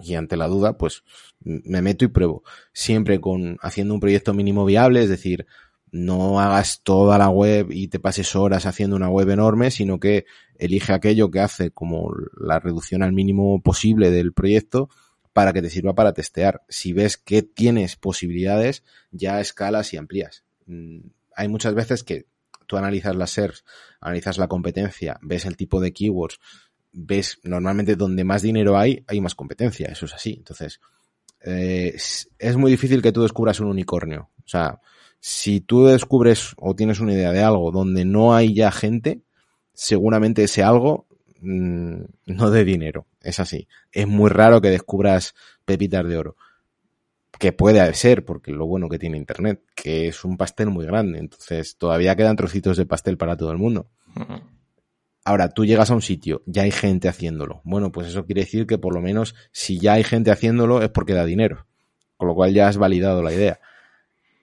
Y 0.00 0.14
ante 0.14 0.36
la 0.36 0.48
duda, 0.48 0.76
pues 0.76 1.04
me 1.40 1.82
meto 1.82 2.04
y 2.04 2.08
pruebo. 2.08 2.42
Siempre 2.72 3.20
con 3.20 3.58
haciendo 3.62 3.94
un 3.94 4.00
proyecto 4.00 4.34
mínimo 4.34 4.64
viable, 4.64 5.02
es 5.02 5.08
decir, 5.08 5.46
no 5.92 6.40
hagas 6.40 6.82
toda 6.82 7.16
la 7.16 7.30
web 7.30 7.68
y 7.70 7.88
te 7.88 8.00
pases 8.00 8.34
horas 8.34 8.66
haciendo 8.66 8.96
una 8.96 9.08
web 9.08 9.30
enorme, 9.30 9.70
sino 9.70 10.00
que 10.00 10.26
elige 10.58 10.92
aquello 10.92 11.30
que 11.30 11.40
hace 11.40 11.70
como 11.70 12.12
la 12.38 12.58
reducción 12.58 13.04
al 13.04 13.12
mínimo 13.12 13.62
posible 13.62 14.10
del 14.10 14.32
proyecto 14.32 14.90
para 15.32 15.52
que 15.52 15.62
te 15.62 15.70
sirva 15.70 15.94
para 15.94 16.12
testear. 16.12 16.64
Si 16.68 16.92
ves 16.92 17.16
que 17.16 17.42
tienes 17.42 17.94
posibilidades, 17.94 18.82
ya 19.12 19.40
escalas 19.40 19.94
y 19.94 19.96
amplías. 19.96 20.44
Mm, 20.66 20.98
hay 21.36 21.48
muchas 21.48 21.74
veces 21.74 22.02
que 22.02 22.26
tú 22.66 22.76
analizas 22.76 23.16
las 23.16 23.30
SERPs, 23.30 23.64
analizas 24.00 24.38
la 24.38 24.48
competencia, 24.48 25.18
ves 25.22 25.44
el 25.44 25.56
tipo 25.56 25.80
de 25.80 25.92
keywords, 25.92 26.38
ves 26.92 27.38
normalmente 27.44 27.96
donde 27.96 28.24
más 28.24 28.42
dinero 28.42 28.78
hay, 28.78 29.04
hay 29.06 29.20
más 29.20 29.34
competencia, 29.34 29.88
eso 29.88 30.06
es 30.06 30.14
así. 30.14 30.34
Entonces, 30.38 30.80
eh, 31.44 31.94
es, 31.94 32.56
muy 32.56 32.70
difícil 32.70 33.02
que 33.02 33.12
tú 33.12 33.22
descubras 33.22 33.60
un 33.60 33.68
unicornio. 33.68 34.30
O 34.38 34.48
sea, 34.48 34.80
si 35.20 35.60
tú 35.60 35.86
descubres 35.86 36.54
o 36.56 36.74
tienes 36.74 37.00
una 37.00 37.12
idea 37.12 37.32
de 37.32 37.42
algo 37.42 37.70
donde 37.70 38.04
no 38.04 38.34
hay 38.34 38.54
ya 38.54 38.70
gente, 38.70 39.20
seguramente 39.72 40.44
ese 40.44 40.62
algo 40.62 41.06
mm, 41.40 42.00
no 42.26 42.50
de 42.50 42.64
dinero. 42.64 43.06
Es 43.20 43.40
así. 43.40 43.68
Es 43.92 44.06
muy 44.06 44.30
raro 44.30 44.60
que 44.60 44.70
descubras 44.70 45.34
pepitas 45.64 46.06
de 46.06 46.16
oro 46.16 46.36
que 47.38 47.52
puede 47.52 47.92
ser, 47.94 48.24
porque 48.24 48.52
lo 48.52 48.66
bueno 48.66 48.88
que 48.88 48.98
tiene 48.98 49.16
Internet, 49.16 49.62
que 49.74 50.08
es 50.08 50.24
un 50.24 50.36
pastel 50.36 50.70
muy 50.70 50.86
grande, 50.86 51.18
entonces 51.18 51.76
todavía 51.76 52.16
quedan 52.16 52.36
trocitos 52.36 52.76
de 52.76 52.86
pastel 52.86 53.16
para 53.16 53.36
todo 53.36 53.50
el 53.52 53.58
mundo. 53.58 53.90
Ahora, 55.24 55.48
tú 55.50 55.64
llegas 55.64 55.90
a 55.90 55.94
un 55.94 56.02
sitio, 56.02 56.42
ya 56.46 56.62
hay 56.62 56.70
gente 56.70 57.08
haciéndolo. 57.08 57.60
Bueno, 57.64 57.92
pues 57.92 58.06
eso 58.06 58.24
quiere 58.24 58.42
decir 58.42 58.66
que 58.66 58.78
por 58.78 58.94
lo 58.94 59.02
menos 59.02 59.34
si 59.52 59.78
ya 59.78 59.94
hay 59.94 60.04
gente 60.04 60.30
haciéndolo 60.30 60.82
es 60.82 60.88
porque 60.88 61.14
da 61.14 61.24
dinero, 61.24 61.66
con 62.16 62.28
lo 62.28 62.34
cual 62.34 62.54
ya 62.54 62.68
has 62.68 62.78
validado 62.78 63.22
la 63.22 63.32
idea. 63.32 63.60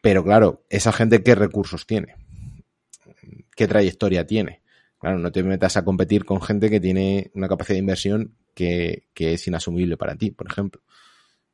Pero 0.01 0.23
claro, 0.23 0.65
esa 0.69 0.91
gente 0.91 1.23
qué 1.23 1.35
recursos 1.35 1.87
tiene, 1.87 2.15
qué 3.55 3.67
trayectoria 3.67 4.27
tiene. 4.27 4.61
Claro, 4.99 5.19
no 5.19 5.31
te 5.31 5.43
metas 5.43 5.77
a 5.77 5.83
competir 5.83 6.25
con 6.25 6.41
gente 6.41 6.69
que 6.69 6.79
tiene 6.79 7.31
una 7.33 7.47
capacidad 7.47 7.75
de 7.75 7.79
inversión 7.79 8.35
que, 8.53 9.07
que 9.13 9.33
es 9.33 9.47
inasumible 9.47 9.97
para 9.97 10.15
ti, 10.15 10.31
por 10.31 10.47
ejemplo 10.47 10.81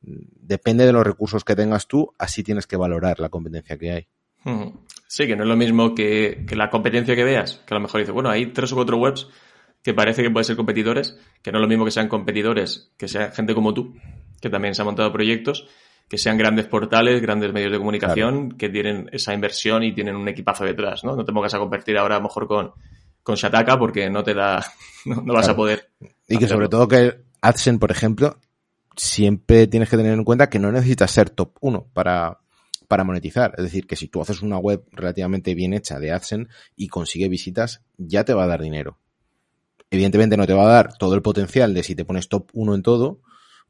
depende 0.02 0.86
de 0.86 0.92
los 0.92 1.06
recursos 1.06 1.44
que 1.44 1.56
tengas 1.56 1.86
tú, 1.86 2.12
así 2.18 2.42
tienes 2.42 2.66
que 2.66 2.76
valorar 2.76 3.20
la 3.20 3.28
competencia 3.28 3.76
que 3.76 3.92
hay. 3.92 4.08
Sí, 5.06 5.26
que 5.26 5.36
no 5.36 5.42
es 5.42 5.48
lo 5.48 5.56
mismo 5.56 5.94
que, 5.94 6.46
la 6.50 6.70
competencia 6.70 7.14
que 7.14 7.24
veas, 7.24 7.62
que 7.66 7.74
a 7.74 7.76
lo 7.76 7.82
mejor 7.82 8.00
dices, 8.00 8.14
bueno, 8.14 8.30
hay 8.30 8.46
tres 8.46 8.72
o 8.72 8.76
cuatro 8.76 8.96
webs 8.96 9.28
que 9.82 9.94
parece 9.94 10.22
que 10.22 10.30
pueden 10.30 10.44
ser 10.44 10.56
competidores, 10.56 11.18
que 11.42 11.52
no 11.52 11.58
es 11.58 11.62
lo 11.62 11.68
mismo 11.68 11.84
que 11.84 11.90
sean 11.90 12.08
competidores, 12.08 12.92
que 12.96 13.08
sea 13.08 13.30
gente 13.30 13.54
como 13.54 13.74
tú, 13.74 13.94
que 14.40 14.50
también 14.50 14.74
se 14.74 14.82
ha 14.82 14.84
montado 14.84 15.12
proyectos, 15.12 15.66
que 16.08 16.18
sean 16.18 16.38
grandes 16.38 16.66
portales, 16.66 17.20
grandes 17.22 17.52
medios 17.52 17.72
de 17.72 17.78
comunicación, 17.78 18.52
que 18.52 18.68
tienen 18.68 19.08
esa 19.12 19.32
inversión 19.32 19.82
y 19.82 19.94
tienen 19.94 20.16
un 20.16 20.28
equipazo 20.28 20.64
detrás, 20.64 21.04
¿no? 21.04 21.16
No 21.16 21.24
te 21.24 21.32
pongas 21.32 21.54
a 21.54 21.58
competir 21.58 21.96
ahora 21.96 22.16
a 22.16 22.18
lo 22.18 22.24
mejor 22.24 22.46
con, 22.46 22.72
con 23.22 23.36
Shataka 23.36 23.78
porque 23.78 24.10
no 24.10 24.22
te 24.22 24.34
da, 24.34 24.64
no, 25.04 25.32
vas 25.32 25.48
a 25.48 25.56
poder. 25.56 25.90
Y 26.28 26.38
que 26.38 26.48
sobre 26.48 26.68
todo 26.68 26.88
que 26.88 27.20
AdSense, 27.40 27.78
por 27.78 27.90
ejemplo, 27.90 28.38
siempre 29.00 29.66
tienes 29.66 29.88
que 29.88 29.96
tener 29.96 30.12
en 30.12 30.24
cuenta 30.24 30.50
que 30.50 30.58
no 30.58 30.70
necesitas 30.70 31.10
ser 31.10 31.30
top 31.30 31.56
1 31.62 31.86
para, 31.94 32.40
para 32.86 33.02
monetizar. 33.02 33.54
Es 33.56 33.64
decir, 33.64 33.86
que 33.86 33.96
si 33.96 34.08
tú 34.08 34.20
haces 34.20 34.42
una 34.42 34.58
web 34.58 34.84
relativamente 34.92 35.54
bien 35.54 35.72
hecha 35.72 35.98
de 35.98 36.12
AdSense 36.12 36.50
y 36.76 36.88
consigue 36.88 37.28
visitas, 37.28 37.80
ya 37.96 38.24
te 38.24 38.34
va 38.34 38.44
a 38.44 38.46
dar 38.46 38.60
dinero. 38.60 38.98
Evidentemente 39.90 40.36
no 40.36 40.46
te 40.46 40.52
va 40.52 40.64
a 40.64 40.72
dar 40.72 40.98
todo 40.98 41.14
el 41.14 41.22
potencial 41.22 41.72
de 41.72 41.82
si 41.82 41.94
te 41.94 42.04
pones 42.04 42.28
top 42.28 42.50
1 42.52 42.74
en 42.74 42.82
todo, 42.82 43.20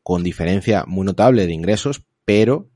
con 0.02 0.24
diferencia 0.24 0.84
muy 0.88 1.06
notable 1.06 1.46
de 1.46 1.52
ingresos, 1.52 2.02
pero 2.24 2.68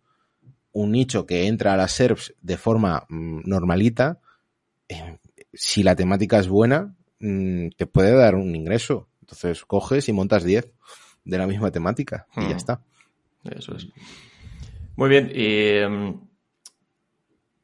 un 0.71 0.93
nicho 0.93 1.27
que 1.27 1.49
entra 1.49 1.75
a 1.75 1.77
las 1.77 1.91
SERPs 1.91 2.35
de 2.41 2.57
forma 2.57 3.05
mm, 3.09 3.41
normalita, 3.47 4.21
eh, 4.89 5.19
si 5.53 5.83
la 5.83 5.97
temática 5.97 6.39
es 6.39 6.47
buena, 6.47 6.95
mm, 7.19 7.71
te 7.77 7.87
puede 7.87 8.15
dar 8.15 8.37
un 8.37 8.55
ingreso. 8.55 9.09
Entonces 9.23 9.65
coges 9.65 10.09
y 10.09 10.13
montas 10.13 10.45
10 10.45 10.71
de 11.25 11.39
la 11.39 11.47
misma 11.47 11.71
temática 11.71 12.27
y 12.37 12.43
ya 12.43 12.49
hmm. 12.49 12.57
está. 12.57 12.81
Eso 13.45 13.77
es. 13.77 13.89
Muy 14.97 15.09
bien. 15.09 15.31
Em, 15.35 16.21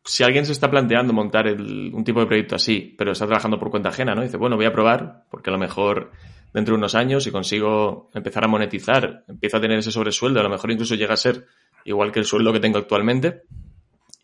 si 0.05 0.25
alguien 0.25 0.47
se 0.47 0.53
está 0.53 0.71
planteando 0.71 1.13
montar 1.13 1.47
un 1.47 2.05
tipo 2.05 2.21
de 2.21 2.27
proyecto 2.27 2.57
así, 2.57 2.95
pero 2.97 3.13
está 3.13 3.27
trabajando 3.27 3.59
por 3.59 3.71
cuenta 3.71 3.91
ajena, 3.91 4.15
¿no? 4.15 4.23
Dice, 4.23 4.37
bueno, 4.37 4.57
voy 4.57 4.67
a 4.67 4.73
probar, 4.73 5.25
porque 5.31 5.51
a 5.51 5.53
lo 5.53 5.59
mejor 5.59 6.11
dentro 6.53 6.75
de 6.75 6.79
unos 6.79 6.95
años, 6.95 7.25
si 7.25 7.31
consigo 7.31 8.11
empezar 8.15 8.45
a 8.45 8.49
monetizar, 8.49 9.25
empiezo 9.29 9.59
a 9.59 9.61
tener 9.61 9.79
ese 9.79 9.93
sobresueldo, 9.93 10.41
a 10.41 10.43
lo 10.43 10.51
mejor 10.51 10.71
incluso 10.73 10.95
llega 10.95 11.15
a 11.15 11.19
ser 11.19 11.47
igual 11.85 12.13
que 12.13 12.19
el 12.19 12.25
sueldo 12.25 12.53
que 12.53 12.61
tengo 12.61 12.79
actualmente. 12.79 13.43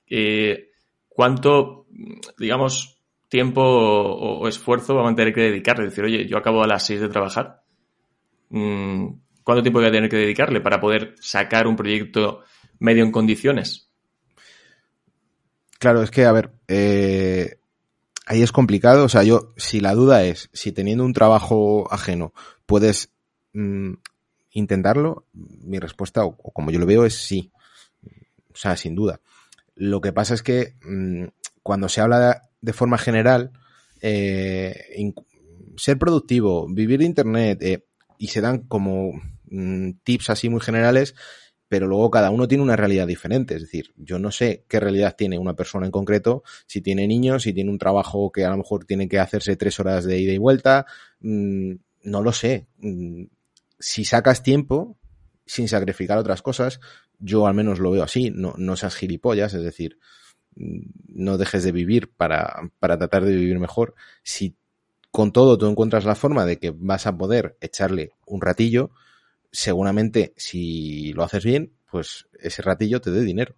Eh, 0.09 0.71
¿Cuánto, 1.09 1.87
digamos, 2.39 2.99
tiempo 3.29 3.63
o, 3.63 4.49
esfuerzo 4.49 4.95
va 4.97 5.09
a 5.09 5.15
tener 5.15 5.33
que 5.33 5.43
dedicarle? 5.43 5.87
Decir, 5.87 6.05
oye, 6.05 6.27
yo 6.27 6.37
acabo 6.37 6.63
a 6.63 6.67
las 6.67 6.85
6 6.87 7.01
de 7.01 7.09
trabajar. 7.09 7.63
Mm, 8.51 9.09
¿Cuánto 9.47 9.63
tiempo 9.63 9.79
voy 9.79 9.87
a 9.87 9.93
tener 9.93 10.11
que 10.11 10.17
dedicarle 10.17 10.61
para 10.61 10.81
poder 10.81 11.15
sacar 11.21 11.69
un 11.69 11.77
proyecto 11.77 12.41
medio 12.81 13.05
en 13.05 13.13
condiciones? 13.13 13.89
Claro, 15.79 16.03
es 16.03 16.11
que, 16.11 16.25
a 16.25 16.33
ver, 16.33 16.51
eh, 16.67 17.57
ahí 18.27 18.43
es 18.43 18.51
complicado. 18.51 19.05
O 19.05 19.09
sea, 19.09 19.23
yo, 19.23 19.55
si 19.57 19.79
la 19.79 19.95
duda 19.95 20.25
es 20.25 20.51
si 20.53 20.73
teniendo 20.73 21.05
un 21.05 21.13
trabajo 21.13 21.87
ajeno 21.93 22.33
puedes 22.67 23.11
mm, 23.53 23.93
intentarlo, 24.51 25.27
mi 25.33 25.79
respuesta, 25.79 26.25
o, 26.25 26.37
como 26.37 26.73
yo 26.73 26.81
lo 26.81 26.87
veo, 26.87 27.07
es 27.07 27.15
sí. 27.15 27.53
O 28.53 28.57
sea, 28.57 28.77
sin 28.77 28.97
duda. 28.97 29.21
Lo 29.77 30.01
que 30.01 30.13
pasa 30.13 30.35
es 30.35 30.43
que 30.43 30.75
mm, 30.83 31.27
cuando 31.63 31.89
se 31.89 32.01
habla 32.01 32.43
de, 32.61 32.73
forma 32.73 32.99
general, 32.99 33.53
eh, 34.01 35.13
ser 35.77 35.99
productivo, 35.99 36.67
vivir 36.69 36.99
de 36.99 37.05
Internet, 37.05 37.63
eh, 37.63 37.85
y 38.19 38.27
se 38.27 38.41
dan 38.41 38.63
como 38.63 39.13
mm, 39.51 39.91
tips 40.05 40.31
así 40.31 40.49
muy 40.49 40.61
generales, 40.61 41.15
pero 41.69 41.87
luego 41.87 42.11
cada 42.11 42.31
uno 42.31 42.47
tiene 42.47 42.63
una 42.63 42.77
realidad 42.77 43.07
diferente. 43.07 43.57
Es 43.57 43.63
decir, 43.63 43.93
yo 43.97 44.19
no 44.19 44.31
sé 44.31 44.65
qué 44.69 44.81
realidad 44.81 45.17
tiene 45.17 45.39
una 45.39 45.55
persona 45.55 45.87
en 45.87 45.93
concreto, 45.93 46.43
si 46.67 46.81
tiene 46.81 47.07
niños, 47.07 47.43
si 47.43 47.53
tiene 47.53 47.71
un 47.71 47.79
trabajo 47.79 48.31
que 48.31 48.45
a 48.45 48.51
lo 48.51 48.59
mejor 48.59 48.85
tiene 48.85 49.09
que 49.09 49.19
hacerse 49.19 49.57
tres 49.57 49.81
horas 49.81 50.05
de 50.05 50.19
ida 50.19 50.33
y 50.33 50.39
vuelta, 50.39 50.87
mm, 51.21 51.73
no 52.05 52.23
lo 52.23 52.33
sé. 52.33 52.67
Mm, 52.79 53.25
si 53.79 54.05
sacas 54.05 54.43
tiempo 54.43 54.97
sin 55.45 55.69
sacrificar 55.69 56.19
otras 56.19 56.43
cosas, 56.43 56.81
yo 57.19 57.47
al 57.47 57.55
menos 57.55 57.79
lo 57.79 57.91
veo 57.91 58.03
así, 58.03 58.31
no, 58.31 58.55
no 58.57 58.77
seas 58.77 58.97
gilipollas, 58.97 59.55
es 59.55 59.63
decir, 59.63 59.99
no 60.57 61.39
dejes 61.39 61.65
de 61.65 61.73
vivir 61.73 62.11
para, 62.11 62.71
para 62.79 62.99
tratar 62.99 63.25
de 63.25 63.37
vivir 63.37 63.59
mejor. 63.59 63.95
Si 64.23 64.57
con 65.11 65.33
todo 65.33 65.59
tú 65.59 65.67
encuentras 65.67 66.05
la 66.05 66.15
forma 66.15 66.45
de 66.45 66.59
que 66.59 66.73
vas 66.75 67.07
a 67.07 67.17
poder 67.17 67.57
echarle 67.61 68.13
un 68.27 68.41
ratillo, 68.41 68.91
seguramente 69.53 70.33
si 70.37 71.13
lo 71.13 71.25
haces 71.25 71.45
bien, 71.45 71.73
pues 71.91 72.27
ese 72.41 72.63
ratillo 72.63 73.01
te 73.01 73.11
dé 73.11 73.23
dinero. 73.23 73.55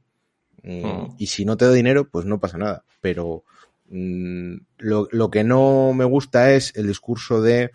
Mm, 0.63 0.87
mm. 0.87 1.15
Y 1.19 1.27
si 1.27 1.45
no 1.45 1.57
te 1.57 1.65
da 1.65 1.73
dinero, 1.73 2.09
pues 2.09 2.27
no 2.27 2.41
pasa 2.41 2.59
nada. 2.59 2.85
Pero 3.01 3.45
mm, 3.89 4.55
lo, 4.79 5.31
que 5.31 5.45
no 5.45 5.93
me 5.95 6.05
gusta 6.05 6.53
es 6.53 6.75
el 6.77 6.87
discurso 6.87 7.41
de 7.43 7.71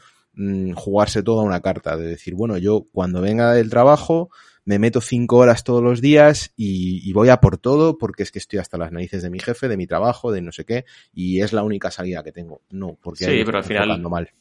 jugarse 0.75 1.21
toda 1.21 1.43
una 1.43 1.61
carta, 1.61 1.95
de 1.95 2.07
decir, 2.07 2.33
bueno, 2.33 2.57
yo 2.57 2.85
cuando 2.91 3.21
venga 3.21 3.53
del 3.53 3.69
trabajo 3.69 4.31
me 4.65 4.79
meto 4.79 5.01
cinco 5.01 5.37
horas 5.37 5.63
todos 5.63 5.83
los 5.83 6.01
días 6.01 6.53
y, 6.55 7.11
voy 7.13 7.29
a 7.29 7.37
por 7.37 7.57
todo 7.57 7.97
porque 7.97 8.23
es 8.23 8.31
que 8.31 8.39
estoy 8.39 8.59
hasta 8.59 8.77
las 8.77 8.91
narices 8.91 9.21
de 9.21 9.29
mi 9.29 9.39
jefe, 9.39 9.67
de 9.67 9.77
mi 9.77 9.87
trabajo, 9.87 10.31
de 10.31 10.41
no 10.41 10.51
sé 10.51 10.65
qué, 10.65 10.85
y 11.13 11.41
es 11.41 11.53
la 11.53 11.63
única 11.63 11.91
salida 11.91 12.23
que 12.23 12.31
tengo. 12.31 12.61
No, 12.69 12.97
porque 13.01 13.25
sí, 13.25 13.43
pero 13.45 13.57
al 13.57 13.63
final 13.63 14.01
mal. 14.01 14.31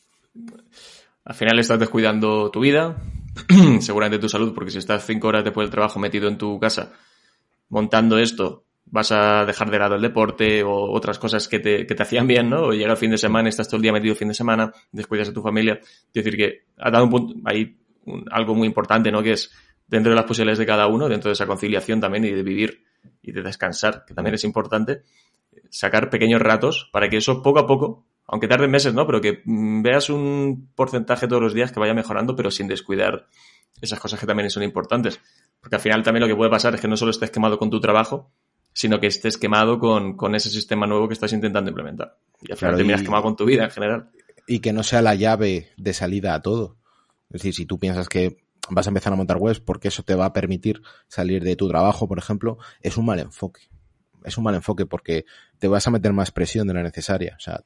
Al 1.25 1.35
final 1.35 1.59
estás 1.59 1.79
descuidando 1.79 2.51
tu 2.51 2.61
vida, 2.61 2.97
seguramente 3.81 4.18
tu 4.18 4.29
salud, 4.29 4.53
porque 4.55 4.70
si 4.70 4.79
estás 4.79 5.07
cinco 5.07 5.29
horas 5.29 5.45
después 5.45 5.66
del 5.66 5.70
trabajo 5.70 5.99
metido 5.99 6.29
en 6.29 6.39
tu 6.39 6.59
casa 6.59 6.93
montando 7.68 8.18
esto, 8.18 8.64
vas 8.87 9.11
a 9.12 9.47
dejar 9.47 9.70
de 9.70 9.79
lado 9.79 9.95
el 9.95 10.03
deporte 10.03 10.62
o 10.62 10.93
otras 10.93 11.18
cosas 11.18 11.49
que 11.49 11.59
te, 11.59 11.87
que 11.87 11.95
te 11.95 12.03
hacían 12.03 12.27
bien, 12.27 12.51
¿no? 12.51 12.64
O 12.64 12.73
llega 12.73 12.91
el 12.91 12.99
fin 12.99 13.11
de 13.11 13.16
semana, 13.16 13.49
estás 13.49 13.66
todo 13.66 13.77
el 13.77 13.83
día 13.83 13.93
metido 13.93 14.12
el 14.12 14.18
fin 14.18 14.29
de 14.29 14.35
semana, 14.35 14.70
descuidas 14.91 15.29
de 15.29 15.33
tu 15.33 15.43
familia. 15.43 15.81
Es 15.81 16.12
decir, 16.12 16.37
que 16.37 16.66
ha 16.77 16.91
dado 16.91 17.05
un 17.05 17.11
punto, 17.11 17.35
ahí 17.47 17.79
algo 18.31 18.55
muy 18.55 18.66
importante, 18.66 19.11
¿no? 19.11 19.23
Que 19.23 19.33
es 19.33 19.51
dentro 19.87 20.11
de 20.11 20.16
las 20.16 20.27
posibilidades 20.27 20.59
de 20.59 20.66
cada 20.66 20.87
uno, 20.87 21.09
dentro 21.09 21.31
de 21.31 21.33
esa 21.33 21.47
conciliación 21.47 22.01
también 22.01 22.27
y 22.27 22.31
de 22.31 22.43
vivir 22.43 22.85
y 23.23 23.33
de 23.33 23.43
descansar, 23.43 24.05
que 24.07 24.12
también 24.12 24.35
es 24.35 24.45
importante, 24.45 25.03
sacar 25.70 26.11
pequeños 26.11 26.43
ratos 26.43 26.91
para 26.93 27.09
que 27.09 27.16
eso 27.16 27.43
poco 27.43 27.61
a 27.61 27.66
poco 27.66 28.05
aunque 28.27 28.49
tarde 28.49 28.68
meses, 28.68 28.95
¿no? 28.95 29.07
Pero 29.07 29.20
que 29.20 29.43
mm, 29.45 29.83
veas 29.83 30.11
un 30.11 30.70
porcentaje 30.75 31.29
todos 31.29 31.43
los 31.43 31.55
días 31.55 31.73
que 31.73 31.81
vaya 31.81 31.95
mejorando, 31.95 32.37
pero 32.37 32.51
sin 32.51 32.68
descuidar 32.68 33.27
esas 33.81 33.99
cosas 33.99 34.20
que 34.20 34.27
también 34.27 34.51
son 34.51 34.62
importantes. 34.62 35.20
Porque 35.61 35.77
al 35.77 35.83
final 35.83 36.03
también 36.03 36.23
lo 36.23 36.29
que 36.29 36.37
puede 36.37 36.51
pasar 36.51 36.75
es 36.75 36.81
que 36.81 36.89
no 36.89 36.97
solo 36.97 37.11
estés 37.11 37.31
quemado 37.31 37.59
con 37.59 37.70
tu 37.70 37.81
trabajo, 37.81 38.31
sino 38.73 39.01
que 39.01 39.07
estés 39.07 39.37
quemado 39.37 39.79
con, 39.79 40.35
ese 40.35 40.51
sistema 40.51 40.87
nuevo 40.87 41.09
que 41.09 41.14
estás 41.14 41.33
intentando 41.33 41.70
implementar. 41.70 42.16
Y 42.41 42.53
al 42.53 42.59
final 42.59 42.77
terminas 42.77 43.03
quemado 43.03 43.23
con 43.23 43.37
tu 43.37 43.45
vida 43.45 43.64
en 43.64 43.70
general. 43.70 44.11
Y 44.47 44.61
que 44.61 44.73
no 44.73 44.83
sea 44.83 45.03
la 45.03 45.14
llave 45.14 45.70
de 45.77 45.93
salida 45.93 46.35
a 46.35 46.43
todo. 46.43 46.77
Es 47.31 47.43
decir, 47.43 47.55
si 47.55 47.66
tú 47.66 47.79
piensas 47.79 48.09
que 48.09 48.45
vas 48.70 48.87
a 48.87 48.91
empezar 48.91 49.12
a 49.12 49.16
montar 49.16 49.39
webs 49.39 49.61
porque 49.61 49.89
eso 49.89 50.03
te 50.03 50.14
va 50.14 50.27
a 50.27 50.33
permitir 50.33 50.83
salir 51.09 51.43
de 51.43 51.57
tu 51.57 51.68
trabajo, 51.68 52.09
por 52.09 52.18
ejemplo, 52.18 52.59
es 52.81 52.97
un 52.97 53.07
mal 53.07 53.18
enfoque 53.20 53.72
es 54.25 54.39
un 54.39 54.45
mal 54.45 54.55
enfoque 54.55 54.87
porque 54.87 55.25
te 55.59 55.68
vas 55.68 55.87
a 55.87 55.91
meter 55.91 56.12
más 56.12 56.31
presión 56.31 56.66
de 56.66 56.75
la 56.75 56.83
necesaria. 56.83 57.35
O 57.37 57.41
sea, 57.41 57.62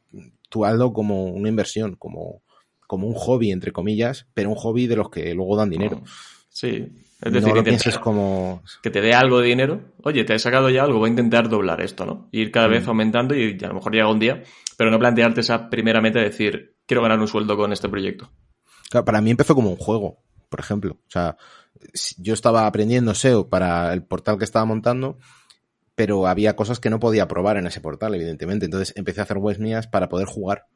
tú 0.48 0.64
hazlo 0.64 0.92
como 0.92 1.24
una 1.24 1.48
inversión, 1.48 1.96
como, 1.96 2.42
como 2.86 3.06
un 3.06 3.14
hobby, 3.14 3.50
entre 3.50 3.72
comillas, 3.72 4.26
pero 4.34 4.50
un 4.50 4.56
hobby 4.56 4.86
de 4.86 4.96
los 4.96 5.10
que 5.10 5.34
luego 5.34 5.56
dan 5.56 5.70
dinero. 5.70 6.02
Sí. 6.48 6.88
Es 7.20 7.32
decir, 7.32 7.54
no 7.54 7.64
pienses 7.64 7.98
como... 7.98 8.62
que 8.82 8.90
te 8.90 9.00
dé 9.00 9.14
algo 9.14 9.40
de 9.40 9.48
dinero. 9.48 9.80
Oye, 10.02 10.24
te 10.24 10.34
he 10.34 10.38
sacado 10.38 10.68
ya 10.68 10.84
algo, 10.84 10.98
voy 10.98 11.08
a 11.08 11.10
intentar 11.10 11.48
doblar 11.48 11.80
esto, 11.80 12.04
¿no? 12.04 12.28
Ir 12.30 12.50
cada 12.50 12.68
vez 12.68 12.86
mm. 12.86 12.90
aumentando 12.90 13.34
y 13.34 13.58
a 13.62 13.68
lo 13.68 13.74
mejor 13.74 13.92
llega 13.92 14.10
un 14.10 14.18
día, 14.18 14.42
pero 14.76 14.90
no 14.90 14.98
plantearte 14.98 15.40
esa 15.40 15.70
primera 15.70 16.02
meta 16.02 16.18
de 16.18 16.26
decir, 16.26 16.76
quiero 16.86 17.02
ganar 17.02 17.18
un 17.18 17.28
sueldo 17.28 17.56
con 17.56 17.72
este 17.72 17.88
proyecto. 17.88 18.30
Claro, 18.90 19.04
para 19.04 19.20
mí 19.20 19.30
empezó 19.30 19.54
como 19.54 19.70
un 19.70 19.76
juego, 19.76 20.22
por 20.48 20.60
ejemplo. 20.60 20.92
O 20.92 21.10
sea, 21.10 21.36
yo 22.18 22.34
estaba 22.34 22.66
aprendiendo 22.66 23.14
SEO 23.14 23.48
para 23.48 23.92
el 23.94 24.04
portal 24.04 24.38
que 24.38 24.44
estaba 24.44 24.64
montando 24.66 25.18
pero 25.96 26.28
había 26.28 26.54
cosas 26.54 26.78
que 26.78 26.90
no 26.90 27.00
podía 27.00 27.26
probar 27.26 27.56
en 27.56 27.66
ese 27.66 27.80
portal, 27.80 28.14
evidentemente. 28.14 28.66
Entonces 28.66 28.94
empecé 28.96 29.20
a 29.20 29.24
hacer 29.24 29.38
webs 29.38 29.58
mías 29.58 29.88
para 29.88 30.08
poder 30.08 30.26
jugar 30.26 30.66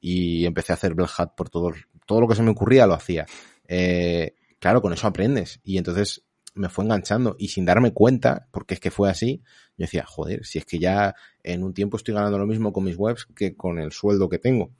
y 0.00 0.46
empecé 0.46 0.72
a 0.72 0.74
hacer 0.74 0.94
Black 0.94 1.12
Hat 1.18 1.34
por 1.36 1.50
todo, 1.50 1.72
todo 2.06 2.22
lo 2.22 2.26
que 2.26 2.34
se 2.34 2.42
me 2.42 2.50
ocurría 2.50 2.86
lo 2.86 2.94
hacía. 2.94 3.26
Eh, 3.68 4.34
claro, 4.58 4.80
con 4.80 4.92
eso 4.94 5.06
aprendes 5.06 5.60
y 5.62 5.76
entonces 5.76 6.24
me 6.54 6.70
fue 6.70 6.84
enganchando 6.84 7.36
y 7.38 7.48
sin 7.48 7.66
darme 7.66 7.92
cuenta, 7.92 8.48
porque 8.50 8.74
es 8.74 8.80
que 8.80 8.90
fue 8.90 9.10
así, 9.10 9.42
yo 9.76 9.84
decía, 9.84 10.04
joder, 10.06 10.44
si 10.46 10.58
es 10.58 10.64
que 10.64 10.78
ya 10.78 11.14
en 11.42 11.62
un 11.62 11.74
tiempo 11.74 11.98
estoy 11.98 12.14
ganando 12.14 12.38
lo 12.38 12.46
mismo 12.46 12.72
con 12.72 12.84
mis 12.84 12.96
webs 12.96 13.26
que 13.26 13.54
con 13.54 13.78
el 13.78 13.92
sueldo 13.92 14.30
que 14.30 14.38
tengo. 14.38 14.70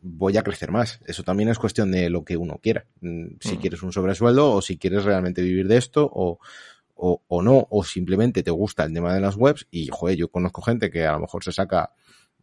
Voy 0.00 0.36
a 0.36 0.42
crecer 0.44 0.70
más. 0.70 1.00
Eso 1.06 1.24
también 1.24 1.48
es 1.48 1.58
cuestión 1.58 1.90
de 1.90 2.08
lo 2.08 2.24
que 2.24 2.36
uno 2.36 2.60
quiera. 2.62 2.86
Mm, 3.00 3.34
si 3.40 3.56
mm. 3.56 3.60
quieres 3.60 3.82
un 3.82 3.92
sobresueldo 3.92 4.52
o 4.52 4.62
si 4.62 4.78
quieres 4.78 5.02
realmente 5.02 5.42
vivir 5.42 5.66
de 5.66 5.76
esto 5.76 6.08
o, 6.12 6.38
o, 6.98 7.22
o, 7.28 7.42
no, 7.42 7.66
o 7.70 7.84
simplemente 7.84 8.42
te 8.42 8.50
gusta 8.50 8.84
el 8.84 8.92
tema 8.92 9.14
de 9.14 9.20
las 9.20 9.36
webs 9.36 9.66
y, 9.70 9.88
joder, 9.88 10.16
yo 10.16 10.28
conozco 10.28 10.62
gente 10.62 10.90
que 10.90 11.06
a 11.06 11.12
lo 11.12 11.20
mejor 11.20 11.44
se 11.44 11.52
saca 11.52 11.92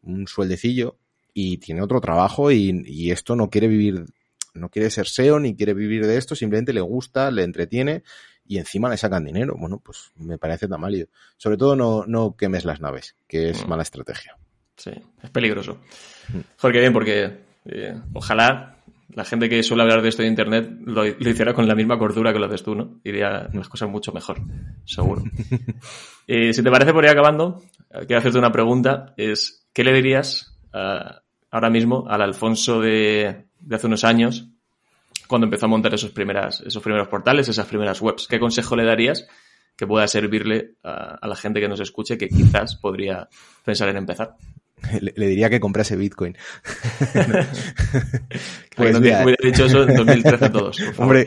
un 0.01 0.27
sueldecillo 0.27 0.97
y 1.33 1.57
tiene 1.57 1.81
otro 1.81 1.99
trabajo 1.99 2.51
y, 2.51 2.81
y 2.85 3.11
esto 3.11 3.35
no 3.35 3.49
quiere 3.49 3.67
vivir, 3.67 4.05
no 4.53 4.69
quiere 4.69 4.89
ser 4.89 5.07
SEO 5.07 5.39
ni 5.39 5.55
quiere 5.55 5.73
vivir 5.73 6.07
de 6.07 6.17
esto, 6.17 6.35
simplemente 6.35 6.71
le 6.71 6.79
gusta, 6.79 7.29
le 7.31 7.43
entretiene 7.43 8.03
y 8.47 8.57
encima 8.57 8.89
le 8.89 8.97
sacan 8.97 9.25
dinero. 9.25 9.55
Bueno, 9.57 9.81
pues 9.83 10.11
me 10.15 10.37
parece 10.37 10.67
tan 10.67 10.79
válido. 10.79 11.07
Sobre 11.35 11.57
todo 11.57 11.75
no, 11.75 12.05
no 12.07 12.37
quemes 12.37 12.63
las 12.63 12.79
naves, 12.79 13.15
que 13.27 13.49
es 13.49 13.65
mm. 13.65 13.69
mala 13.69 13.83
estrategia. 13.83 14.37
Sí, 14.77 14.91
es 15.21 15.29
peligroso. 15.31 15.79
Mm. 16.29 16.39
Joder, 16.57 16.79
bien, 16.79 16.93
porque 16.93 17.39
eh, 17.65 17.99
ojalá 18.13 18.77
la 19.15 19.23
gente 19.23 19.47
que 19.47 19.63
suele 19.63 19.83
hablar 19.83 20.01
de 20.01 20.09
esto 20.09 20.21
de 20.21 20.27
Internet 20.27 20.69
lo, 20.85 21.05
hiciera 21.05 21.53
con 21.53 21.67
la 21.67 21.73
misma 21.73 21.97
cordura 21.97 22.33
que 22.33 22.39
lo 22.39 22.47
haces 22.47 22.63
tú, 22.63 22.75
¿no? 22.75 22.99
Iría 23.03 23.49
las 23.53 23.69
cosas 23.69 23.89
mucho 23.89 24.11
mejor, 24.11 24.41
seguro. 24.83 25.23
y 26.27 26.51
si 26.53 26.61
te 26.61 26.69
parece, 26.69 26.91
por 26.91 27.05
ir 27.05 27.11
acabando, 27.11 27.63
quiero 27.89 28.17
hacerte 28.17 28.37
una 28.37 28.51
pregunta. 28.51 29.13
Es, 29.15 29.67
¿qué 29.73 29.85
le 29.85 29.93
dirías 29.93 30.57
uh, 30.73 31.15
ahora 31.49 31.69
mismo 31.69 32.05
al 32.09 32.21
Alfonso 32.21 32.81
de, 32.81 33.45
de, 33.57 33.75
hace 33.75 33.87
unos 33.87 34.03
años, 34.03 34.49
cuando 35.27 35.45
empezó 35.45 35.67
a 35.67 35.69
montar 35.69 35.93
esos, 35.93 36.11
primeras, 36.11 36.59
esos 36.59 36.83
primeros 36.83 37.07
portales, 37.07 37.47
esas 37.47 37.67
primeras 37.67 38.01
webs? 38.01 38.27
¿Qué 38.27 38.37
consejo 38.37 38.75
le 38.75 38.83
darías 38.83 39.25
que 39.77 39.87
pueda 39.87 40.09
servirle 40.09 40.75
a, 40.83 41.15
a 41.21 41.27
la 41.27 41.37
gente 41.37 41.61
que 41.61 41.69
nos 41.69 41.79
escuche 41.79 42.17
que 42.17 42.27
quizás 42.27 42.75
podría 42.75 43.29
pensar 43.63 43.87
en 43.87 43.95
empezar? 43.95 44.35
Le, 45.01 45.27
diría 45.27 45.49
que 45.49 45.59
comprase 45.59 45.95
Bitcoin. 45.95 46.37
pues 48.75 48.93
no 48.93 48.99
hubiera 48.99 49.25
dicho 49.41 49.65
eso 49.65 49.83
en 49.83 49.95
2013 49.95 50.45
a 50.45 50.51
todos. 50.51 50.77
Hombre, 50.97 51.25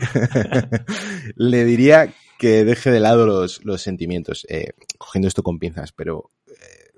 le 1.36 1.64
diría 1.64 2.12
que 2.38 2.64
deje 2.64 2.90
de 2.90 3.00
lado 3.00 3.26
los, 3.26 3.64
los 3.64 3.82
sentimientos, 3.82 4.46
eh, 4.48 4.72
cogiendo 4.96 5.28
esto 5.28 5.42
con 5.42 5.58
pinzas, 5.58 5.92
pero 5.92 6.30
eh, 6.46 6.92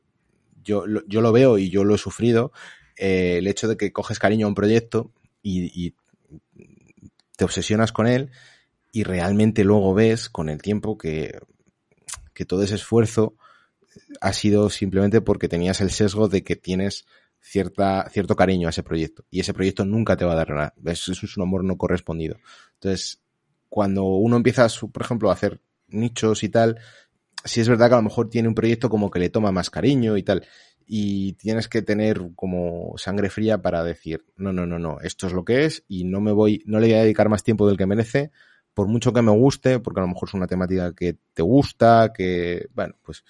yo, 0.63 0.87
lo, 0.87 1.07
yo 1.07 1.21
lo 1.21 1.33
veo 1.33 1.57
y 1.59 1.71
yo 1.71 1.85
lo 1.85 1.95
he 1.95 1.99
sufrido. 1.99 2.53
Eh, 2.97 3.37
el 3.39 3.47
hecho 3.47 3.69
de 3.69 3.77
que 3.77 3.93
coges 3.93 4.19
cariño 4.19 4.47
a 4.47 4.49
un 4.49 4.55
proyecto 4.55 5.13
y, 5.43 5.87
y 5.87 5.95
te 7.37 7.45
obsesionas 7.45 7.93
con 7.93 8.07
él 8.07 8.31
y 8.93 9.05
realmente 9.05 9.65
luego 9.65 9.95
ves 9.95 10.29
con 10.29 10.51
el 10.51 10.61
tiempo 10.61 10.99
que, 10.99 11.39
que 12.35 12.45
todo 12.45 12.63
ese 12.63 12.75
esfuerzo 12.75 13.35
ha 14.21 14.33
sido 14.33 14.71
simplemente 14.71 15.21
porque 15.21 15.49
tenías 15.49 15.81
el 15.81 15.91
sesgo 15.91 16.29
de 16.29 16.43
que 16.43 16.57
tienes 16.57 17.07
cierta, 17.41 18.09
cierto 18.11 18.37
cariño 18.37 18.69
a 18.69 18.71
ese 18.71 18.83
proyecto 18.83 19.25
y 19.31 19.41
ese 19.41 19.55
proyecto 19.55 19.85
nunca 19.85 20.17
te 20.17 20.25
va 20.25 20.33
a 20.33 20.37
dar 20.37 20.51
nada. 20.51 20.75
Eso 20.85 21.13
es 21.13 21.37
un 21.37 21.43
amor 21.43 21.65
no 21.65 21.77
correspondido. 21.77 22.37
Entonces, 22.75 23.23
cuando 23.69 24.05
uno 24.05 24.37
empieza, 24.37 24.67
por 24.93 25.03
ejemplo, 25.03 25.31
a 25.31 25.35
hacer 25.35 25.61
nichos 25.89 26.43
y 26.43 26.49
tal, 26.49 26.79
sí 27.45 27.61
es 27.61 27.69
verdad 27.69 27.89
que 27.89 27.95
a 27.95 27.99
lo 27.99 28.05
mejor 28.05 28.29
tiene 28.29 28.49
un 28.49 28.55
proyecto 28.55 28.91
como 28.91 29.11
que 29.11 29.19
le 29.19 29.31
toma 29.31 29.53
más 29.53 29.71
cariño 29.71 30.17
y 30.17 30.23
tal. 30.23 30.47
Y 30.87 31.35
tienes 31.35 31.69
que 31.69 31.83
tener 31.83 32.21
como 32.35 32.95
sangre 32.97 33.31
fría 33.31 33.63
para 33.63 33.85
decir, 33.85 34.25
no, 34.37 34.53
no, 34.53 34.67
no, 34.67 34.79
no, 34.79 34.99
esto 35.01 35.29
es 35.29 35.33
lo 35.33 35.45
que 35.45 35.65
es 35.65 35.85
y 35.87 36.05
no 36.05 36.21
me 36.21 36.33
voy, 36.33 36.63
no 36.67 36.81
le 36.81 36.89
voy 36.89 36.97
a 36.97 37.03
dedicar 37.03 37.29
más 37.29 37.45
tiempo 37.45 37.69
del 37.69 37.77
que 37.77 37.87
merece, 37.87 38.33
por 38.75 38.89
mucho 38.89 39.13
que 39.13 39.23
me 39.23 39.31
guste, 39.31 39.79
porque 39.79 40.01
a 40.01 40.03
lo 40.03 40.09
mejor 40.09 40.29
es 40.29 40.35
una 40.35 40.49
temática 40.49 40.93
que 40.93 41.17
te 41.33 41.43
gusta, 41.43 42.13
que, 42.13 42.67
bueno, 42.75 42.95
pues, 43.03 43.25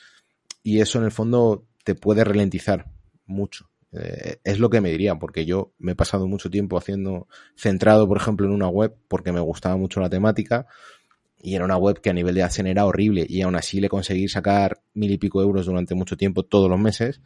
y 0.63 0.81
eso 0.81 0.99
en 0.99 1.05
el 1.05 1.11
fondo 1.11 1.67
te 1.85 1.95
puede 1.95 2.25
ralentizar 2.25 2.91
mucho. 3.27 3.71
Eh, 3.93 4.39
es 4.45 4.59
lo 4.59 4.71
que 4.71 4.81
me 4.81 4.91
diría, 4.91 5.17
porque 5.17 5.45
yo 5.45 5.73
me 5.79 5.93
he 5.93 5.97
pasado 5.97 6.27
mucho 6.29 6.51
tiempo 6.51 6.79
haciendo, 6.79 7.27
centrado, 7.57 8.07
por 8.07 8.19
ejemplo, 8.19 8.47
en 8.47 8.53
una 8.53 8.69
web, 8.69 8.97
porque 9.09 9.33
me 9.33 9.41
gustaba 9.41 9.77
mucho 9.77 10.01
la 10.01 10.11
temática, 10.11 10.67
y 11.43 11.55
era 11.55 11.65
una 11.65 11.77
web 11.77 12.01
que 12.01 12.11
a 12.11 12.13
nivel 12.13 12.35
de 12.35 12.43
AdSense 12.43 12.71
era 12.71 12.87
horrible, 12.87 13.27
y 13.29 13.43
aún 13.43 13.57
así 13.57 13.81
le 13.81 13.89
conseguí 13.89 14.29
sacar 14.29 14.83
mil 14.95 15.11
y 15.11 15.19
pico 15.19 15.43
euros 15.43 15.67
durante 15.67 15.95
mucho 15.95 16.17
tiempo, 16.17 16.45
todos 16.45 16.71
los 16.71 16.79
meses, 16.79 17.21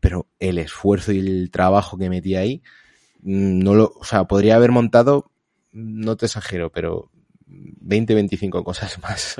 pero 0.00 0.28
el 0.38 0.58
esfuerzo 0.58 1.12
y 1.12 1.18
el 1.18 1.50
trabajo 1.50 1.96
que 1.96 2.10
metí 2.10 2.36
ahí, 2.36 2.62
mm, 3.22 3.58
no 3.60 3.74
lo, 3.74 3.92
o 3.96 4.04
sea, 4.04 4.24
podría 4.24 4.56
haber 4.56 4.70
montado, 4.70 5.32
no 5.72 6.16
te 6.16 6.26
exagero, 6.26 6.70
pero 6.70 7.10
20, 7.46 8.14
25 8.14 8.62
cosas 8.62 8.98
más. 9.02 9.36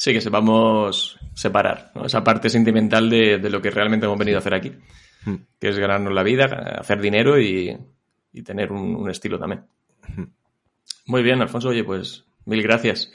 Sí, 0.00 0.14
que 0.14 0.22
sepamos 0.22 1.18
separar 1.34 1.92
esa 2.02 2.24
parte 2.24 2.48
sentimental 2.48 3.10
de, 3.10 3.36
de, 3.36 3.50
lo 3.50 3.60
que 3.60 3.70
realmente 3.70 4.06
hemos 4.06 4.18
venido 4.18 4.38
a 4.38 4.40
hacer 4.40 4.54
aquí. 4.54 4.72
Hmm. 5.24 5.34
que 5.58 5.68
es 5.68 5.78
ganarnos 5.78 6.14
la 6.14 6.22
vida, 6.22 6.46
hacer 6.78 7.00
dinero 7.00 7.38
y, 7.38 7.76
tener 8.42 8.72
un, 8.72 9.10
estilo 9.10 9.38
también. 9.38 9.64
Hmm. 10.08 10.24
Muy 11.04 11.22
bien, 11.22 11.42
Alfonso, 11.42 11.68
oye, 11.68 11.84
pues 11.84 12.24
mil 12.46 12.62
gracias. 12.62 13.12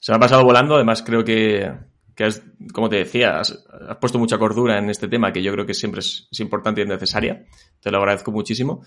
Se 0.00 0.10
me 0.10 0.16
ha 0.16 0.20
pasado 0.20 0.42
volando, 0.42 0.74
además 0.74 1.04
creo 1.04 1.22
que, 1.22 1.72
que 2.16 2.28
como 2.72 2.88
te 2.88 2.96
decía, 2.96 3.38
has, 3.38 3.56
puesto 4.00 4.18
mucha 4.18 4.38
cordura 4.38 4.76
en 4.76 4.90
este 4.90 5.06
tema 5.06 5.32
que 5.32 5.42
yo 5.42 5.52
creo 5.52 5.66
que 5.66 5.74
siempre 5.74 6.00
es, 6.00 6.28
importante 6.40 6.82
y 6.82 6.86
necesaria. 6.86 7.46
Te 7.80 7.92
lo 7.92 7.98
agradezco 7.98 8.32
muchísimo. 8.32 8.82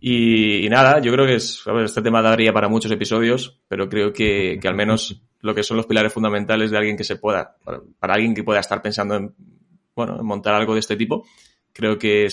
Y, 0.00 0.68
nada, 0.68 1.00
yo 1.00 1.12
creo 1.12 1.24
que 1.24 1.36
es, 1.36 1.64
este 1.84 2.02
tema 2.02 2.20
daría 2.20 2.52
para 2.52 2.68
muchos 2.68 2.92
episodios, 2.92 3.60
pero 3.68 3.88
creo 3.88 4.12
que, 4.12 4.58
que, 4.60 4.68
al 4.68 4.74
menos 4.74 5.22
lo 5.40 5.54
que 5.54 5.62
son 5.62 5.78
los 5.78 5.86
pilares 5.86 6.12
fundamentales 6.12 6.70
de 6.70 6.76
alguien 6.76 6.96
que 6.96 7.04
se 7.04 7.16
pueda, 7.16 7.56
para, 7.64 7.80
para 7.98 8.14
alguien 8.14 8.34
que 8.34 8.44
pueda 8.44 8.60
estar 8.60 8.82
pensando 8.82 9.14
en, 9.14 9.34
bueno, 9.96 10.18
en 10.20 10.26
montar 10.26 10.54
algo 10.54 10.74
de 10.74 10.80
este 10.80 10.96
tipo, 10.96 11.24
creo 11.72 11.98
que 11.98 12.28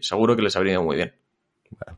seguro 0.00 0.36
que 0.36 0.42
les 0.42 0.56
habría 0.56 0.74
ido 0.74 0.82
muy 0.82 0.96
bien. 0.96 1.14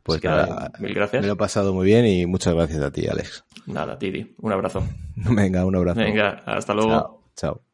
Pues 0.03 0.23
nada, 0.25 0.73
mil 0.81 0.95
gracias. 0.95 1.23
Me 1.23 1.29
lo 1.29 1.35
he 1.35 1.37
pasado 1.37 1.73
muy 1.73 1.87
bien 1.87 2.05
y 2.07 2.27
muchas 2.27 2.55
gracias 2.55 2.83
a 2.83 2.91
ti, 2.91 3.07
Alex. 3.07 3.45
Nada, 3.67 3.99
Titi. 3.99 4.35
Un 4.39 4.53
abrazo. 4.53 4.83
Venga, 5.17 5.65
un 5.65 5.77
abrazo. 5.77 6.01
Venga, 6.01 6.43
hasta 6.45 6.75
luego. 6.75 7.23
Chao. 7.37 7.70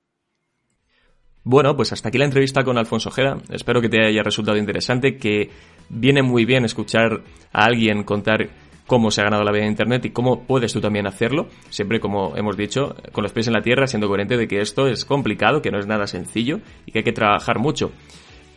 Bueno, 1.48 1.76
pues 1.76 1.92
hasta 1.92 2.08
aquí 2.08 2.18
la 2.18 2.24
entrevista 2.24 2.64
con 2.64 2.76
Alfonso 2.76 3.08
Ojeda. 3.08 3.38
Espero 3.50 3.80
que 3.80 3.88
te 3.88 4.04
haya 4.04 4.24
resultado 4.24 4.58
interesante, 4.58 5.16
que 5.16 5.48
viene 5.88 6.20
muy 6.20 6.44
bien 6.44 6.64
escuchar 6.64 7.22
a 7.52 7.64
alguien 7.66 8.02
contar 8.02 8.48
cómo 8.88 9.12
se 9.12 9.20
ha 9.20 9.24
ganado 9.24 9.44
la 9.44 9.52
vida 9.52 9.62
en 9.62 9.70
Internet 9.70 10.04
y 10.06 10.10
cómo 10.10 10.42
puedes 10.42 10.72
tú 10.72 10.80
también 10.80 11.06
hacerlo, 11.06 11.46
siempre 11.70 12.00
como 12.00 12.36
hemos 12.36 12.56
dicho, 12.56 12.96
con 13.12 13.22
los 13.22 13.32
pies 13.32 13.46
en 13.46 13.52
la 13.52 13.62
tierra, 13.62 13.86
siendo 13.86 14.08
coherente 14.08 14.36
de 14.36 14.48
que 14.48 14.60
esto 14.60 14.88
es 14.88 15.04
complicado, 15.04 15.62
que 15.62 15.70
no 15.70 15.78
es 15.78 15.86
nada 15.86 16.08
sencillo 16.08 16.58
y 16.84 16.90
que 16.90 16.98
hay 16.98 17.04
que 17.04 17.12
trabajar 17.12 17.60
mucho. 17.60 17.92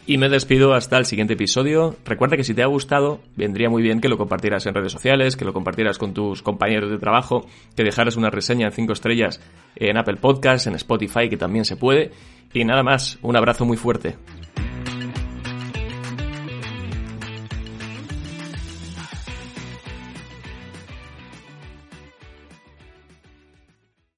Y 0.07 0.17
me 0.17 0.27
despido 0.27 0.73
hasta 0.73 0.97
el 0.97 1.05
siguiente 1.05 1.35
episodio. 1.35 1.95
Recuerda 2.03 2.37
que 2.37 2.43
si 2.43 2.55
te 2.55 2.63
ha 2.63 2.65
gustado, 2.65 3.19
vendría 3.35 3.69
muy 3.69 3.83
bien 3.83 4.01
que 4.01 4.09
lo 4.09 4.17
compartieras 4.17 4.65
en 4.65 4.73
redes 4.73 4.91
sociales, 4.91 5.35
que 5.35 5.45
lo 5.45 5.53
compartieras 5.53 5.99
con 5.99 6.15
tus 6.15 6.41
compañeros 6.41 6.89
de 6.89 6.97
trabajo, 6.97 7.45
que 7.75 7.83
dejaras 7.83 8.17
una 8.17 8.31
reseña 8.31 8.65
en 8.65 8.71
5 8.71 8.93
estrellas 8.93 9.39
en 9.75 9.95
Apple 9.95 10.15
Podcasts, 10.15 10.65
en 10.65 10.73
Spotify, 10.73 11.29
que 11.29 11.37
también 11.37 11.63
se 11.63 11.77
puede. 11.77 12.09
Y 12.53 12.65
nada 12.65 12.83
más, 12.83 13.19
un 13.21 13.35
abrazo 13.35 13.65
muy 13.65 13.77
fuerte. 13.77 14.17